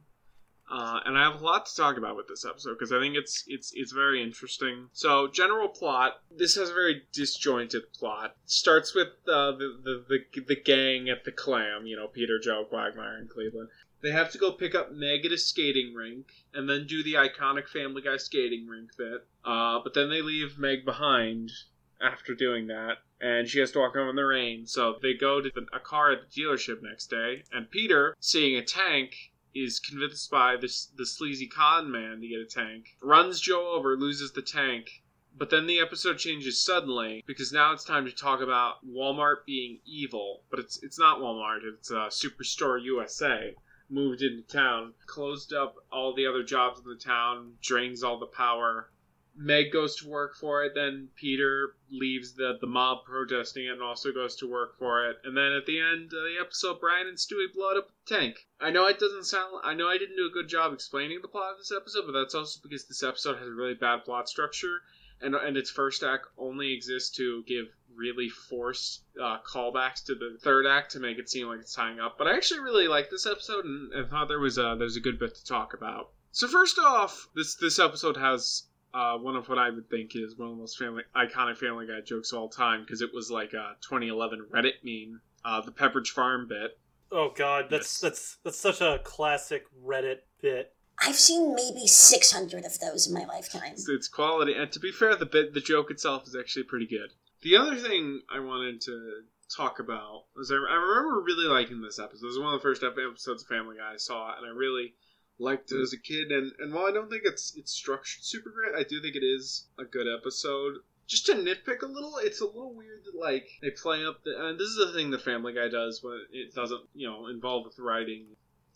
uh, 0.70 1.00
and 1.06 1.16
I 1.16 1.22
have 1.22 1.40
a 1.40 1.44
lot 1.44 1.64
to 1.66 1.74
talk 1.74 1.96
about 1.96 2.16
with 2.16 2.28
this 2.28 2.44
episode 2.44 2.74
because 2.78 2.92
I 2.92 2.98
think 2.98 3.16
it's 3.16 3.44
it's 3.46 3.72
it's 3.74 3.92
very 3.92 4.22
interesting. 4.22 4.88
So, 4.92 5.26
general 5.28 5.68
plot: 5.68 6.20
this 6.30 6.54
has 6.56 6.68
a 6.68 6.74
very 6.74 7.02
disjointed 7.12 7.92
plot. 7.94 8.36
Starts 8.44 8.94
with 8.94 9.08
uh, 9.26 9.52
the, 9.52 9.80
the 9.82 10.04
the 10.34 10.40
the 10.48 10.56
gang 10.60 11.08
at 11.08 11.24
the 11.24 11.32
Clam, 11.32 11.86
you 11.86 11.96
know, 11.96 12.06
Peter, 12.08 12.38
Joe, 12.38 12.66
Quagmire, 12.68 13.16
and 13.16 13.30
Cleveland. 13.30 13.70
They 14.02 14.12
have 14.12 14.32
to 14.32 14.38
go 14.38 14.52
pick 14.52 14.74
up 14.74 14.92
Meg 14.92 15.26
at 15.26 15.32
a 15.32 15.36
skating 15.36 15.94
rink 15.94 16.26
and 16.54 16.68
then 16.68 16.86
do 16.86 17.02
the 17.02 17.14
iconic 17.14 17.68
Family 17.68 18.00
Guy 18.00 18.16
skating 18.16 18.66
rink 18.66 18.96
bit. 18.96 19.26
Uh, 19.44 19.80
but 19.82 19.92
then 19.92 20.08
they 20.08 20.22
leave 20.22 20.58
Meg 20.58 20.84
behind 20.86 21.52
after 22.00 22.34
doing 22.34 22.66
that, 22.68 22.98
and 23.20 23.46
she 23.46 23.58
has 23.58 23.72
to 23.72 23.78
walk 23.78 23.94
home 23.94 24.08
in 24.08 24.16
the 24.16 24.24
rain. 24.24 24.66
So 24.66 24.98
they 25.02 25.12
go 25.12 25.42
to 25.42 25.50
the, 25.54 25.66
a 25.74 25.80
car 25.80 26.12
at 26.12 26.20
the 26.22 26.40
dealership 26.40 26.82
next 26.82 27.08
day, 27.10 27.44
and 27.52 27.70
Peter, 27.70 28.16
seeing 28.20 28.56
a 28.56 28.64
tank, 28.64 29.32
is 29.54 29.78
convinced 29.80 30.30
by 30.30 30.56
this 30.56 30.86
the 30.96 31.04
sleazy 31.04 31.46
con 31.46 31.90
man 31.90 32.22
to 32.22 32.28
get 32.28 32.40
a 32.40 32.46
tank. 32.46 32.96
Runs 33.02 33.38
Joe 33.40 33.72
over, 33.72 33.96
loses 33.96 34.32
the 34.32 34.42
tank. 34.42 35.02
But 35.36 35.50
then 35.50 35.66
the 35.66 35.80
episode 35.80 36.18
changes 36.18 36.60
suddenly 36.60 37.22
because 37.26 37.52
now 37.52 37.72
it's 37.72 37.84
time 37.84 38.04
to 38.04 38.12
talk 38.12 38.40
about 38.40 38.84
Walmart 38.86 39.44
being 39.46 39.80
evil. 39.84 40.42
But 40.50 40.60
it's 40.60 40.82
it's 40.82 40.98
not 40.98 41.20
Walmart. 41.20 41.64
It's 41.64 41.90
uh, 41.90 42.08
Superstore 42.08 42.82
USA 42.82 43.54
moved 43.90 44.22
into 44.22 44.42
town, 44.42 44.94
closed 45.06 45.52
up 45.52 45.76
all 45.90 46.14
the 46.14 46.26
other 46.26 46.42
jobs 46.42 46.80
in 46.80 46.88
the 46.88 46.96
town, 46.96 47.58
drains 47.60 48.02
all 48.02 48.18
the 48.18 48.26
power. 48.26 48.90
Meg 49.34 49.72
goes 49.72 49.96
to 49.96 50.08
work 50.08 50.36
for 50.36 50.64
it. 50.64 50.74
Then 50.74 51.08
Peter 51.16 51.74
leaves 51.90 52.34
the 52.34 52.58
the 52.60 52.66
mob 52.66 53.04
protesting 53.04 53.66
it 53.66 53.72
and 53.72 53.82
also 53.82 54.12
goes 54.12 54.36
to 54.36 54.46
work 54.50 54.76
for 54.78 55.08
it. 55.08 55.18
And 55.24 55.36
then 55.36 55.52
at 55.52 55.66
the 55.66 55.80
end 55.80 56.04
of 56.04 56.10
the 56.10 56.36
episode, 56.40 56.80
Brian 56.80 57.06
and 57.06 57.16
Stewie 57.16 57.52
blow 57.52 57.70
up 57.76 57.88
the 57.88 58.14
tank. 58.14 58.46
I 58.60 58.70
know 58.70 58.86
it 58.86 58.98
doesn't 58.98 59.24
sound. 59.24 59.60
I 59.64 59.74
know 59.74 59.88
I 59.88 59.98
didn't 59.98 60.16
do 60.16 60.26
a 60.26 60.30
good 60.30 60.48
job 60.48 60.72
explaining 60.72 61.20
the 61.22 61.28
plot 61.28 61.52
of 61.52 61.58
this 61.58 61.72
episode, 61.72 62.06
but 62.06 62.12
that's 62.12 62.34
also 62.34 62.60
because 62.62 62.86
this 62.86 63.02
episode 63.02 63.38
has 63.38 63.48
a 63.48 63.52
really 63.52 63.74
bad 63.74 64.04
plot 64.04 64.28
structure, 64.28 64.82
and 65.20 65.34
and 65.34 65.56
its 65.56 65.70
first 65.70 66.02
act 66.02 66.26
only 66.36 66.72
exists 66.72 67.16
to 67.16 67.42
give 67.44 67.66
really 68.00 68.28
forced 68.28 69.02
uh, 69.22 69.36
callbacks 69.46 70.04
to 70.06 70.14
the 70.14 70.38
third 70.42 70.66
act 70.66 70.92
to 70.92 71.00
make 71.00 71.18
it 71.18 71.28
seem 71.28 71.46
like 71.48 71.60
it's 71.60 71.74
tying 71.74 72.00
up. 72.00 72.16
But 72.16 72.26
I 72.26 72.34
actually 72.34 72.60
really 72.60 72.88
liked 72.88 73.10
this 73.10 73.26
episode, 73.26 73.64
and, 73.66 73.92
and 73.92 74.08
thought 74.08 74.28
there 74.28 74.40
was 74.40 74.56
a 74.58 74.74
there's 74.78 74.96
a 74.96 75.00
good 75.00 75.18
bit 75.18 75.34
to 75.34 75.44
talk 75.44 75.74
about. 75.74 76.10
So 76.32 76.48
first 76.48 76.78
off, 76.78 77.28
this 77.34 77.56
this 77.56 77.78
episode 77.78 78.16
has 78.16 78.64
uh, 78.94 79.16
one 79.18 79.36
of 79.36 79.48
what 79.48 79.58
I 79.58 79.70
would 79.70 79.88
think 79.90 80.16
is 80.16 80.36
one 80.36 80.48
of 80.48 80.54
the 80.56 80.60
most 80.60 80.78
family 80.78 81.02
iconic 81.14 81.58
Family 81.58 81.86
Guy 81.86 82.00
jokes 82.00 82.32
of 82.32 82.38
all 82.38 82.48
time 82.48 82.82
because 82.82 83.02
it 83.02 83.10
was 83.14 83.30
like 83.30 83.52
a 83.52 83.76
2011 83.82 84.46
Reddit 84.52 84.82
meme, 84.82 85.20
uh, 85.44 85.60
the 85.60 85.70
Pepperidge 85.72 86.08
Farm 86.08 86.48
bit. 86.48 86.78
Oh 87.12 87.32
god, 87.36 87.66
that's 87.70 87.94
Yes. 87.96 88.00
that's 88.00 88.36
that's 88.44 88.58
such 88.58 88.80
a 88.80 89.00
classic 89.04 89.64
Reddit 89.84 90.20
bit. 90.40 90.74
I've 91.02 91.16
seen 91.16 91.54
maybe 91.54 91.86
600 91.86 92.64
of 92.66 92.78
those 92.78 93.06
in 93.06 93.14
my 93.14 93.24
lifetime. 93.24 93.72
It's, 93.72 93.88
it's 93.88 94.06
quality, 94.06 94.52
and 94.54 94.70
to 94.72 94.78
be 94.78 94.92
fair, 94.92 95.16
the 95.16 95.24
bit 95.26 95.54
the 95.54 95.60
joke 95.60 95.90
itself 95.90 96.26
is 96.26 96.36
actually 96.36 96.64
pretty 96.64 96.86
good. 96.86 97.10
The 97.42 97.56
other 97.56 97.76
thing 97.76 98.20
I 98.28 98.40
wanted 98.40 98.82
to 98.82 99.22
talk 99.48 99.78
about 99.78 100.24
was 100.36 100.50
I, 100.50 100.56
I 100.56 100.74
remember 100.74 101.20
really 101.20 101.46
liking 101.46 101.80
this 101.80 101.98
episode. 101.98 102.24
It 102.24 102.28
was 102.28 102.38
one 102.38 102.54
of 102.54 102.60
the 102.60 102.62
first 102.62 102.82
episodes 102.82 103.42
of 103.42 103.48
Family 103.48 103.76
Guy 103.78 103.94
I 103.94 103.96
saw, 103.96 104.36
and 104.36 104.46
I 104.46 104.50
really 104.50 104.94
liked 105.38 105.72
it 105.72 105.80
as 105.80 105.94
a 105.94 105.98
kid. 105.98 106.30
And, 106.30 106.52
and 106.58 106.72
while 106.72 106.84
I 106.84 106.92
don't 106.92 107.08
think 107.08 107.22
it's 107.24 107.56
it's 107.56 107.72
structured 107.72 108.22
super 108.22 108.50
great, 108.50 108.74
I 108.74 108.82
do 108.82 109.00
think 109.00 109.16
it 109.16 109.24
is 109.24 109.68
a 109.78 109.84
good 109.84 110.06
episode. 110.06 110.80
Just 111.06 111.26
to 111.26 111.32
nitpick 111.32 111.80
a 111.82 111.86
little, 111.86 112.18
it's 112.18 112.42
a 112.42 112.46
little 112.46 112.74
weird 112.74 113.04
that 113.06 113.18
like 113.18 113.48
they 113.62 113.70
play 113.70 114.04
up 114.04 114.22
the. 114.22 114.32
And 114.38 114.60
this 114.60 114.68
is 114.68 114.76
the 114.76 114.92
thing 114.92 115.10
the 115.10 115.18
Family 115.18 115.54
Guy 115.54 115.68
does 115.68 116.02
when 116.02 116.20
it 116.30 116.54
doesn't 116.54 116.82
you 116.94 117.08
know 117.08 117.26
involve 117.28 117.64
with 117.64 117.78
writing 117.78 118.26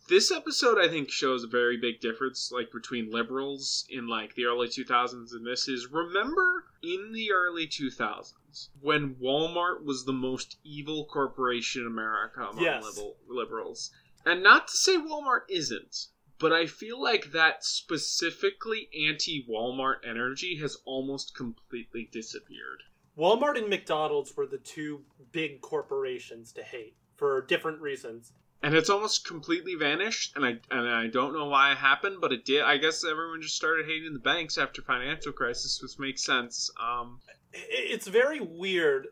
this 0.07 0.31
episode 0.31 0.79
i 0.79 0.87
think 0.87 1.11
shows 1.11 1.45
a 1.45 1.47
very 1.47 1.79
big 1.79 1.99
difference 1.99 2.53
like 2.53 2.71
between 2.71 3.11
liberals 3.11 3.87
in 3.89 4.07
like 4.07 4.35
the 4.35 4.45
early 4.45 4.69
2000s 4.69 5.33
and 5.33 5.47
this 5.47 5.67
is 5.67 5.87
remember 5.91 6.67
in 6.83 7.11
the 7.15 7.33
early 7.33 7.67
2000s 7.67 8.35
when 8.81 9.15
walmart 9.17 9.83
was 9.85 10.05
the 10.05 10.13
most 10.13 10.57
evil 10.65 11.05
corporation 11.07 11.83
in 11.83 11.87
america 11.89 12.41
among 12.43 12.63
Yes. 12.63 12.85
liberal, 12.85 13.17
liberals 13.29 13.91
and 14.25 14.43
not 14.43 14.69
to 14.69 14.77
say 14.77 14.97
walmart 14.97 15.43
isn't 15.49 16.07
but 16.39 16.53
i 16.53 16.67
feel 16.67 17.01
like 17.03 17.33
that 17.33 17.65
specifically 17.65 18.89
anti-walmart 18.97 19.97
energy 20.09 20.57
has 20.57 20.77
almost 20.85 21.35
completely 21.35 22.09
disappeared 22.13 22.83
Walmart 23.17 23.57
and 23.57 23.69
McDonald's 23.69 24.37
were 24.37 24.47
the 24.47 24.59
two 24.59 25.03
big 25.31 25.61
corporations 25.61 26.53
to 26.53 26.65
hate 26.65 26.97
for 27.15 27.43
different 27.43 27.81
reasons. 27.81 28.33
And 28.65 28.75
it's 28.75 28.91
almost 28.91 29.27
completely 29.27 29.75
vanished 29.75 30.33
and 30.37 30.45
i 30.45 30.57
and 30.71 30.89
i 30.89 31.07
don't 31.07 31.33
know 31.33 31.45
why 31.47 31.73
it 31.73 31.79
happened 31.79 32.17
but 32.21 32.33
it 32.33 32.45
did 32.45 32.63
i 32.63 32.77
guess 32.77 33.05
everyone 33.05 33.41
just 33.41 33.55
started 33.55 33.87
hating 33.87 34.13
the 34.13 34.19
banks 34.19 34.59
after 34.59 34.83
financial 34.83 35.33
crisis 35.33 35.81
which 35.83 35.99
makes 35.99 36.25
sense 36.25 36.71
um 36.81 37.21
It's 37.53 38.09
very 38.09 38.41
weird. 38.41 39.09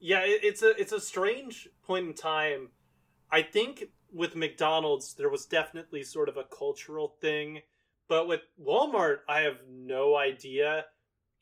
Yeah, 0.00 0.22
it's 0.24 0.62
a 0.62 0.70
it's 0.80 0.92
a 0.92 1.00
strange 1.00 1.68
point 1.86 2.06
in 2.06 2.14
time. 2.14 2.70
I 3.30 3.42
think 3.42 3.84
with 4.12 4.34
McDonald's 4.34 5.14
there 5.14 5.28
was 5.28 5.46
definitely 5.46 6.02
sort 6.02 6.28
of 6.28 6.36
a 6.36 6.44
cultural 6.44 7.14
thing, 7.20 7.60
but 8.08 8.26
with 8.26 8.40
Walmart 8.60 9.18
I 9.28 9.40
have 9.42 9.60
no 9.68 10.16
idea. 10.16 10.86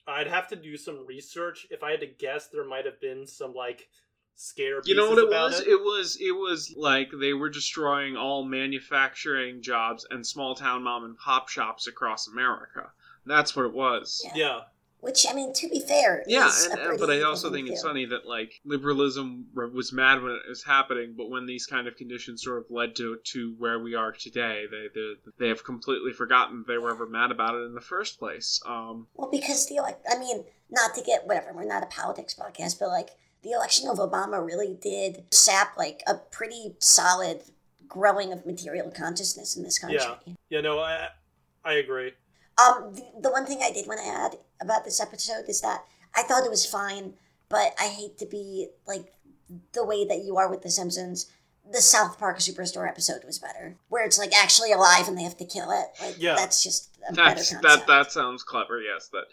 I'd 0.06 0.26
have 0.26 0.48
to 0.48 0.56
do 0.56 0.76
some 0.76 1.06
research. 1.06 1.66
If 1.70 1.82
I 1.82 1.92
had 1.92 2.00
to 2.00 2.06
guess, 2.06 2.48
there 2.48 2.64
might 2.64 2.86
have 2.86 3.00
been 3.00 3.26
some 3.26 3.54
like 3.54 3.88
scare. 4.38 4.80
you 4.84 4.94
know 4.94 5.10
what 5.10 5.18
it 5.18 5.28
was 5.28 5.60
it 5.60 5.80
was 5.80 6.16
it 6.20 6.30
was 6.30 6.72
like 6.76 7.10
they 7.20 7.32
were 7.32 7.50
destroying 7.50 8.16
all 8.16 8.44
manufacturing 8.44 9.60
jobs 9.62 10.06
and 10.10 10.26
small 10.26 10.54
town 10.54 10.82
mom 10.82 11.04
and 11.04 11.18
pop 11.18 11.48
shops 11.48 11.86
across 11.86 12.28
america 12.28 12.90
that's 13.26 13.54
what 13.56 13.64
it 13.66 13.72
was 13.72 14.22
Yeah. 14.24 14.32
Yeah, 14.36 14.60
Which, 15.00 15.26
I 15.30 15.34
mean, 15.34 15.52
to 15.52 15.68
be 15.68 15.80
fair, 15.80 16.24
Yeah, 16.26 16.46
is 16.48 16.64
and, 16.66 16.78
a 16.80 16.88
and- 16.90 16.98
but 16.98 17.10
I 17.10 17.20
also 17.22 17.50
think 17.52 17.68
it's 17.68 17.82
funny 17.82 18.06
that 18.06 18.26
like 18.26 18.60
liberalism 18.64 19.46
was 19.54 19.92
mad 19.92 20.22
when 20.22 20.32
it 20.32 20.48
was 20.48 20.64
happening, 20.64 21.14
but 21.16 21.28
when 21.28 21.44
these 21.46 21.66
kind 21.66 21.86
of 21.86 21.94
conditions 21.96 22.42
sort 22.42 22.58
of 22.58 22.64
led 22.70 22.96
to 22.96 23.16
to 23.32 23.54
where 23.58 23.78
we 23.78 23.94
are 23.94 24.12
today, 24.12 24.64
they 24.70 24.86
they, 24.94 25.12
they 25.38 25.48
have 25.48 25.62
completely 25.62 26.12
forgotten 26.12 26.64
they 26.66 26.78
were 26.78 26.90
ever 26.90 27.06
mad 27.06 27.30
about 27.30 27.54
it 27.54 27.64
in 27.66 27.74
the 27.74 27.80
first 27.82 28.18
place. 28.18 28.60
Um, 28.66 29.06
Well, 29.14 29.30
because 29.30 29.66
the 29.68 29.76
elec 29.76 29.96
I 30.10 30.18
mean, 30.18 30.44
not 30.70 30.94
to 30.94 31.02
get 31.02 31.26
whatever, 31.26 31.52
we're 31.52 31.64
not 31.64 31.82
a 31.82 31.86
politics 31.86 32.34
podcast, 32.34 32.78
but 32.80 32.88
like 32.88 33.10
the 33.42 33.50
election 33.52 33.88
of 33.88 33.98
Obama 33.98 34.44
really 34.44 34.76
did 34.80 35.24
sap 35.30 35.76
like 35.76 36.02
a 36.06 36.14
pretty 36.14 36.74
solid 36.80 37.42
growing 37.86 38.32
of 38.32 38.44
material 38.44 38.90
consciousness 38.90 39.56
in 39.56 39.62
this 39.62 39.78
country. 39.78 39.98
Yeah. 40.00 40.16
yeah. 40.50 40.60
No, 40.60 40.78
I 40.80 41.08
I 41.64 41.74
agree. 41.74 42.12
Um, 42.58 42.92
the, 42.94 43.04
the 43.22 43.30
one 43.30 43.46
thing 43.46 43.60
I 43.62 43.70
did 43.72 43.86
want 43.86 44.00
to 44.00 44.06
add 44.06 44.36
about 44.60 44.84
this 44.84 45.00
episode 45.00 45.44
is 45.48 45.60
that 45.60 45.84
I 46.16 46.22
thought 46.22 46.44
it 46.44 46.50
was 46.50 46.66
fine, 46.66 47.14
but 47.48 47.72
I 47.80 47.86
hate 47.86 48.18
to 48.18 48.26
be 48.26 48.68
like 48.86 49.12
the 49.72 49.84
way 49.84 50.04
that 50.06 50.24
you 50.24 50.36
are 50.36 50.50
with 50.50 50.62
The 50.62 50.70
Simpsons. 50.70 51.30
The 51.70 51.80
South 51.82 52.18
Park 52.18 52.38
Superstore 52.38 52.88
episode 52.88 53.24
was 53.24 53.38
better, 53.38 53.76
where 53.90 54.04
it's 54.06 54.18
like 54.18 54.34
actually 54.34 54.72
alive 54.72 55.06
and 55.06 55.16
they 55.18 55.22
have 55.22 55.36
to 55.36 55.44
kill 55.44 55.70
it. 55.70 55.86
Like 56.02 56.16
Yeah. 56.18 56.34
that's 56.34 56.62
just 56.62 56.96
a 57.08 57.14
that's 57.14 57.16
better 57.50 57.60
that 57.60 57.62
concept. 57.68 57.86
that 57.86 58.12
sounds 58.12 58.42
clever. 58.42 58.80
Yes, 58.80 59.08
that. 59.12 59.24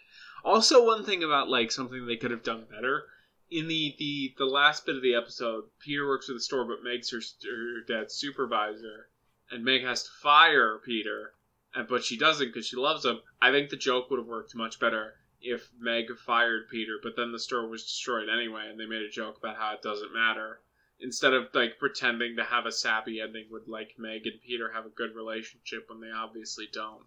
Also, 0.44 0.86
one 0.86 1.04
thing 1.06 1.24
about 1.24 1.50
like 1.50 1.72
something 1.72 2.06
they 2.06 2.18
could 2.18 2.32
have 2.32 2.44
done 2.44 2.66
better 2.70 3.06
in 3.52 3.68
the 3.68 3.96
the 4.00 4.34
the 4.38 4.46
last 4.46 4.86
bit 4.86 4.96
of 4.96 5.02
the 5.02 5.16
episode, 5.16 5.66
Peter 5.80 6.08
works 6.08 6.30
at 6.30 6.36
the 6.36 6.42
store, 6.42 6.66
but 6.66 6.84
Meg's 6.84 7.12
her, 7.12 7.20
her 7.20 7.82
dad's 7.88 8.16
supervisor, 8.16 9.10
and 9.52 9.64
Meg 9.64 9.84
has 9.84 10.04
to 10.04 10.10
fire 10.22 10.80
Peter, 10.84 11.34
and 11.74 11.88
but 11.88 12.04
she 12.04 12.18
doesn't 12.18 12.48
because 12.48 12.68
she 12.68 12.76
loves 12.76 13.06
him. 13.06 13.20
I 13.42 13.52
think 13.52 13.70
the 13.70 13.78
joke 13.78 14.10
would 14.10 14.20
have 14.20 14.28
worked 14.28 14.56
much 14.56 14.80
better 14.80 15.16
if 15.42 15.70
Meg 15.80 16.06
fired 16.26 16.70
Peter, 16.70 16.98
but 17.02 17.16
then 17.16 17.32
the 17.32 17.40
store 17.40 17.68
was 17.68 17.84
destroyed 17.84 18.30
anyway, 18.30 18.68
and 18.70 18.80
they 18.80 18.88
made 18.88 19.04
a 19.04 19.10
joke 19.10 19.38
about 19.38 19.58
how 19.58 19.74
it 19.74 19.82
doesn't 19.82 20.14
matter. 20.14 20.62
Instead 21.00 21.34
of 21.34 21.48
like 21.54 21.78
pretending 21.78 22.38
to 22.38 22.44
have 22.44 22.66
a 22.66 22.72
sappy 22.72 23.20
ending, 23.22 23.46
would 23.52 23.68
like 23.68 23.92
Meg 23.98 24.26
and 24.26 24.42
Peter 24.42 24.72
have 24.74 24.86
a 24.86 24.90
good 24.90 25.14
relationship 25.14 25.88
when 25.90 26.00
they 26.00 26.10
obviously 26.10 26.68
don't. 26.74 27.06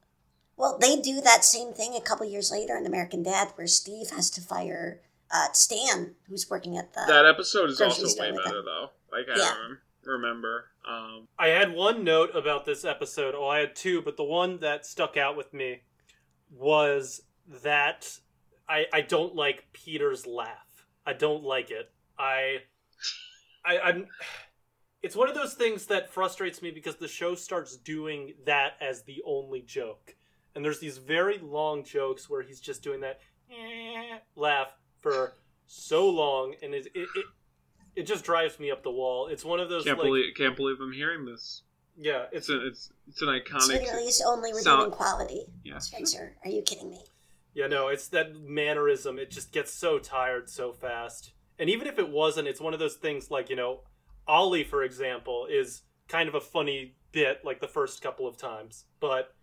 Well, 0.56 0.78
they 0.78 1.00
do 1.00 1.20
that 1.20 1.44
same 1.44 1.72
thing 1.72 1.94
a 1.94 2.00
couple 2.00 2.26
years 2.26 2.50
later 2.50 2.76
in 2.76 2.84
American 2.84 3.22
Dad, 3.22 3.52
where 3.54 3.66
Steve 3.66 4.10
has 4.10 4.28
to 4.30 4.40
fire 4.40 5.00
uh, 5.30 5.48
Stan, 5.52 6.14
who's 6.28 6.48
working 6.50 6.76
at 6.78 6.92
the. 6.94 7.00
That 7.06 7.26
episode 7.26 7.70
is 7.70 7.80
also 7.80 8.06
store 8.06 8.26
way 8.26 8.32
with 8.32 8.44
better 8.44 8.56
them. 8.56 8.64
though. 8.66 8.90
Like 9.12 9.26
I 9.28 9.38
Yeah. 9.38 9.54
rem- 9.62 9.78
remember. 10.04 10.70
Um, 10.88 11.28
I 11.38 11.48
had 11.48 11.72
one 11.74 12.02
note 12.04 12.34
about 12.34 12.64
this 12.64 12.84
episode. 12.84 13.34
Oh, 13.34 13.46
I 13.48 13.58
had 13.58 13.76
two, 13.76 14.00
but 14.02 14.16
the 14.16 14.24
one 14.24 14.58
that 14.60 14.86
stuck 14.86 15.16
out 15.16 15.36
with 15.36 15.52
me 15.52 15.82
was 16.50 17.22
that 17.62 18.18
I 18.68 18.86
I 18.92 19.00
don't 19.02 19.34
like 19.34 19.64
Peter's 19.72 20.26
laugh. 20.26 20.86
I 21.06 21.12
don't 21.12 21.42
like 21.44 21.70
it. 21.70 21.90
I 22.18 22.58
I 23.64 23.78
I'm 23.80 24.06
it's 25.02 25.14
one 25.14 25.28
of 25.28 25.34
those 25.34 25.54
things 25.54 25.86
that 25.86 26.10
frustrates 26.12 26.60
me 26.60 26.70
because 26.70 26.96
the 26.96 27.06
show 27.08 27.34
starts 27.34 27.76
doing 27.76 28.34
that 28.46 28.72
as 28.80 29.02
the 29.02 29.22
only 29.24 29.60
joke. 29.62 30.16
And 30.54 30.64
there's 30.64 30.80
these 30.80 30.98
very 30.98 31.38
long 31.38 31.84
jokes 31.84 32.28
where 32.28 32.42
he's 32.42 32.60
just 32.60 32.82
doing 32.82 33.00
that 33.00 33.20
eh, 33.50 34.18
laugh 34.34 34.68
for 35.00 35.34
so 35.66 36.08
long 36.08 36.54
and 36.62 36.74
it 36.74 36.86
it, 36.94 37.08
it 37.14 37.24
it 37.96 38.02
just 38.06 38.24
drives 38.24 38.58
me 38.60 38.70
up 38.70 38.82
the 38.82 38.90
wall. 38.90 39.26
It's 39.28 39.44
one 39.44 39.60
of 39.60 39.68
those 39.68 39.84
can't 39.84 39.98
like 39.98 40.06
believe 40.06 40.34
can't 40.36 40.56
believe 40.56 40.76
I'm 40.80 40.92
hearing 40.92 41.24
this. 41.24 41.62
yeah, 41.96 42.24
It's 42.32 42.48
it's 42.48 42.50
a, 42.50 42.66
it's 42.66 42.90
it's 43.08 43.22
an 43.22 43.28
iconic. 43.28 43.68
literally 43.68 44.04
his 44.06 44.22
only 44.26 44.50
redeeming 44.50 44.62
sound- 44.64 44.92
quality. 44.92 45.42
Yeah. 45.64 45.78
Spencer, 45.78 46.36
are 46.44 46.50
you 46.50 46.62
kidding 46.62 46.90
me? 46.90 47.00
Yeah, 47.54 47.66
no, 47.66 47.88
it's 47.88 48.08
that 48.08 48.34
mannerism. 48.36 49.18
It 49.18 49.30
just 49.32 49.52
gets 49.52 49.72
so 49.72 49.98
tired 49.98 50.48
so 50.48 50.72
fast. 50.72 51.32
And 51.58 51.68
even 51.68 51.88
if 51.88 51.98
it 51.98 52.08
wasn't, 52.08 52.46
it's 52.46 52.60
one 52.60 52.72
of 52.72 52.78
those 52.78 52.94
things 52.94 53.32
like, 53.32 53.50
you 53.50 53.56
know, 53.56 53.80
Ollie, 54.28 54.62
for 54.62 54.84
example, 54.84 55.48
is 55.50 55.82
kind 56.06 56.28
of 56.28 56.36
a 56.36 56.40
funny 56.40 56.94
bit 57.10 57.40
like 57.44 57.60
the 57.60 57.66
first 57.66 58.00
couple 58.00 58.28
of 58.28 58.36
times, 58.36 58.84
but 59.00 59.34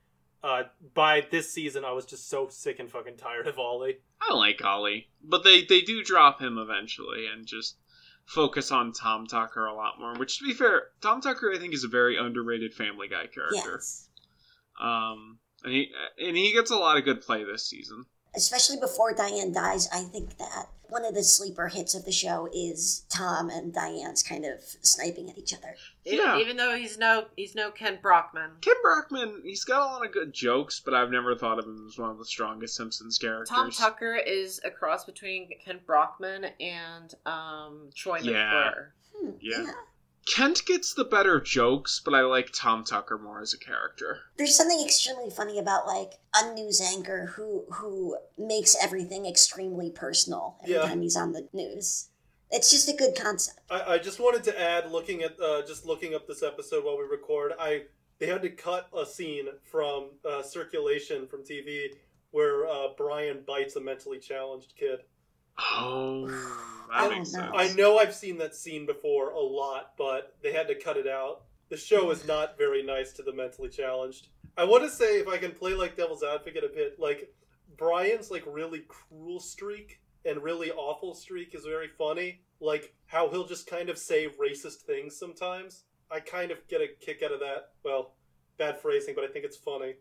uh, 0.46 0.64
by 0.93 1.26
this 1.32 1.52
season, 1.52 1.84
I 1.84 1.91
was 1.91 2.06
just 2.06 2.30
so 2.30 2.48
sick 2.50 2.80
and 2.80 2.89
fucking 2.89 3.18
tired 3.18 3.48
of 3.48 3.58
Ollie. 3.58 3.98
I 4.22 4.36
like 4.36 4.64
Ollie, 4.64 5.08
but 5.24 5.43
they 5.43 5.66
they 5.66 5.82
do 5.82 6.04
drop 6.04 6.39
him 6.39 6.60
eventually 6.60 7.26
and 7.26 7.48
just 7.48 7.78
focus 8.26 8.72
on 8.72 8.93
Tom 8.93 9.26
Tucker 9.26 9.66
a 9.66 9.74
lot 9.74 10.00
more. 10.00 10.14
Which, 10.14 10.38
to 10.38 10.46
be 10.46 10.54
fair, 10.54 10.89
Tom 11.02 11.20
Tucker 11.20 11.52
I 11.52 11.58
think 11.58 11.74
is 11.74 11.84
a 11.84 11.88
very 11.88 12.16
underrated 12.16 12.76
Family 12.76 13.08
Guy 13.08 13.26
character. 13.26 13.72
Yes. 13.74 14.08
Um, 14.80 15.39
and 15.64 15.74
he 15.74 15.91
and 16.20 16.38
he 16.38 16.54
gets 16.54 16.70
a 16.70 16.78
lot 16.78 16.98
of 16.98 17.06
good 17.06 17.22
play 17.22 17.43
this 17.43 17.68
season. 17.68 18.06
Especially 18.36 18.77
before 18.77 19.13
Diane 19.13 19.51
dies, 19.53 19.88
I 19.93 20.01
think 20.03 20.38
that 20.38 20.67
one 20.88 21.03
of 21.03 21.15
the 21.15 21.23
sleeper 21.23 21.67
hits 21.67 21.95
of 21.95 22.05
the 22.05 22.11
show 22.11 22.47
is 22.53 23.05
Tom 23.09 23.49
and 23.49 23.73
Diane's 23.73 24.21
kind 24.21 24.45
of 24.45 24.61
sniping 24.81 25.29
at 25.29 25.38
each 25.38 25.53
other. 25.53 25.75
Even- 26.05 26.19
Yeah. 26.25 26.38
Even 26.38 26.57
though 26.57 26.75
he's 26.75 26.97
no 26.97 27.25
he's 27.36 27.55
no 27.55 27.71
Kent 27.71 28.01
Brockman. 28.03 28.51
Kent 28.61 28.77
Brockman, 28.83 29.41
he's 29.43 29.63
got 29.63 29.81
a 29.81 29.86
lot 29.86 30.05
of 30.05 30.11
good 30.11 30.31
jokes, 30.31 30.79
but 30.83 30.93
I've 30.93 31.09
never 31.09 31.36
thought 31.36 31.57
of 31.59 31.65
him 31.65 31.86
as 31.88 31.97
one 31.97 32.11
of 32.11 32.17
the 32.19 32.25
strongest 32.25 32.75
Simpsons 32.75 33.17
characters. 33.17 33.49
Tom 33.49 33.71
Tucker 33.71 34.15
is 34.15 34.61
a 34.63 34.69
cross 34.69 35.05
between 35.05 35.49
Kent 35.63 35.86
Brockman 35.88 36.45
and 36.59 37.13
um, 37.25 37.89
Troy 37.95 38.19
Yeah. 38.19 38.53
McClure. 38.53 38.93
Hmm, 39.17 39.29
Yeah. 39.41 39.71
Kent 40.26 40.65
gets 40.65 40.93
the 40.93 41.03
better 41.05 41.39
jokes, 41.39 42.01
but 42.03 42.13
I 42.15 42.21
like 42.21 42.49
Tom 42.51 42.84
Tucker 42.84 43.17
more 43.17 43.41
as 43.41 43.53
a 43.53 43.59
character. 43.59 44.19
There's 44.38 44.55
something 44.55 44.84
extremely 44.84 45.30
funny 45.30 45.59
about 45.59 45.86
like 45.86 46.13
a 46.36 46.51
news 46.53 46.82
anchor 46.82 47.28
who 47.36 47.65
who 47.71 48.17
makes 48.38 48.76
everything 48.82 49.26
extremely 49.28 49.91
personal 49.91 50.57
every 50.63 50.76
Yeah. 50.76 50.88
time 50.88 51.01
he's 51.01 51.15
on 51.15 51.32
the 51.34 51.47
news. 51.53 52.09
It's 52.51 52.71
just 52.71 52.89
a 52.89 52.93
good 52.93 53.15
concept. 53.15 53.59
I, 53.69 53.93
I 53.93 53.97
just 53.99 54.19
wanted 54.19 54.43
to 54.45 54.59
add, 54.59 54.91
looking 54.91 55.21
at 55.23 55.39
uh, 55.39 55.61
just 55.65 55.86
looking 55.86 56.15
up 56.15 56.28
this 56.28 56.41
episode 56.43 56.84
while 56.86 56.97
we 56.97 57.03
record, 57.03 57.53
I 57.59 57.84
they 58.17 58.26
had 58.28 58.41
to 58.41 58.49
cut 58.49 58.88
a 58.97 59.05
scene 59.05 59.45
from 59.63 60.09
uh, 60.28 60.41
circulation 60.41 61.28
from 61.28 61.43
TV 61.43 61.89
where 62.32 62.67
uh, 62.67 62.88
Brian 62.97 63.43
bites 63.45 63.76
a 63.76 63.82
mentally 63.82 64.19
challenged 64.19 64.73
kid. 64.78 65.01
Oh, 65.58 66.28
I 66.91 67.01
that 67.03 67.10
don't 67.10 67.18
makes 67.20 67.34
know. 67.34 67.39
sense. 67.39 67.53
I 67.56 67.74
know 67.74 67.97
I've 67.97 68.14
seen 68.14 68.38
that 68.39 68.56
scene 68.56 68.86
before 68.86 69.32
a 69.32 69.39
lot, 69.39 69.93
but 69.97 70.36
they 70.43 70.51
had 70.51 70.68
to 70.68 70.76
cut 70.76 70.97
it 70.97 71.08
out. 71.08 71.43
The 71.70 71.78
show 71.78 72.12
is 72.12 72.28
not 72.28 72.58
very 72.58 72.84
nice 72.84 73.12
to 73.14 73.24
the 73.24 73.34
mentally 73.34 73.70
challenged. 73.70 74.28
I 74.58 74.64
want 74.64 74.84
to 74.84 74.89
say, 74.89 75.20
if 75.20 75.28
I 75.28 75.38
can 75.38 75.51
play 75.51 75.74
like 75.74 75.97
devil's 75.97 76.24
advocate 76.24 76.64
a 76.64 76.70
bit, 76.74 76.99
like 76.99 77.34
Brian's 77.78 78.32
like 78.32 78.43
really 78.47 78.84
cruel 78.88 79.39
streak 79.39 79.99
and 80.26 80.41
really 80.41 80.72
awful 80.72 81.14
streak 81.14 81.53
is 81.56 81.66
very 81.66 81.88
funny. 81.88 82.41
Like 82.60 82.93
how 83.08 83.30
he'll 83.30 83.47
just 83.47 83.68
kind 83.68 83.89
of 83.89 83.97
say 83.97 84.28
racist 84.28 84.82
things 84.84 85.18
sometimes. 85.18 85.84
I 86.12 86.20
kind 86.20 86.51
of 86.51 86.66
get 86.68 86.82
a 86.82 86.88
kick 86.99 87.22
out 87.24 87.32
of 87.34 87.39
that. 87.39 87.72
Well, 87.84 88.14
bad 88.58 88.80
phrasing, 88.80 89.16
but 89.16 89.24
I 89.24 89.28
think 89.28 89.45
it's 89.45 89.58
funny. 89.58 89.95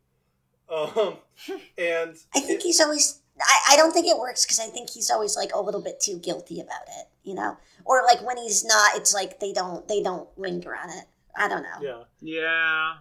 Um, 0.69 1.17
and 1.79 2.17
I 2.35 2.41
think 2.41 2.63
he's 2.63 2.81
always. 2.81 3.21
I, 3.41 3.73
I 3.73 3.77
don't 3.77 3.93
think 3.93 4.07
it 4.07 4.19
works 4.19 4.45
because 4.45 4.61
I 4.61 4.67
think 4.67 4.91
he's 4.91 5.11
always 5.11 5.37
like 5.37 5.55
a 5.55 5.61
little 5.61 5.83
bit 5.83 6.01
too 6.01 6.19
guilty 6.19 6.61
about 6.61 6.83
it, 6.99 7.07
you 7.25 7.35
know, 7.35 7.57
or 7.85 8.03
like 8.05 8.25
when 8.25 8.37
he's 8.37 8.65
not, 8.65 8.95
it's 8.97 9.13
like 9.15 9.41
they 9.41 9.53
don't 9.53 9.87
they 9.89 10.03
don't 10.03 10.29
linger 10.39 10.75
on 10.75 10.91
it. 10.91 11.05
I 11.37 11.49
don't 11.49 11.63
know. 11.63 11.81
yeah, 11.81 12.05
Yeah, 12.21 12.93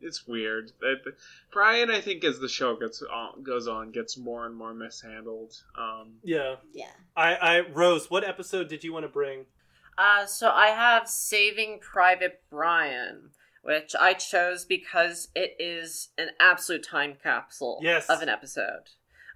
it's 0.00 0.26
weird. 0.26 0.70
That- 0.80 1.02
that- 1.04 1.14
Brian, 1.52 1.90
I 1.90 2.00
think, 2.00 2.22
as 2.24 2.38
the 2.38 2.48
show 2.48 2.76
gets 2.76 3.02
on, 3.02 3.42
goes 3.42 3.66
on, 3.66 3.90
gets 3.90 4.16
more 4.16 4.46
and 4.46 4.54
more 4.54 4.72
mishandled. 4.72 5.54
Um, 5.76 6.14
yeah. 6.22 6.56
Yeah. 6.72 6.90
I, 7.16 7.34
I 7.34 7.60
Rose, 7.60 8.08
what 8.10 8.22
episode 8.24 8.68
did 8.68 8.84
you 8.84 8.92
want 8.92 9.04
to 9.04 9.08
bring? 9.08 9.46
Uh, 9.98 10.26
so 10.26 10.50
I 10.50 10.68
have 10.68 11.08
Saving 11.08 11.78
Private 11.80 12.40
Brian, 12.50 13.30
which 13.62 13.94
I 13.98 14.14
chose 14.14 14.64
because 14.64 15.28
it 15.34 15.54
is 15.58 16.08
an 16.16 16.28
absolute 16.40 16.86
time 16.86 17.14
capsule 17.22 17.78
Yes. 17.82 18.08
of 18.08 18.22
an 18.22 18.28
episode, 18.28 18.84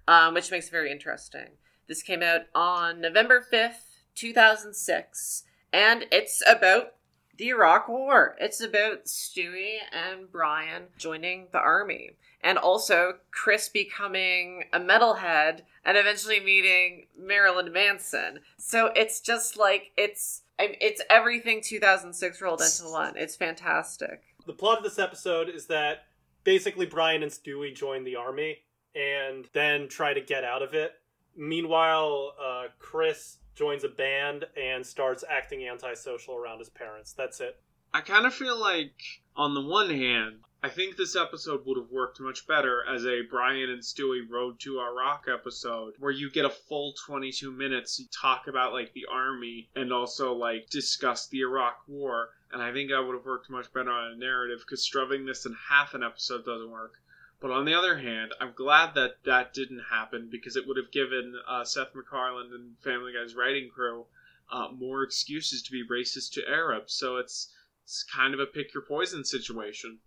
um, 0.07 0.33
which 0.33 0.51
makes 0.51 0.67
it 0.67 0.71
very 0.71 0.91
interesting. 0.91 1.49
This 1.87 2.01
came 2.01 2.21
out 2.21 2.41
on 2.53 3.01
November 3.01 3.45
5th, 3.51 4.01
2006, 4.15 5.43
and 5.71 6.05
it's 6.11 6.41
about 6.47 6.93
the 7.37 7.49
Iraq 7.49 7.87
War. 7.87 8.35
It's 8.39 8.61
about 8.61 9.05
Stewie 9.05 9.77
and 9.91 10.29
Brian 10.31 10.85
joining 10.97 11.47
the 11.51 11.59
army, 11.59 12.17
and 12.41 12.57
also 12.57 13.15
Chris 13.31 13.69
becoming 13.69 14.63
a 14.73 14.79
metalhead 14.79 15.61
and 15.85 15.97
eventually 15.97 16.39
meeting 16.39 17.07
Marilyn 17.17 17.71
Manson. 17.71 18.39
So 18.57 18.91
it's 18.95 19.21
just 19.21 19.57
like 19.57 19.91
it's 19.97 20.41
it's 20.59 21.01
everything 21.09 21.61
2006 21.63 22.41
rolled 22.41 22.61
into 22.61 22.91
one. 22.91 23.13
It's 23.15 23.35
fantastic. 23.35 24.23
the 24.45 24.53
plot 24.53 24.79
of 24.79 24.83
this 24.83 24.97
episode 24.99 25.49
is 25.49 25.67
that 25.67 26.05
basically 26.43 26.85
Brian 26.85 27.21
and 27.21 27.31
Stewie 27.31 27.75
join 27.75 28.03
the 28.03 28.15
army 28.15 28.59
and 28.97 29.45
then 29.53 29.87
try 29.87 30.13
to 30.13 30.21
get 30.21 30.43
out 30.43 30.63
of 30.63 30.73
it. 30.73 30.93
Meanwhile, 31.35 32.33
uh, 32.41 32.63
Chris 32.79 33.37
joins 33.55 33.83
a 33.83 33.89
band 33.89 34.45
and 34.59 34.85
starts 34.85 35.23
acting 35.29 35.67
antisocial 35.67 36.35
around 36.35 36.59
his 36.59 36.69
parents. 36.69 37.13
That's 37.13 37.39
it. 37.39 37.61
I 37.93 38.01
kind 38.01 38.25
of 38.25 38.33
feel 38.33 38.59
like, 38.59 38.93
on 39.35 39.53
the 39.53 39.61
one 39.61 39.89
hand, 39.89 40.39
I 40.63 40.69
think 40.69 40.97
this 40.97 41.15
episode 41.15 41.65
would 41.65 41.77
have 41.77 41.91
worked 41.91 42.19
much 42.19 42.47
better 42.47 42.83
as 42.87 43.05
a 43.05 43.21
Brian 43.29 43.69
and 43.69 43.81
Stewie 43.81 44.27
Road 44.27 44.59
to 44.61 44.79
Iraq 44.79 45.27
episode, 45.31 45.93
where 45.99 46.11
you 46.11 46.31
get 46.31 46.45
a 46.45 46.49
full 46.49 46.93
22 47.05 47.51
minutes 47.51 47.97
to 47.97 48.09
talk 48.09 48.47
about 48.47 48.73
like 48.73 48.91
the 48.93 49.05
army 49.11 49.69
and 49.75 49.93
also 49.93 50.33
like 50.33 50.69
discuss 50.69 51.27
the 51.27 51.41
Iraq 51.41 51.77
War. 51.87 52.29
And 52.51 52.61
I 52.61 52.73
think 52.73 52.89
that 52.89 53.01
would 53.05 53.15
have 53.15 53.25
worked 53.25 53.49
much 53.49 53.71
better 53.71 53.91
on 53.91 54.13
a 54.13 54.17
narrative 54.17 54.59
because 54.59 54.83
strumming 54.83 55.25
this 55.25 55.45
in 55.45 55.55
half 55.69 55.93
an 55.93 56.03
episode 56.03 56.43
doesn't 56.43 56.71
work. 56.71 56.95
But 57.39 57.51
on 57.51 57.65
the 57.65 57.73
other 57.73 57.97
hand, 57.97 58.33
I'm 58.39 58.53
glad 58.53 58.95
that 58.95 59.23
that 59.25 59.53
didn't 59.53 59.91
happen 59.91 60.27
because 60.31 60.55
it 60.55 60.67
would 60.67 60.77
have 60.77 60.91
given 60.91 61.39
uh, 61.47 61.63
Seth 61.63 61.93
MacFarlane 61.93 62.51
and 62.51 62.79
Family 62.79 63.13
Guy's 63.13 63.35
writing 63.35 63.69
crew 63.69 64.07
uh, 64.51 64.69
more 64.71 65.03
excuses 65.03 65.61
to 65.63 65.71
be 65.71 65.85
racist 65.85 66.31
to 66.33 66.49
Arabs. 66.49 66.93
So 66.93 67.17
it's 67.17 67.53
it's 67.83 68.03
kind 68.03 68.33
of 68.33 68.39
a 68.39 68.45
pick 68.45 68.73
your 68.73 68.83
poison 68.83 69.23
situation. 69.23 69.99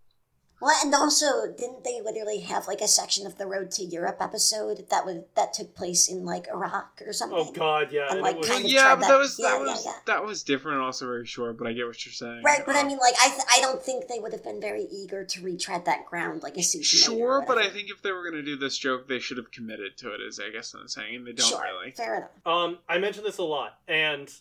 Well, 0.61 0.75
and 0.83 0.93
also, 0.93 1.51
didn't 1.57 1.83
they 1.83 1.99
literally 2.01 2.41
have 2.41 2.67
like 2.67 2.81
a 2.81 2.87
section 2.87 3.25
of 3.25 3.37
the 3.37 3.47
Road 3.47 3.71
to 3.71 3.83
Europe 3.83 4.17
episode 4.21 4.85
that 4.89 5.05
was 5.05 5.23
that 5.35 5.53
took 5.53 5.75
place 5.75 6.07
in 6.07 6.23
like 6.23 6.47
Iraq 6.47 7.01
or 7.05 7.13
something? 7.13 7.37
Oh 7.39 7.51
God, 7.51 7.91
yeah. 7.91 8.03
And, 8.09 8.11
and 8.13 8.21
like, 8.21 8.35
it 8.35 8.39
was, 8.39 8.47
kind 8.49 8.65
of 8.65 8.71
yeah, 8.71 8.95
but 8.95 9.01
that- 9.01 9.07
that 9.09 9.17
was 9.17 9.39
yeah, 9.39 9.49
that 9.49 9.59
was 9.59 9.85
yeah. 9.85 9.91
that 10.05 10.23
was 10.25 10.43
different 10.43 10.77
and 10.77 10.85
also 10.85 11.05
very 11.07 11.25
short. 11.25 11.57
But 11.57 11.67
I 11.67 11.73
get 11.73 11.87
what 11.87 12.05
you're 12.05 12.13
saying. 12.13 12.43
Right, 12.43 12.63
but 12.65 12.75
I 12.75 12.81
Uh, 12.81 12.85
mean, 12.85 12.97
like, 12.99 13.15
I 13.23 13.29
th- 13.29 13.41
I 13.51 13.59
don't 13.61 13.81
think 13.81 14.07
they 14.07 14.19
would 14.19 14.31
have 14.33 14.43
been 14.43 14.61
very 14.61 14.83
eager 14.91 15.23
to 15.25 15.41
retread 15.41 15.85
that 15.85 16.05
ground 16.05 16.43
like 16.43 16.57
a 16.57 16.61
sushi. 16.61 16.83
Sure, 17.03 17.43
but 17.47 17.57
I 17.57 17.69
think 17.69 17.89
if 17.89 18.01
they 18.03 18.11
were 18.11 18.21
going 18.21 18.35
to 18.35 18.43
do 18.43 18.55
this 18.55 18.77
joke, 18.77 19.07
they 19.07 19.19
should 19.19 19.37
have 19.37 19.51
committed 19.51 19.97
to 19.97 20.13
it. 20.13 20.21
Is 20.21 20.39
I 20.39 20.51
guess 20.51 20.73
what 20.73 20.81
I'm 20.81 20.87
saying, 20.87 21.15
and 21.15 21.27
they 21.27 21.33
don't 21.33 21.47
sure, 21.49 21.61
really. 21.61 21.91
fair 21.91 22.17
enough. 22.17 22.29
Um, 22.45 22.77
I 22.87 22.99
mention 22.99 23.23
this 23.23 23.39
a 23.39 23.43
lot, 23.43 23.79
and 23.87 24.31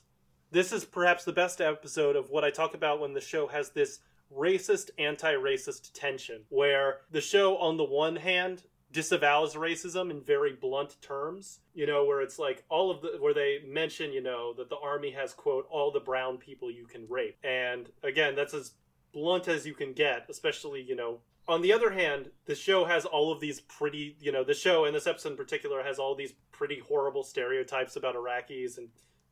this 0.51 0.73
is 0.73 0.85
perhaps 0.85 1.25
the 1.25 1.33
best 1.33 1.61
episode 1.61 2.17
of 2.17 2.29
what 2.29 2.45
I 2.45 2.51
talk 2.51 2.75
about 2.75 3.01
when 3.01 3.15
the 3.15 3.21
show 3.21 3.47
has 3.47 3.71
this 3.71 4.01
racist, 4.35 4.91
anti-racist 4.99 5.93
tension, 5.93 6.43
where 6.49 6.99
the 7.11 7.21
show, 7.21 7.57
on 7.59 7.77
the 7.77 7.85
one 7.85 8.17
hand, 8.17 8.63
disavows 8.93 9.55
racism 9.55 10.11
in 10.11 10.21
very 10.21 10.53
blunt 10.53 10.97
terms. 11.01 11.61
You 11.75 11.87
know, 11.87 12.05
where 12.05 12.21
it's 12.21 12.39
like 12.39 12.65
all 12.69 12.91
of 12.91 13.03
the 13.03 13.19
where 13.21 13.35
they 13.35 13.59
mention, 13.67 14.13
you 14.13 14.23
know, 14.23 14.53
that 14.55 14.71
the 14.71 14.79
army 14.79 15.11
has 15.13 15.33
quote 15.33 15.67
all 15.71 15.91
the 15.91 16.01
brown 16.01 16.39
people 16.39 16.71
you 16.71 16.87
can 16.87 17.07
rape, 17.09 17.39
and 17.45 17.91
again, 18.03 18.35
that's 18.35 18.55
as 18.55 18.73
blunt 19.13 19.49
as 19.49 19.67
you 19.67 19.75
can 19.75 19.93
get, 19.93 20.27
especially 20.29 20.83
you 20.83 20.95
know 20.95 21.21
on 21.51 21.63
the 21.63 21.73
other 21.73 21.91
hand, 21.91 22.31
the 22.47 22.55
show 22.55 22.85
has 22.85 23.05
all 23.05 23.33
of 23.33 23.41
these 23.41 23.61
pretty, 23.61 24.17
you 24.21 24.31
know, 24.31 24.45
the 24.45 24.55
show 24.55 24.85
and 24.85 24.95
this 24.95 25.09
episode 25.09 25.33
in 25.33 25.37
particular 25.37 25.83
has 25.83 25.99
all 25.99 26.15
these 26.15 26.33
pretty 26.53 26.79
horrible 26.79 27.25
stereotypes 27.25 27.97
about 27.97 28.15
Iraqis 28.15 28.79
and 28.79 28.89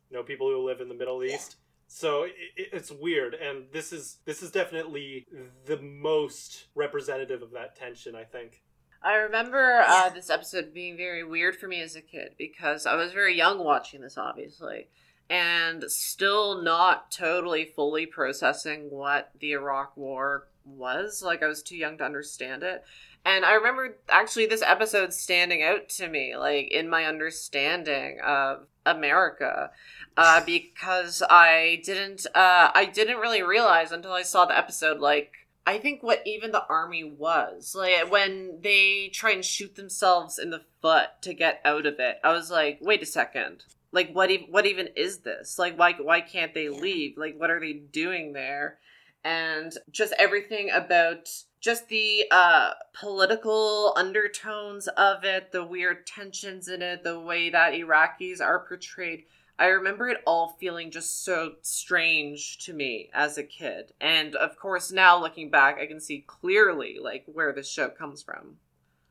you 0.09 0.17
know 0.17 0.23
people 0.23 0.49
who 0.49 0.65
live 0.65 0.81
in 0.81 0.89
the 0.89 0.95
Middle 0.95 1.23
East. 1.23 1.55
So 1.91 2.23
it, 2.23 2.33
it- 2.55 2.69
it's 2.71 2.91
weird, 2.91 3.33
and 3.33 3.65
this 3.73 3.91
is 3.91 4.17
this 4.25 4.43
is 4.43 4.51
definitely 4.51 5.25
the 5.65 5.77
most 5.81 6.67
representative 6.75 7.41
of 7.41 7.51
that 7.51 7.75
tension. 7.75 8.15
I 8.15 8.23
think. 8.23 8.61
I 9.01 9.15
remember 9.15 9.83
uh, 9.87 10.09
this 10.09 10.29
episode 10.29 10.73
being 10.73 10.97
very 10.97 11.23
weird 11.23 11.55
for 11.55 11.67
me 11.67 11.81
as 11.81 11.95
a 11.95 12.01
kid 12.01 12.35
because 12.37 12.85
I 12.85 12.95
was 12.95 13.11
very 13.13 13.35
young 13.35 13.57
watching 13.63 14.01
this, 14.01 14.17
obviously, 14.17 14.89
and 15.29 15.83
still 15.87 16.61
not 16.61 17.09
totally 17.09 17.63
fully 17.65 18.05
processing 18.05 18.89
what 18.91 19.31
the 19.39 19.53
Iraq 19.53 19.95
War 19.95 20.47
was. 20.65 21.23
Like, 21.25 21.41
I 21.41 21.47
was 21.47 21.63
too 21.63 21.77
young 21.77 21.97
to 21.99 22.03
understand 22.03 22.61
it. 22.61 22.83
And 23.25 23.45
I 23.45 23.53
remember 23.53 23.97
actually 24.09 24.45
this 24.47 24.61
episode 24.61 25.13
standing 25.13 25.63
out 25.63 25.87
to 25.89 26.09
me, 26.09 26.35
like, 26.35 26.69
in 26.69 26.89
my 26.89 27.05
understanding 27.05 28.19
of 28.19 28.67
America. 28.85 29.71
Uh, 30.19 30.43
because 30.45 31.23
I 31.29 31.81
didn't, 31.85 32.27
uh, 32.35 32.71
I 32.75 32.85
didn't 32.93 33.17
really 33.17 33.41
realize 33.41 33.91
until 33.91 34.11
I 34.11 34.23
saw 34.23 34.45
the 34.45 34.57
episode, 34.57 34.99
like, 34.99 35.31
I 35.65 35.77
think 35.77 36.03
what 36.03 36.21
even 36.25 36.51
the 36.51 36.65
army 36.67 37.03
was 37.03 37.75
like 37.75 38.11
when 38.11 38.59
they 38.61 39.09
try 39.13 39.31
and 39.31 39.45
shoot 39.45 39.75
themselves 39.75 40.39
in 40.39 40.49
the 40.49 40.63
foot 40.81 41.09
to 41.21 41.33
get 41.33 41.61
out 41.63 41.85
of 41.85 41.99
it. 41.99 42.19
I 42.23 42.33
was 42.33 42.49
like, 42.49 42.79
wait 42.81 43.03
a 43.03 43.05
second, 43.05 43.65
like 43.91 44.11
what? 44.11 44.31
E- 44.31 44.47
what 44.49 44.65
even 44.65 44.89
is 44.95 45.19
this? 45.19 45.59
Like 45.59 45.77
why? 45.77 45.93
Why 45.93 46.21
can't 46.21 46.55
they 46.55 46.69
leave? 46.69 47.17
Like 47.17 47.35
what 47.37 47.51
are 47.51 47.59
they 47.59 47.73
doing 47.73 48.33
there? 48.33 48.79
and 49.23 49.73
just 49.91 50.13
everything 50.17 50.69
about 50.71 51.29
just 51.59 51.89
the 51.89 52.23
uh 52.31 52.71
political 52.93 53.93
undertones 53.97 54.87
of 54.89 55.23
it, 55.23 55.51
the 55.51 55.63
weird 55.63 56.07
tensions 56.07 56.67
in 56.67 56.81
it, 56.81 57.03
the 57.03 57.19
way 57.19 57.49
that 57.49 57.73
Iraqis 57.73 58.39
are 58.41 58.65
portrayed. 58.65 59.25
I 59.59 59.67
remember 59.67 60.07
it 60.07 60.21
all 60.25 60.55
feeling 60.59 60.89
just 60.89 61.25
so 61.25 61.55
strange 61.61 62.59
to 62.59 62.73
me 62.73 63.09
as 63.13 63.37
a 63.37 63.43
kid. 63.43 63.91
And 63.99 64.35
of 64.35 64.57
course, 64.57 64.89
now 64.89 65.19
looking 65.19 65.51
back, 65.51 65.77
I 65.79 65.85
can 65.85 65.99
see 65.99 66.23
clearly 66.25 66.97
like 66.99 67.25
where 67.27 67.51
this 67.51 67.69
show 67.69 67.89
comes 67.89 68.23
from. 68.23 68.55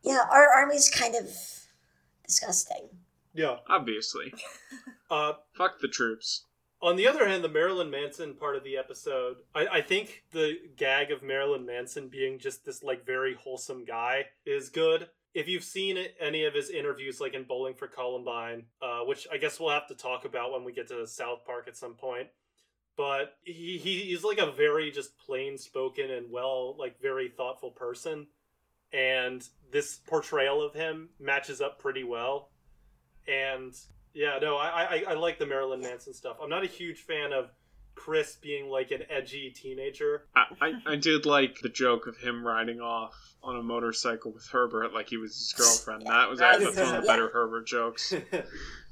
Yeah, 0.02 0.24
our 0.32 0.48
army's 0.48 0.90
kind 0.90 1.14
of 1.14 1.28
disgusting. 2.26 2.88
Yeah. 3.34 3.58
Obviously. 3.68 4.32
Uh, 5.10 5.32
Fuck 5.54 5.80
the 5.80 5.88
troops. 5.88 6.44
On 6.82 6.94
the 6.94 7.08
other 7.08 7.26
hand, 7.26 7.42
the 7.42 7.48
Marilyn 7.48 7.88
Manson 7.88 8.34
part 8.34 8.56
of 8.56 8.62
the 8.62 8.76
episode, 8.76 9.38
I, 9.54 9.66
I 9.66 9.80
think 9.80 10.22
the 10.32 10.58
gag 10.76 11.10
of 11.10 11.22
Marilyn 11.22 11.64
Manson 11.64 12.08
being 12.08 12.38
just 12.38 12.66
this 12.66 12.82
like 12.82 13.06
very 13.06 13.32
wholesome 13.32 13.86
guy 13.86 14.26
is 14.44 14.68
good. 14.68 15.08
If 15.38 15.46
you've 15.46 15.62
seen 15.62 15.96
any 16.18 16.44
of 16.46 16.54
his 16.54 16.68
interviews, 16.68 17.20
like 17.20 17.34
in 17.34 17.44
Bowling 17.44 17.74
for 17.74 17.86
Columbine, 17.86 18.64
uh, 18.82 19.00
which 19.04 19.28
I 19.32 19.36
guess 19.36 19.60
we'll 19.60 19.70
have 19.70 19.86
to 19.86 19.94
talk 19.94 20.24
about 20.24 20.50
when 20.50 20.64
we 20.64 20.72
get 20.72 20.88
to 20.88 21.06
South 21.06 21.44
Park 21.46 21.68
at 21.68 21.76
some 21.76 21.94
point, 21.94 22.26
but 22.96 23.36
he, 23.44 23.78
he 23.78 24.00
he's 24.00 24.24
like 24.24 24.38
a 24.38 24.50
very 24.50 24.90
just 24.90 25.16
plain 25.16 25.56
spoken 25.56 26.10
and 26.10 26.28
well, 26.32 26.76
like 26.76 27.00
very 27.00 27.28
thoughtful 27.28 27.70
person, 27.70 28.26
and 28.92 29.48
this 29.70 30.00
portrayal 30.08 30.60
of 30.60 30.74
him 30.74 31.10
matches 31.20 31.60
up 31.60 31.78
pretty 31.78 32.02
well. 32.02 32.50
And 33.28 33.72
yeah, 34.14 34.40
no, 34.42 34.56
I, 34.56 34.82
I 34.82 35.04
I 35.10 35.14
like 35.14 35.38
the 35.38 35.46
Marilyn 35.46 35.80
Manson 35.80 36.14
stuff. 36.14 36.38
I'm 36.42 36.50
not 36.50 36.64
a 36.64 36.66
huge 36.68 36.98
fan 36.98 37.32
of 37.32 37.50
Chris 37.98 38.36
being 38.36 38.68
like 38.68 38.90
an 38.90 39.02
edgy 39.10 39.50
teenager. 39.50 40.22
I, 40.36 40.44
I, 40.60 40.92
I 40.92 40.96
did 40.96 41.26
like 41.26 41.60
the 41.60 41.68
joke 41.68 42.06
of 42.06 42.16
him 42.16 42.46
riding 42.46 42.80
off 42.80 43.14
on 43.42 43.56
a 43.56 43.62
motorcycle 43.62 44.32
with 44.32 44.46
Herbert 44.46 44.94
like 44.94 45.08
he 45.08 45.16
was 45.16 45.34
his 45.34 45.52
girlfriend. 45.56 46.06
That 46.06 46.28
was 46.28 46.40
actually 46.40 46.76
one 46.76 46.94
of 46.94 47.02
the 47.02 47.06
better 47.06 47.28
Herbert 47.28 47.66
jokes. 47.66 48.14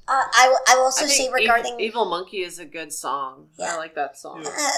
Uh, 0.08 0.22
I, 0.36 0.48
will, 0.48 0.58
I 0.68 0.76
will 0.76 0.84
also 0.84 1.04
I 1.04 1.08
say 1.08 1.24
think 1.24 1.34
regarding 1.34 1.72
Evil, 1.72 1.80
Evil 1.80 2.04
Monkey 2.04 2.44
is 2.44 2.60
a 2.60 2.64
good 2.64 2.92
song. 2.92 3.48
Yeah. 3.58 3.74
I 3.74 3.76
like 3.76 3.96
that 3.96 4.16
song. 4.16 4.42
Yeah. 4.44 4.50
Uh, 4.50 4.70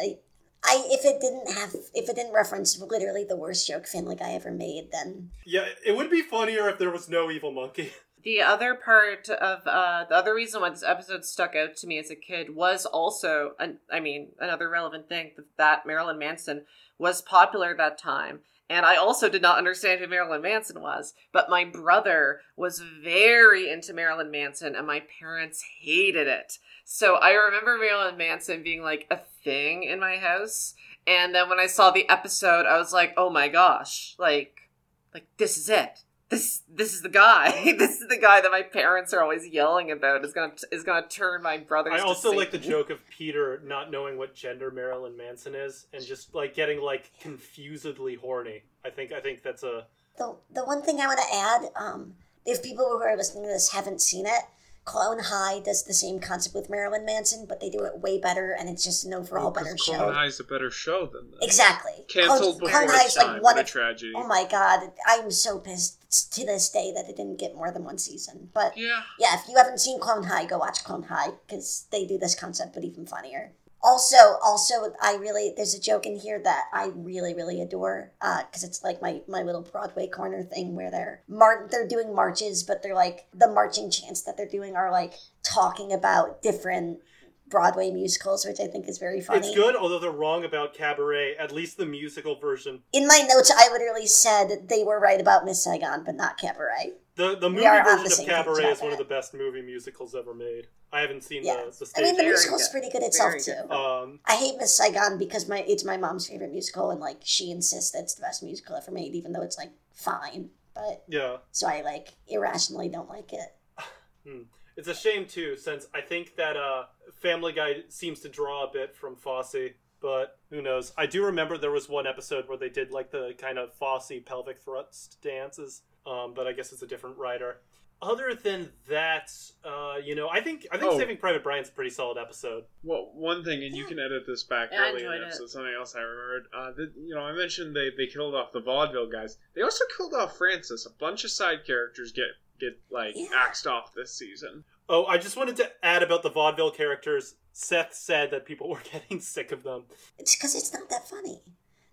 I, 0.00 0.16
I 0.64 0.82
if 0.86 1.04
it 1.04 1.20
didn't 1.20 1.52
have 1.52 1.74
if 1.92 2.08
it 2.08 2.16
didn't 2.16 2.32
reference 2.32 2.80
literally 2.80 3.24
the 3.24 3.36
worst 3.36 3.68
joke 3.68 3.86
Family 3.86 4.16
Guy 4.16 4.32
ever 4.32 4.50
made, 4.50 4.88
then 4.90 5.28
yeah, 5.44 5.66
it 5.84 5.94
would 5.94 6.10
be 6.10 6.22
funnier 6.22 6.70
if 6.70 6.78
there 6.78 6.90
was 6.90 7.10
no 7.10 7.30
evil 7.30 7.52
monkey. 7.52 7.92
The 8.24 8.40
other 8.40 8.74
part 8.74 9.28
of 9.28 9.66
uh, 9.66 10.04
the 10.08 10.14
other 10.14 10.34
reason 10.34 10.60
why 10.60 10.70
this 10.70 10.84
episode 10.84 11.24
stuck 11.24 11.56
out 11.56 11.74
to 11.76 11.86
me 11.88 11.98
as 11.98 12.10
a 12.10 12.14
kid 12.14 12.54
was 12.54 12.86
also, 12.86 13.52
an, 13.58 13.78
I 13.90 13.98
mean, 13.98 14.28
another 14.38 14.68
relevant 14.68 15.08
thing 15.08 15.32
that, 15.56 15.86
Marilyn 15.86 16.18
Manson 16.18 16.64
was 16.98 17.20
popular 17.20 17.70
at 17.70 17.78
that 17.78 17.98
time. 17.98 18.40
And 18.70 18.86
I 18.86 18.94
also 18.94 19.28
did 19.28 19.42
not 19.42 19.58
understand 19.58 20.00
who 20.00 20.06
Marilyn 20.06 20.40
Manson 20.40 20.80
was, 20.80 21.14
but 21.32 21.50
my 21.50 21.64
brother 21.64 22.40
was 22.56 22.78
very 22.80 23.68
into 23.68 23.92
Marilyn 23.92 24.30
Manson, 24.30 24.76
and 24.76 24.86
my 24.86 25.02
parents 25.18 25.64
hated 25.80 26.28
it. 26.28 26.58
So 26.84 27.16
I 27.16 27.32
remember 27.32 27.76
Marilyn 27.76 28.16
Manson 28.16 28.62
being 28.62 28.82
like 28.82 29.06
a 29.10 29.18
thing 29.42 29.82
in 29.82 29.98
my 29.98 30.16
house. 30.16 30.74
And 31.06 31.34
then 31.34 31.48
when 31.48 31.58
I 31.58 31.66
saw 31.66 31.90
the 31.90 32.08
episode, 32.08 32.66
I 32.66 32.78
was 32.78 32.92
like, 32.92 33.14
oh 33.16 33.30
my 33.30 33.48
gosh, 33.48 34.14
like, 34.16 34.70
like 35.12 35.26
this 35.38 35.58
is 35.58 35.68
it 35.68 36.04
this 36.32 36.62
this 36.74 36.94
is 36.94 37.02
the 37.02 37.08
guy. 37.10 37.74
this 37.78 38.00
is 38.00 38.08
the 38.08 38.16
guy 38.16 38.40
that 38.40 38.50
my 38.50 38.62
parents 38.62 39.12
are 39.12 39.22
always 39.22 39.46
yelling 39.46 39.90
about. 39.90 40.24
Is 40.24 40.32
gonna 40.32 40.54
is 40.72 40.82
gonna 40.82 41.06
turn 41.06 41.42
my 41.42 41.58
brother. 41.58 41.92
I 41.92 41.98
to 41.98 42.04
also 42.04 42.32
like 42.32 42.50
the 42.50 42.58
joke 42.58 42.90
of 42.90 42.98
Peter 43.10 43.60
not 43.64 43.90
knowing 43.90 44.16
what 44.16 44.34
gender 44.34 44.70
Marilyn 44.70 45.16
Manson 45.16 45.54
is 45.54 45.86
and 45.92 46.04
just 46.04 46.34
like 46.34 46.54
getting 46.54 46.80
like 46.80 47.10
confusedly 47.20 48.14
horny. 48.14 48.62
I 48.84 48.90
think 48.90 49.12
I 49.12 49.20
think 49.20 49.42
that's 49.42 49.62
a 49.62 49.86
the 50.16 50.34
the 50.52 50.64
one 50.64 50.82
thing 50.82 51.00
I 51.00 51.06
want 51.06 51.20
to 51.20 51.36
add, 51.36 51.70
um, 51.76 52.14
if 52.46 52.62
people 52.62 52.86
who 52.86 53.02
are 53.02 53.16
listening 53.16 53.44
to 53.44 53.50
this 53.50 53.70
haven't 53.70 54.00
seen 54.00 54.26
it, 54.26 54.42
Clone 54.84 55.20
High 55.20 55.60
does 55.60 55.84
the 55.84 55.94
same 55.94 56.18
concept 56.18 56.56
with 56.56 56.68
Marilyn 56.68 57.04
Manson, 57.04 57.46
but 57.48 57.60
they 57.60 57.70
do 57.70 57.84
it 57.84 58.00
way 58.00 58.18
better, 58.18 58.50
and 58.58 58.68
it's 58.68 58.82
just 58.82 59.04
an 59.04 59.14
overall 59.14 59.52
better 59.52 59.76
show. 59.78 59.94
Clone 59.94 60.14
High 60.14 60.26
is 60.26 60.40
a 60.40 60.44
better 60.44 60.72
show 60.72 61.06
than 61.06 61.30
this. 61.30 61.40
Exactly. 61.40 61.92
Canceled 62.08 62.40
Clone, 62.40 62.58
before 62.58 62.80
Clone 62.80 62.88
High 62.96 63.04
is 63.06 63.14
time. 63.14 63.32
like 63.34 63.42
what 63.42 63.58
a 63.58 63.64
tragedy. 63.64 64.12
Oh 64.16 64.26
my 64.26 64.44
god, 64.50 64.90
I'm 65.06 65.30
so 65.30 65.60
pissed 65.60 66.32
to 66.32 66.44
this 66.44 66.68
day 66.68 66.92
that 66.96 67.08
it 67.08 67.16
didn't 67.16 67.38
get 67.38 67.54
more 67.54 67.70
than 67.70 67.84
one 67.84 67.98
season. 67.98 68.50
But 68.52 68.76
Yeah. 68.76 69.02
yeah, 69.20 69.34
if 69.40 69.48
you 69.48 69.56
haven't 69.56 69.78
seen 69.78 70.00
Clone 70.00 70.24
High, 70.24 70.46
go 70.46 70.58
watch 70.58 70.82
Clone 70.82 71.04
High 71.04 71.30
because 71.46 71.86
they 71.92 72.04
do 72.04 72.18
this 72.18 72.34
concept, 72.34 72.74
but 72.74 72.82
even 72.82 73.06
funnier. 73.06 73.52
Also, 73.84 74.16
also, 74.44 74.94
I 75.02 75.16
really 75.16 75.52
there's 75.56 75.74
a 75.74 75.80
joke 75.80 76.06
in 76.06 76.16
here 76.16 76.40
that 76.42 76.64
I 76.72 76.92
really, 76.94 77.34
really 77.34 77.60
adore 77.60 78.12
uh, 78.20 78.42
because 78.44 78.62
it's 78.62 78.84
like 78.84 79.02
my 79.02 79.22
my 79.26 79.42
little 79.42 79.62
Broadway 79.62 80.06
corner 80.06 80.42
thing 80.44 80.76
where 80.76 80.90
they're 80.90 81.22
mar- 81.26 81.66
they're 81.70 81.88
doing 81.88 82.14
marches, 82.14 82.62
but 82.62 82.82
they're 82.82 82.94
like 82.94 83.26
the 83.34 83.48
marching 83.48 83.90
chants 83.90 84.22
that 84.22 84.36
they're 84.36 84.46
doing 84.48 84.76
are 84.76 84.92
like 84.92 85.14
talking 85.42 85.92
about 85.92 86.42
different 86.42 87.00
Broadway 87.48 87.90
musicals, 87.90 88.46
which 88.46 88.60
I 88.60 88.66
think 88.66 88.88
is 88.88 88.98
very 88.98 89.20
funny. 89.20 89.40
It's 89.40 89.54
good, 89.54 89.76
although 89.76 89.98
they're 89.98 90.10
wrong 90.10 90.44
about 90.44 90.74
Cabaret. 90.74 91.36
At 91.36 91.52
least 91.52 91.76
the 91.76 91.86
musical 91.86 92.36
version. 92.36 92.82
In 92.92 93.06
my 93.06 93.26
notes, 93.28 93.52
I 93.54 93.68
literally 93.70 94.06
said 94.06 94.68
they 94.68 94.84
were 94.84 95.00
right 95.00 95.20
about 95.20 95.44
Miss 95.44 95.62
Saigon, 95.62 96.04
but 96.04 96.14
not 96.14 96.38
Cabaret. 96.38 96.94
The 97.16 97.36
the 97.36 97.50
movie 97.50 97.66
are 97.66 97.80
on 97.80 97.96
the 97.96 98.08
version 98.08 98.24
of 98.24 98.30
Cabaret 98.30 98.64
is 98.64 98.80
one 98.80 98.92
of 98.92 98.98
the 98.98 99.04
best 99.04 99.34
movie 99.34 99.62
musicals 99.62 100.14
ever 100.14 100.34
made. 100.34 100.68
I 100.92 101.00
haven't 101.00 101.24
seen 101.24 101.44
Yeah. 101.44 101.64
the, 101.70 101.84
the 101.84 101.90
I 101.96 102.02
mean, 102.02 102.12
the 102.16 102.22
Very 102.22 102.28
musical's 102.30 102.64
good. 102.68 102.72
pretty 102.72 102.90
good 102.90 103.02
itself 103.02 103.30
Very 103.32 103.40
too. 103.40 103.54
good. 103.68 103.74
um, 103.74 104.20
I 104.26 104.36
hate 104.36 104.56
Miss 104.58 104.74
Saigon 104.76 105.18
because 105.18 105.48
my 105.48 105.60
it's 105.66 105.84
my 105.84 105.96
mom's 105.96 106.26
favorite 106.28 106.52
musical, 106.52 106.90
and 106.90 107.00
like 107.00 107.18
she 107.24 107.50
insists 107.50 107.92
that 107.92 108.00
it's 108.00 108.14
the 108.14 108.22
best 108.22 108.42
musical 108.42 108.76
ever 108.76 108.90
made, 108.90 109.14
even 109.14 109.32
though 109.32 109.42
it's 109.42 109.56
like 109.58 109.70
fine. 109.94 110.50
But 110.74 111.04
yeah. 111.08 111.36
so 111.50 111.66
I 111.68 111.80
like 111.82 112.14
irrationally 112.28 112.88
don't 112.88 113.08
like 113.08 113.32
it. 113.32 113.54
It's 114.74 114.88
a 114.88 114.94
shame 114.94 115.26
too, 115.26 115.54
since 115.56 115.86
I 115.92 116.00
think 116.00 116.36
that 116.36 116.56
uh, 116.56 116.84
Family 117.20 117.52
Guy 117.52 117.82
seems 117.90 118.20
to 118.20 118.30
draw 118.30 118.64
a 118.64 118.72
bit 118.72 118.96
from 118.96 119.16
Fosse, 119.16 119.54
but 120.00 120.38
who 120.48 120.62
knows? 120.62 120.92
I 120.96 121.04
do 121.04 121.26
remember 121.26 121.58
there 121.58 121.70
was 121.70 121.90
one 121.90 122.06
episode 122.06 122.48
where 122.48 122.56
they 122.56 122.70
did 122.70 122.90
like 122.90 123.10
the 123.10 123.34
kind 123.36 123.58
of 123.58 123.74
Fosse 123.74 124.12
pelvic 124.24 124.60
thrust 124.62 125.18
dances, 125.22 125.82
um, 126.06 126.32
but 126.34 126.46
I 126.46 126.52
guess 126.52 126.72
it's 126.72 126.80
a 126.80 126.86
different 126.86 127.18
writer. 127.18 127.60
Other 128.02 128.34
than 128.34 128.68
that, 128.88 129.30
uh, 129.64 129.94
you 130.04 130.16
know, 130.16 130.28
I 130.28 130.40
think 130.40 130.66
I 130.72 130.76
think 130.76 130.92
Oh. 130.92 130.98
Saving 130.98 131.18
Private 131.18 131.44
Brian's 131.44 131.68
a 131.68 131.72
pretty 131.72 131.90
solid 131.90 132.18
episode. 132.18 132.64
Well, 132.82 133.12
one 133.14 133.44
thing, 133.44 133.62
and 133.62 133.76
you 133.76 133.84
can 133.84 134.00
edit 134.00 134.24
this 134.26 134.42
back 134.42 134.70
Yeah, 134.72 134.82
I 134.82 134.88
early 134.90 135.04
in 135.04 135.12
enjoyed 135.12 135.38
the 135.38 135.44
it. 135.44 135.48
Something 135.50 135.72
else 135.78 135.94
I 135.94 136.00
remembered. 136.00 136.46
Uh, 136.52 136.72
the, 136.72 136.92
you 137.00 137.14
know, 137.14 137.20
I 137.20 137.32
mentioned 137.32 137.76
they, 137.76 137.90
they 137.96 138.08
killed 138.08 138.34
off 138.34 138.50
the 138.52 138.60
vaudeville 138.60 139.08
guys. 139.08 139.36
They 139.54 139.62
also 139.62 139.84
killed 139.96 140.14
off 140.14 140.36
Francis. 140.36 140.84
A 140.84 140.90
bunch 140.90 141.22
of 141.24 141.30
side 141.30 141.64
characters 141.64 142.10
get 142.12 142.26
get 142.58 142.78
like 142.90 143.14
Yeah. 143.16 143.28
axed 143.36 143.66
off 143.68 143.94
this 143.94 144.12
season. 144.12 144.64
Oh, 144.88 145.04
I 145.06 145.16
just 145.16 145.36
wanted 145.36 145.56
to 145.58 145.70
add 145.84 146.02
about 146.02 146.24
the 146.24 146.30
vaudeville 146.30 146.72
characters. 146.72 147.36
Seth 147.52 147.94
said 147.94 148.30
that 148.32 148.44
people 148.46 148.68
were 148.70 148.82
getting 148.92 149.20
sick 149.20 149.52
of 149.52 149.62
them. 149.62 149.84
It's 150.18 150.34
because 150.34 150.56
it's 150.56 150.72
not 150.74 150.88
that 150.90 151.08
funny. 151.08 151.40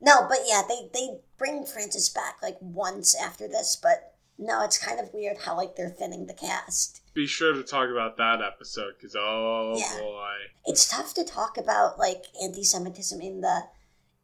No, 0.02 0.26
but 0.28 0.40
yeah, 0.48 0.64
they 0.68 0.90
they 0.92 1.20
bring 1.38 1.66
Francis 1.66 2.10
back 2.10 2.38
like 2.42 2.58
once 2.62 3.16
after 3.16 3.48
this, 3.48 3.76
but 3.80 4.16
no, 4.40 4.64
it's 4.64 4.78
kind 4.78 5.00
of 5.00 5.14
weird 5.14 5.38
how 5.46 5.56
like 5.58 5.76
they're 5.76 5.90
thinning 5.90 6.26
the 6.26 6.34
cast. 6.34 7.02
Be 7.14 7.28
sure 7.28 7.54
to 7.54 7.64
talk 7.64 7.90
about 7.90 8.18
that 8.18 8.42
episode 8.42 8.94
because 8.98 9.16
oh 9.20 9.76
Yeah. 9.78 10.00
boy, 10.00 10.34
it's 10.66 10.90
tough 10.90 11.14
to 11.16 11.24
talk 11.26 11.58
about 11.58 12.00
like 12.00 12.24
anti-Semitism 12.42 13.20
in 13.22 13.42
the 13.42 13.64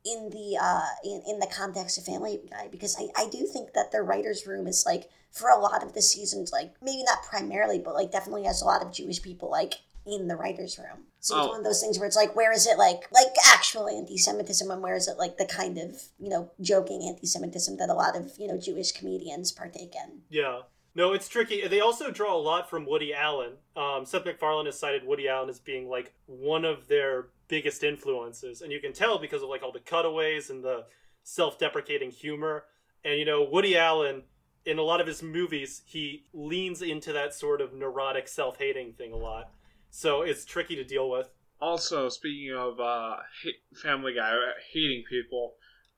in 0.05 0.29
the 0.29 0.57
uh 0.61 0.85
in, 1.03 1.21
in 1.27 1.39
the 1.39 1.47
context 1.47 1.97
of 1.97 2.05
Family 2.05 2.39
Guy 2.49 2.67
because 2.71 2.95
I, 2.99 3.07
I 3.23 3.27
do 3.29 3.45
think 3.45 3.73
that 3.73 3.91
the 3.91 4.01
writers' 4.01 4.47
room 4.47 4.67
is 4.67 4.85
like 4.85 5.09
for 5.31 5.49
a 5.49 5.59
lot 5.59 5.83
of 5.83 5.93
the 5.93 6.01
seasons 6.01 6.51
like 6.53 6.73
maybe 6.81 7.03
not 7.03 7.23
primarily 7.23 7.79
but 7.79 7.93
like 7.95 8.11
definitely 8.11 8.45
has 8.45 8.61
a 8.61 8.65
lot 8.65 8.81
of 8.81 8.93
Jewish 8.93 9.21
people 9.21 9.49
like 9.51 9.75
in 10.05 10.27
the 10.27 10.35
writers' 10.35 10.77
room. 10.79 11.07
So 11.25 11.35
it's 11.37 11.47
Oh. 11.47 11.49
one 11.49 11.57
of 11.57 11.63
those 11.63 11.81
things 11.81 11.97
where 11.97 12.05
it's 12.05 12.15
like 12.15 12.35
where 12.35 12.51
is 12.51 12.67
it 12.67 12.77
like 12.77 13.11
like 13.11 13.33
actual 13.47 13.89
anti-Semitism 13.89 14.69
and 14.69 14.83
where 14.83 14.95
is 14.95 15.07
it 15.07 15.17
like 15.17 15.37
the 15.37 15.45
kind 15.47 15.79
of 15.79 16.03
you 16.19 16.29
know 16.29 16.51
joking 16.61 17.01
anti-Semitism 17.01 17.77
that 17.77 17.89
a 17.89 17.95
lot 17.95 18.15
of 18.15 18.33
you 18.37 18.47
know 18.47 18.59
Jewish 18.59 18.91
comedians 18.91 19.51
partake 19.51 19.95
in. 19.95 20.21
Yeah. 20.29 20.61
No, 20.93 21.13
it's 21.13 21.27
tricky. 21.27 21.67
They 21.67 21.79
also 21.81 22.11
draw 22.11 22.35
a 22.35 22.37
lot 22.39 22.69
from 22.69 22.85
Woody 22.85 23.11
Allen. 23.11 23.53
Um, 23.75 24.05
Seth 24.05 24.23
MacFarlane 24.23 24.67
has 24.67 24.77
cited 24.79 25.03
Woody 25.03 25.27
Allen 25.27 25.49
as 25.49 25.59
being 25.59 25.89
like 25.89 26.13
one 26.27 26.63
of 26.63 26.87
their 26.87 27.29
biggest 27.47 27.83
influences, 27.83 28.61
and 28.61 28.71
you 28.71 28.79
can 28.79 28.93
tell 28.93 29.17
because 29.17 29.41
of 29.41 29.49
like 29.49 29.63
all 29.63 29.71
the 29.71 29.79
cutaways 29.79 30.51
and 30.51 30.63
the 30.63 30.85
self-deprecating 31.23 32.11
humor. 32.11 32.65
And 33.03 33.17
you 33.19 33.25
know, 33.25 33.43
Woody 33.43 33.75
Allen 33.75 34.23
in 34.63 34.77
a 34.77 34.83
lot 34.83 35.01
of 35.01 35.07
his 35.07 35.21
movies, 35.21 35.81
he 35.85 36.25
leans 36.33 36.81
into 36.83 37.11
that 37.13 37.33
sort 37.33 37.61
of 37.61 37.73
neurotic 37.73 38.27
self-hating 38.27 38.93
thing 38.93 39.11
a 39.11 39.17
lot. 39.17 39.51
So 39.95 40.23
it's 40.23 40.43
tricky 40.43 40.75
to 40.75 40.83
deal 40.83 41.09
with. 41.09 41.29
Also, 41.61 42.09
speaking 42.09 42.53
of 42.53 42.81
uh, 42.81 43.15
hate, 43.41 43.61
Family 43.81 44.13
Guy 44.13 44.29
uh, 44.29 44.51
hating 44.73 45.05
people, 45.09 45.53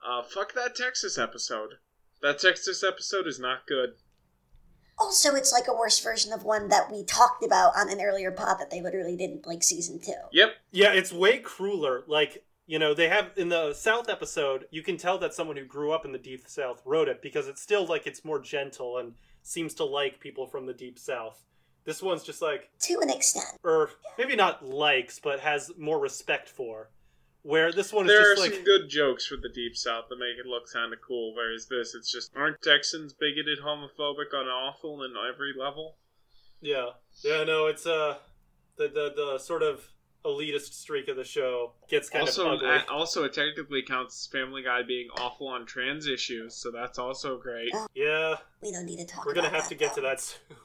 uh, 0.08 0.22
fuck 0.22 0.54
that 0.54 0.76
Texas 0.76 1.18
episode. 1.18 1.72
That 2.22 2.38
Texas 2.38 2.84
episode 2.84 3.26
is 3.26 3.40
not 3.40 3.66
good. 3.66 3.96
Also, 5.00 5.34
it's 5.34 5.52
like 5.52 5.68
a 5.68 5.74
worse 5.74 6.00
version 6.00 6.32
of 6.32 6.44
one 6.44 6.68
that 6.68 6.92
we 6.92 7.06
talked 7.06 7.44
about 7.44 7.76
on 7.76 7.90
an 7.90 8.00
earlier 8.00 8.30
pod 8.30 8.60
that 8.60 8.70
they 8.70 8.84
literally 8.84 9.18
didn't 9.18 9.48
like 9.48 9.64
season 9.64 10.00
two. 10.00 10.14
Yep. 10.32 10.52
Yeah, 10.70 10.94
it's 10.94 11.12
way 11.12 11.40
crueler. 11.40 12.04
Like 12.06 12.44
you 12.68 12.78
know, 12.78 12.94
they 12.94 13.10
have 13.10 13.32
in 13.36 13.50
the 13.50 13.74
South 13.74 14.10
episode, 14.10 14.66
you 14.70 14.84
can 14.84 14.98
tell 14.98 15.18
that 15.18 15.34
someone 15.34 15.58
who 15.58 15.66
grew 15.66 15.92
up 15.92 16.06
in 16.06 16.12
the 16.12 16.20
Deep 16.20 16.48
South 16.48 16.84
wrote 16.86 17.08
it 17.08 17.24
because 17.24 17.48
it's 17.48 17.64
still 17.64 17.88
like 17.88 18.06
it's 18.06 18.24
more 18.24 18.40
gentle 18.40 19.00
and 19.00 19.14
seems 19.42 19.74
to 19.74 19.86
like 19.86 20.20
people 20.20 20.46
from 20.46 20.68
the 20.68 20.74
Deep 20.74 21.00
South. 21.00 21.42
This 21.88 22.04
one's 22.04 22.22
just 22.24 22.42
like, 22.42 22.70
To 22.82 23.00
an 23.02 23.10
extent. 23.10 23.46
or 23.64 23.90
maybe 24.18 24.36
not 24.36 24.64
likes, 24.64 25.20
but 25.20 25.40
has 25.40 25.72
more 25.78 26.00
respect 26.00 26.50
for. 26.50 26.90
Where 27.44 27.72
this 27.72 27.94
one 27.94 28.06
is 28.08 28.12
There 28.12 28.34
are 28.34 28.36
like, 28.36 28.54
some 28.54 28.64
good 28.66 28.90
jokes 28.90 29.26
for 29.26 29.38
the 29.38 29.48
Deep 29.48 29.78
South 29.78 30.06
that 30.10 30.18
make 30.18 30.38
it 30.38 30.46
look 30.46 30.64
kind 30.72 30.92
of 30.92 31.00
cool, 31.00 31.34
whereas 31.34 31.68
this, 31.70 31.96
it's 31.96 32.12
just, 32.12 32.30
aren't 32.36 32.62
Texans 32.62 33.14
bigoted, 33.14 33.60
homophobic, 33.64 34.34
and 34.34 34.50
awful 34.50 35.02
in 35.04 35.14
every 35.34 35.54
level? 35.58 35.96
yeah, 36.60 36.88
yeah, 37.24 37.46
no, 37.46 37.68
it's 37.68 37.86
uh, 37.88 38.18
the 38.78 38.88
the 38.90 39.14
the 39.16 39.38
sort 39.40 39.64
of 39.64 39.88
elitist 40.26 40.74
streak 40.74 41.08
of 41.08 41.16
the 41.16 41.24
show 41.24 41.72
gets 41.88 42.10
kind 42.10 42.24
also, 42.24 42.48
of 42.48 42.54
ugly. 42.58 42.68
uh, 42.68 42.82
also, 42.92 43.24
it 43.24 43.32
technically 43.34 43.82
counts 43.84 44.26
as 44.26 44.32
Family 44.32 44.62
Guy 44.64 44.82
being 44.84 45.08
awful 45.22 45.48
on 45.48 45.66
trans 45.66 46.06
issues, 46.08 46.56
so 46.56 46.70
that's 46.72 47.00
also 47.00 47.38
great. 47.38 47.72
yeah, 47.96 48.36
We 48.62 48.72
don't 48.74 48.86
need 48.86 48.98
to 48.98 49.06
talk 49.06 49.26
We're 49.26 49.34
gonna 49.36 49.48
about 49.48 49.62
have 49.62 49.70
to 49.70 49.76
that, 49.76 49.80
get 49.80 49.96
to 49.96 50.02
that 50.02 50.20
soon. 50.20 50.58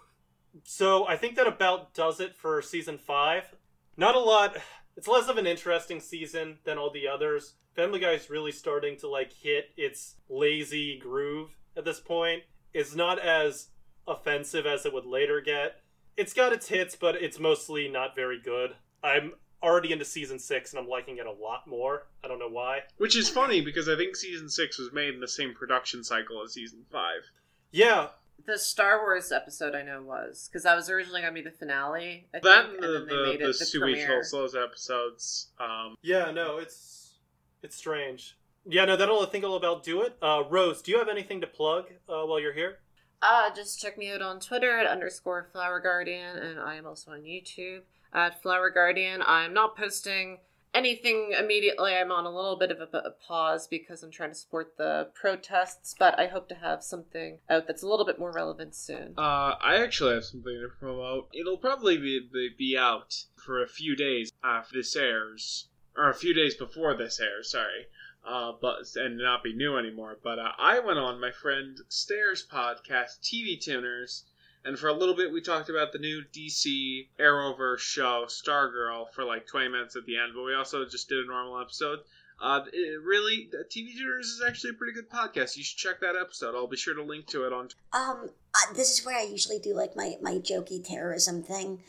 So 0.64 1.06
I 1.06 1.16
think 1.16 1.36
that 1.36 1.46
about 1.46 1.94
does 1.94 2.20
it 2.20 2.34
for 2.34 2.60
season 2.62 2.98
five. 2.98 3.54
Not 3.96 4.14
a 4.14 4.20
lot. 4.20 4.56
It's 4.94 5.08
less 5.08 5.30
of 5.30 5.38
an 5.38 5.46
interesting 5.46 6.00
season 6.00 6.58
than 6.64 6.76
all 6.76 6.90
the 6.90 7.08
others. 7.08 7.54
Family 7.74 7.98
Guy 7.98 8.10
is 8.10 8.28
really 8.28 8.52
starting 8.52 8.98
to 8.98 9.08
like 9.08 9.32
hit 9.32 9.70
its 9.74 10.16
lazy 10.28 10.98
groove 10.98 11.48
at 11.78 11.86
this 11.86 11.98
point. 11.98 12.42
It's 12.74 12.94
not 12.94 13.18
as 13.18 13.68
offensive 14.06 14.66
as 14.66 14.84
it 14.84 14.92
would 14.92 15.06
later 15.06 15.40
get. 15.40 15.80
It's 16.18 16.34
got 16.34 16.52
its 16.52 16.68
hits, 16.68 16.94
but 16.94 17.14
it's 17.14 17.38
mostly 17.38 17.88
not 17.88 18.14
very 18.14 18.38
good. 18.38 18.76
I'm 19.02 19.32
already 19.62 19.92
into 19.92 20.04
season 20.04 20.38
six 20.38 20.72
and 20.72 20.80
I'm 20.80 20.88
liking 20.88 21.18
it 21.18 21.26
a 21.26 21.32
lot 21.32 21.66
more. 21.66 22.08
I 22.22 22.28
don't 22.28 22.38
know 22.38 22.50
why. 22.50 22.80
Which 22.98 23.16
is 23.16 23.28
funny 23.28 23.62
because 23.62 23.88
I 23.88 23.96
think 23.96 24.14
season 24.14 24.48
six 24.48 24.78
was 24.78 24.92
made 24.92 25.14
in 25.14 25.20
the 25.20 25.28
same 25.28 25.54
production 25.54 26.04
cycle 26.04 26.42
as 26.42 26.52
season 26.52 26.84
five. 26.90 27.22
Yeah, 27.70 28.08
The 28.46 28.58
Star 28.58 28.98
Wars 29.00 29.30
episode 29.30 29.74
I 29.74 29.82
know 29.82 30.02
was 30.02 30.48
because 30.48 30.64
that 30.64 30.74
was 30.74 30.90
originally 30.90 31.20
gonna 31.20 31.32
be 31.32 31.42
the 31.42 31.50
finale. 31.50 32.26
I 32.34 32.40
That 32.40 32.66
think, 32.66 32.74
and 32.74 32.82
the, 32.82 32.88
then 32.98 33.06
they 33.06 33.14
the, 33.16 33.22
made 33.22 33.40
the, 33.40 33.44
it 33.50 33.58
the 33.58 33.64
Sue 33.64 33.84
H. 33.86 34.30
Those 34.30 34.54
episodes. 34.54 35.48
Um, 35.60 35.94
Yeah, 36.02 36.30
no, 36.30 36.58
it's 36.58 37.14
it's 37.62 37.76
strange. 37.76 38.36
Yeah, 38.64 38.84
no, 38.84 38.96
that'll 38.96 39.20
I 39.20 39.26
think 39.26 39.44
will 39.44 39.56
about 39.56 39.82
do 39.82 40.02
it. 40.02 40.16
Uh, 40.22 40.44
Rose, 40.48 40.82
do 40.82 40.92
you 40.92 40.98
have 40.98 41.08
anything 41.08 41.40
to 41.40 41.46
plug 41.46 41.86
uh, 42.08 42.22
while 42.24 42.40
you're 42.40 42.52
here? 42.52 42.78
Uh, 43.20 43.54
just 43.54 43.80
check 43.80 43.96
me 43.96 44.10
out 44.12 44.22
on 44.22 44.40
Twitter 44.40 44.76
at 44.78 44.86
underscore 44.86 45.48
Flower 45.52 45.78
Guardian, 45.80 46.36
and 46.36 46.58
I 46.58 46.74
am 46.74 46.86
also 46.86 47.12
on 47.12 47.22
YouTube 47.22 47.82
at 48.12 48.42
Flower 48.42 48.70
Guardian. 48.70 49.22
I'm 49.24 49.54
not 49.54 49.76
posting 49.76 50.38
anything 50.74 51.34
immediately. 51.38 51.94
I'm 51.94 52.10
on 52.10 52.24
a 52.24 52.34
little 52.34 52.56
bit 52.56 52.70
of 52.70 52.80
a, 52.80 52.96
a 52.98 53.10
pause 53.10 53.66
because 53.66 54.02
I'm 54.02 54.10
trying 54.10 54.30
to 54.30 54.34
support 54.34 54.76
the 54.76 55.08
protests, 55.14 55.94
but 55.98 56.18
I 56.18 56.26
hope 56.26 56.48
to 56.48 56.54
have 56.54 56.82
something 56.82 57.38
out 57.48 57.66
that's 57.66 57.82
a 57.82 57.88
little 57.88 58.06
bit 58.06 58.18
more 58.18 58.32
relevant 58.32 58.74
soon. 58.74 59.14
uh, 59.18 59.54
I 59.60 59.76
actually 59.82 60.14
have 60.14 60.24
something 60.24 60.52
to 60.52 60.68
promote. 60.78 61.28
It'll 61.32 61.58
probably 61.58 61.96
be, 61.98 62.28
be, 62.32 62.50
be 62.56 62.76
out 62.78 63.24
for 63.36 63.62
a 63.62 63.68
few 63.68 63.96
days 63.96 64.32
after 64.42 64.78
this 64.78 64.96
airs, 64.96 65.68
or 65.96 66.08
a 66.08 66.14
few 66.14 66.32
days 66.34 66.54
before 66.54 66.94
this 66.96 67.20
airs. 67.20 67.50
Sorry. 67.50 67.86
Uh, 68.24 68.52
but 68.60 68.76
and 68.94 69.18
not 69.18 69.42
be 69.42 69.52
new 69.52 69.76
anymore. 69.76 70.16
But 70.22 70.38
uh, 70.38 70.52
I 70.56 70.78
went 70.78 70.98
on 71.00 71.20
my 71.20 71.32
friend 71.32 71.76
Stairs 71.88 72.46
podcast, 72.46 73.18
TV 73.20 73.60
Tuners, 73.60 74.22
and 74.64 74.78
for 74.78 74.88
a 74.88 74.92
little 74.92 75.14
bit 75.14 75.32
we 75.32 75.40
talked 75.40 75.68
about 75.68 75.92
the 75.92 75.98
new 75.98 76.22
DC 76.32 77.08
Arrowverse 77.18 77.78
show, 77.80 78.26
Stargirl, 78.28 79.10
for 79.12 79.24
like 79.24 79.46
20 79.46 79.68
minutes 79.68 79.96
at 79.96 80.06
the 80.06 80.16
end. 80.16 80.32
But 80.34 80.44
we 80.44 80.54
also 80.54 80.84
just 80.84 81.08
did 81.08 81.24
a 81.24 81.26
normal 81.26 81.60
episode. 81.60 82.00
Uh, 82.40 82.64
it 82.72 83.00
really, 83.02 83.48
TV 83.70 83.96
Tuners 83.96 84.26
is 84.26 84.42
actually 84.46 84.70
a 84.70 84.74
pretty 84.74 84.92
good 84.92 85.08
podcast. 85.08 85.56
You 85.56 85.62
should 85.62 85.78
check 85.78 86.00
that 86.00 86.16
episode. 86.16 86.56
I'll 86.56 86.66
be 86.66 86.76
sure 86.76 86.94
to 86.94 87.02
link 87.02 87.28
to 87.28 87.46
it 87.46 87.52
on. 87.52 87.68
Um, 87.92 88.30
uh, 88.54 88.74
this 88.74 88.98
is 88.98 89.06
where 89.06 89.16
I 89.16 89.22
usually 89.22 89.60
do 89.60 89.74
like 89.74 89.94
my 89.94 90.16
my 90.20 90.34
jokey 90.34 90.84
terrorism 90.84 91.42
thing. 91.42 91.80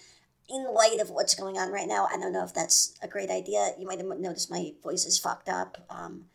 In 0.50 0.72
light 0.74 1.00
of 1.00 1.10
what's 1.10 1.34
going 1.34 1.58
on 1.58 1.72
right 1.72 1.88
now, 1.88 2.08
I 2.12 2.18
don't 2.18 2.34
know 2.34 2.44
if 2.44 2.54
that's 2.54 2.94
a 3.02 3.08
great 3.08 3.32
idea. 3.32 3.72
You 3.80 3.88
might 3.88 3.98
have 3.98 4.08
noticed 4.20 4.52
my 4.52 4.74
voice 4.84 5.06
is 5.06 5.18
fucked 5.18 5.50
up. 5.50 5.78
Um, 5.90 6.26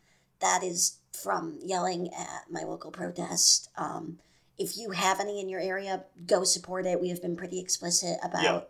that 0.41 0.63
is 0.63 0.97
from 1.13 1.59
yelling 1.63 2.09
at 2.13 2.45
my 2.49 2.63
local 2.63 2.91
protest. 2.91 3.69
Um, 3.77 4.19
if 4.59 4.77
you 4.77 4.91
have 4.91 5.19
any 5.19 5.39
in 5.39 5.49
your 5.49 5.61
area, 5.61 6.03
go 6.27 6.43
support 6.43 6.85
it. 6.85 6.99
We 7.01 7.09
have 7.09 7.21
been 7.21 7.35
pretty 7.35 7.59
explicit 7.59 8.17
about 8.21 8.43
Yeah. 8.43 8.61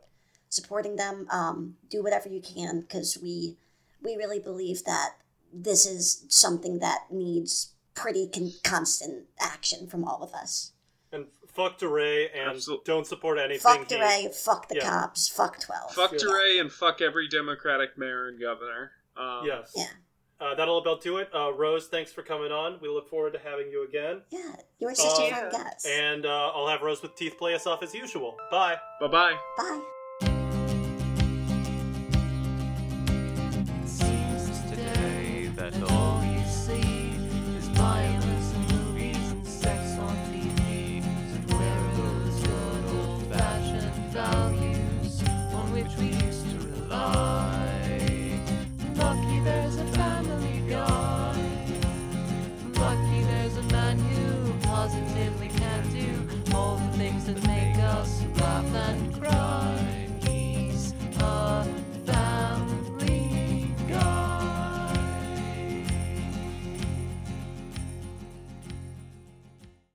supporting 0.49 0.95
them. 0.95 1.27
Um, 1.31 1.77
do 1.89 2.01
whatever 2.03 2.29
you 2.29 2.41
can 2.41 2.81
because 2.81 3.17
we 3.21 3.57
we 4.01 4.15
really 4.15 4.39
believe 4.39 4.85
that 4.85 5.15
this 5.51 5.85
is 5.85 6.23
something 6.29 6.79
that 6.79 7.11
needs 7.11 7.73
pretty 7.95 8.29
con- 8.29 8.53
constant 8.63 9.27
action 9.41 9.87
from 9.87 10.05
all 10.05 10.23
of 10.23 10.31
us. 10.33 10.71
And 11.11 11.25
fuck 11.47 11.79
DeRay 11.79 12.29
and 12.29 12.51
Absolute- 12.51 12.85
don't 12.85 13.05
support 13.05 13.37
anything. 13.37 13.59
Fuck 13.59 13.89
he- 13.91 14.29
fuck 14.29 14.69
the 14.69 14.75
yeah. 14.75 14.89
cops, 14.89 15.27
fuck 15.27 15.59
12. 15.59 15.93
Fuck 15.93 16.13
Yeah. 16.13 16.19
DeRay 16.19 16.59
and 16.59 16.71
fuck 16.71 17.01
every 17.01 17.27
Democratic 17.27 17.97
mayor 17.97 18.29
and 18.29 18.39
governor. 18.39 18.91
Um, 19.17 19.45
Yes. 19.45 19.73
Yeah. 19.75 19.89
Uh, 20.41 20.55
that'll 20.55 20.77
about 20.77 21.01
do 21.01 21.17
it. 21.17 21.29
Uh, 21.35 21.51
Rose, 21.53 21.87
thanks 21.87 22.11
for 22.13 22.23
coming 22.23 22.51
on. 22.51 22.79
We 22.81 22.87
look 22.87 23.09
forward 23.09 23.33
to 23.33 23.39
having 23.39 23.69
you 23.71 23.85
again. 23.87 24.21
Yeah, 24.29 24.55
you 24.79 24.87
were 24.87 24.95
such 24.95 25.19
a 25.19 25.33
Um, 25.33 25.51
fun 25.51 25.51
guest. 25.51 25.85
And 25.85 26.25
uh, 26.25 26.51
I'll 26.55 26.67
have 26.67 26.81
Rose 26.81 27.01
with 27.01 27.15
Teeth 27.15 27.37
play 27.37 27.53
us 27.55 27.67
off 27.67 27.83
as 27.83 27.93
usual. 27.93 28.37
Bye. 28.49 28.77
Bye 29.01 29.07
bye. 29.07 29.37
Bye. 29.57 29.81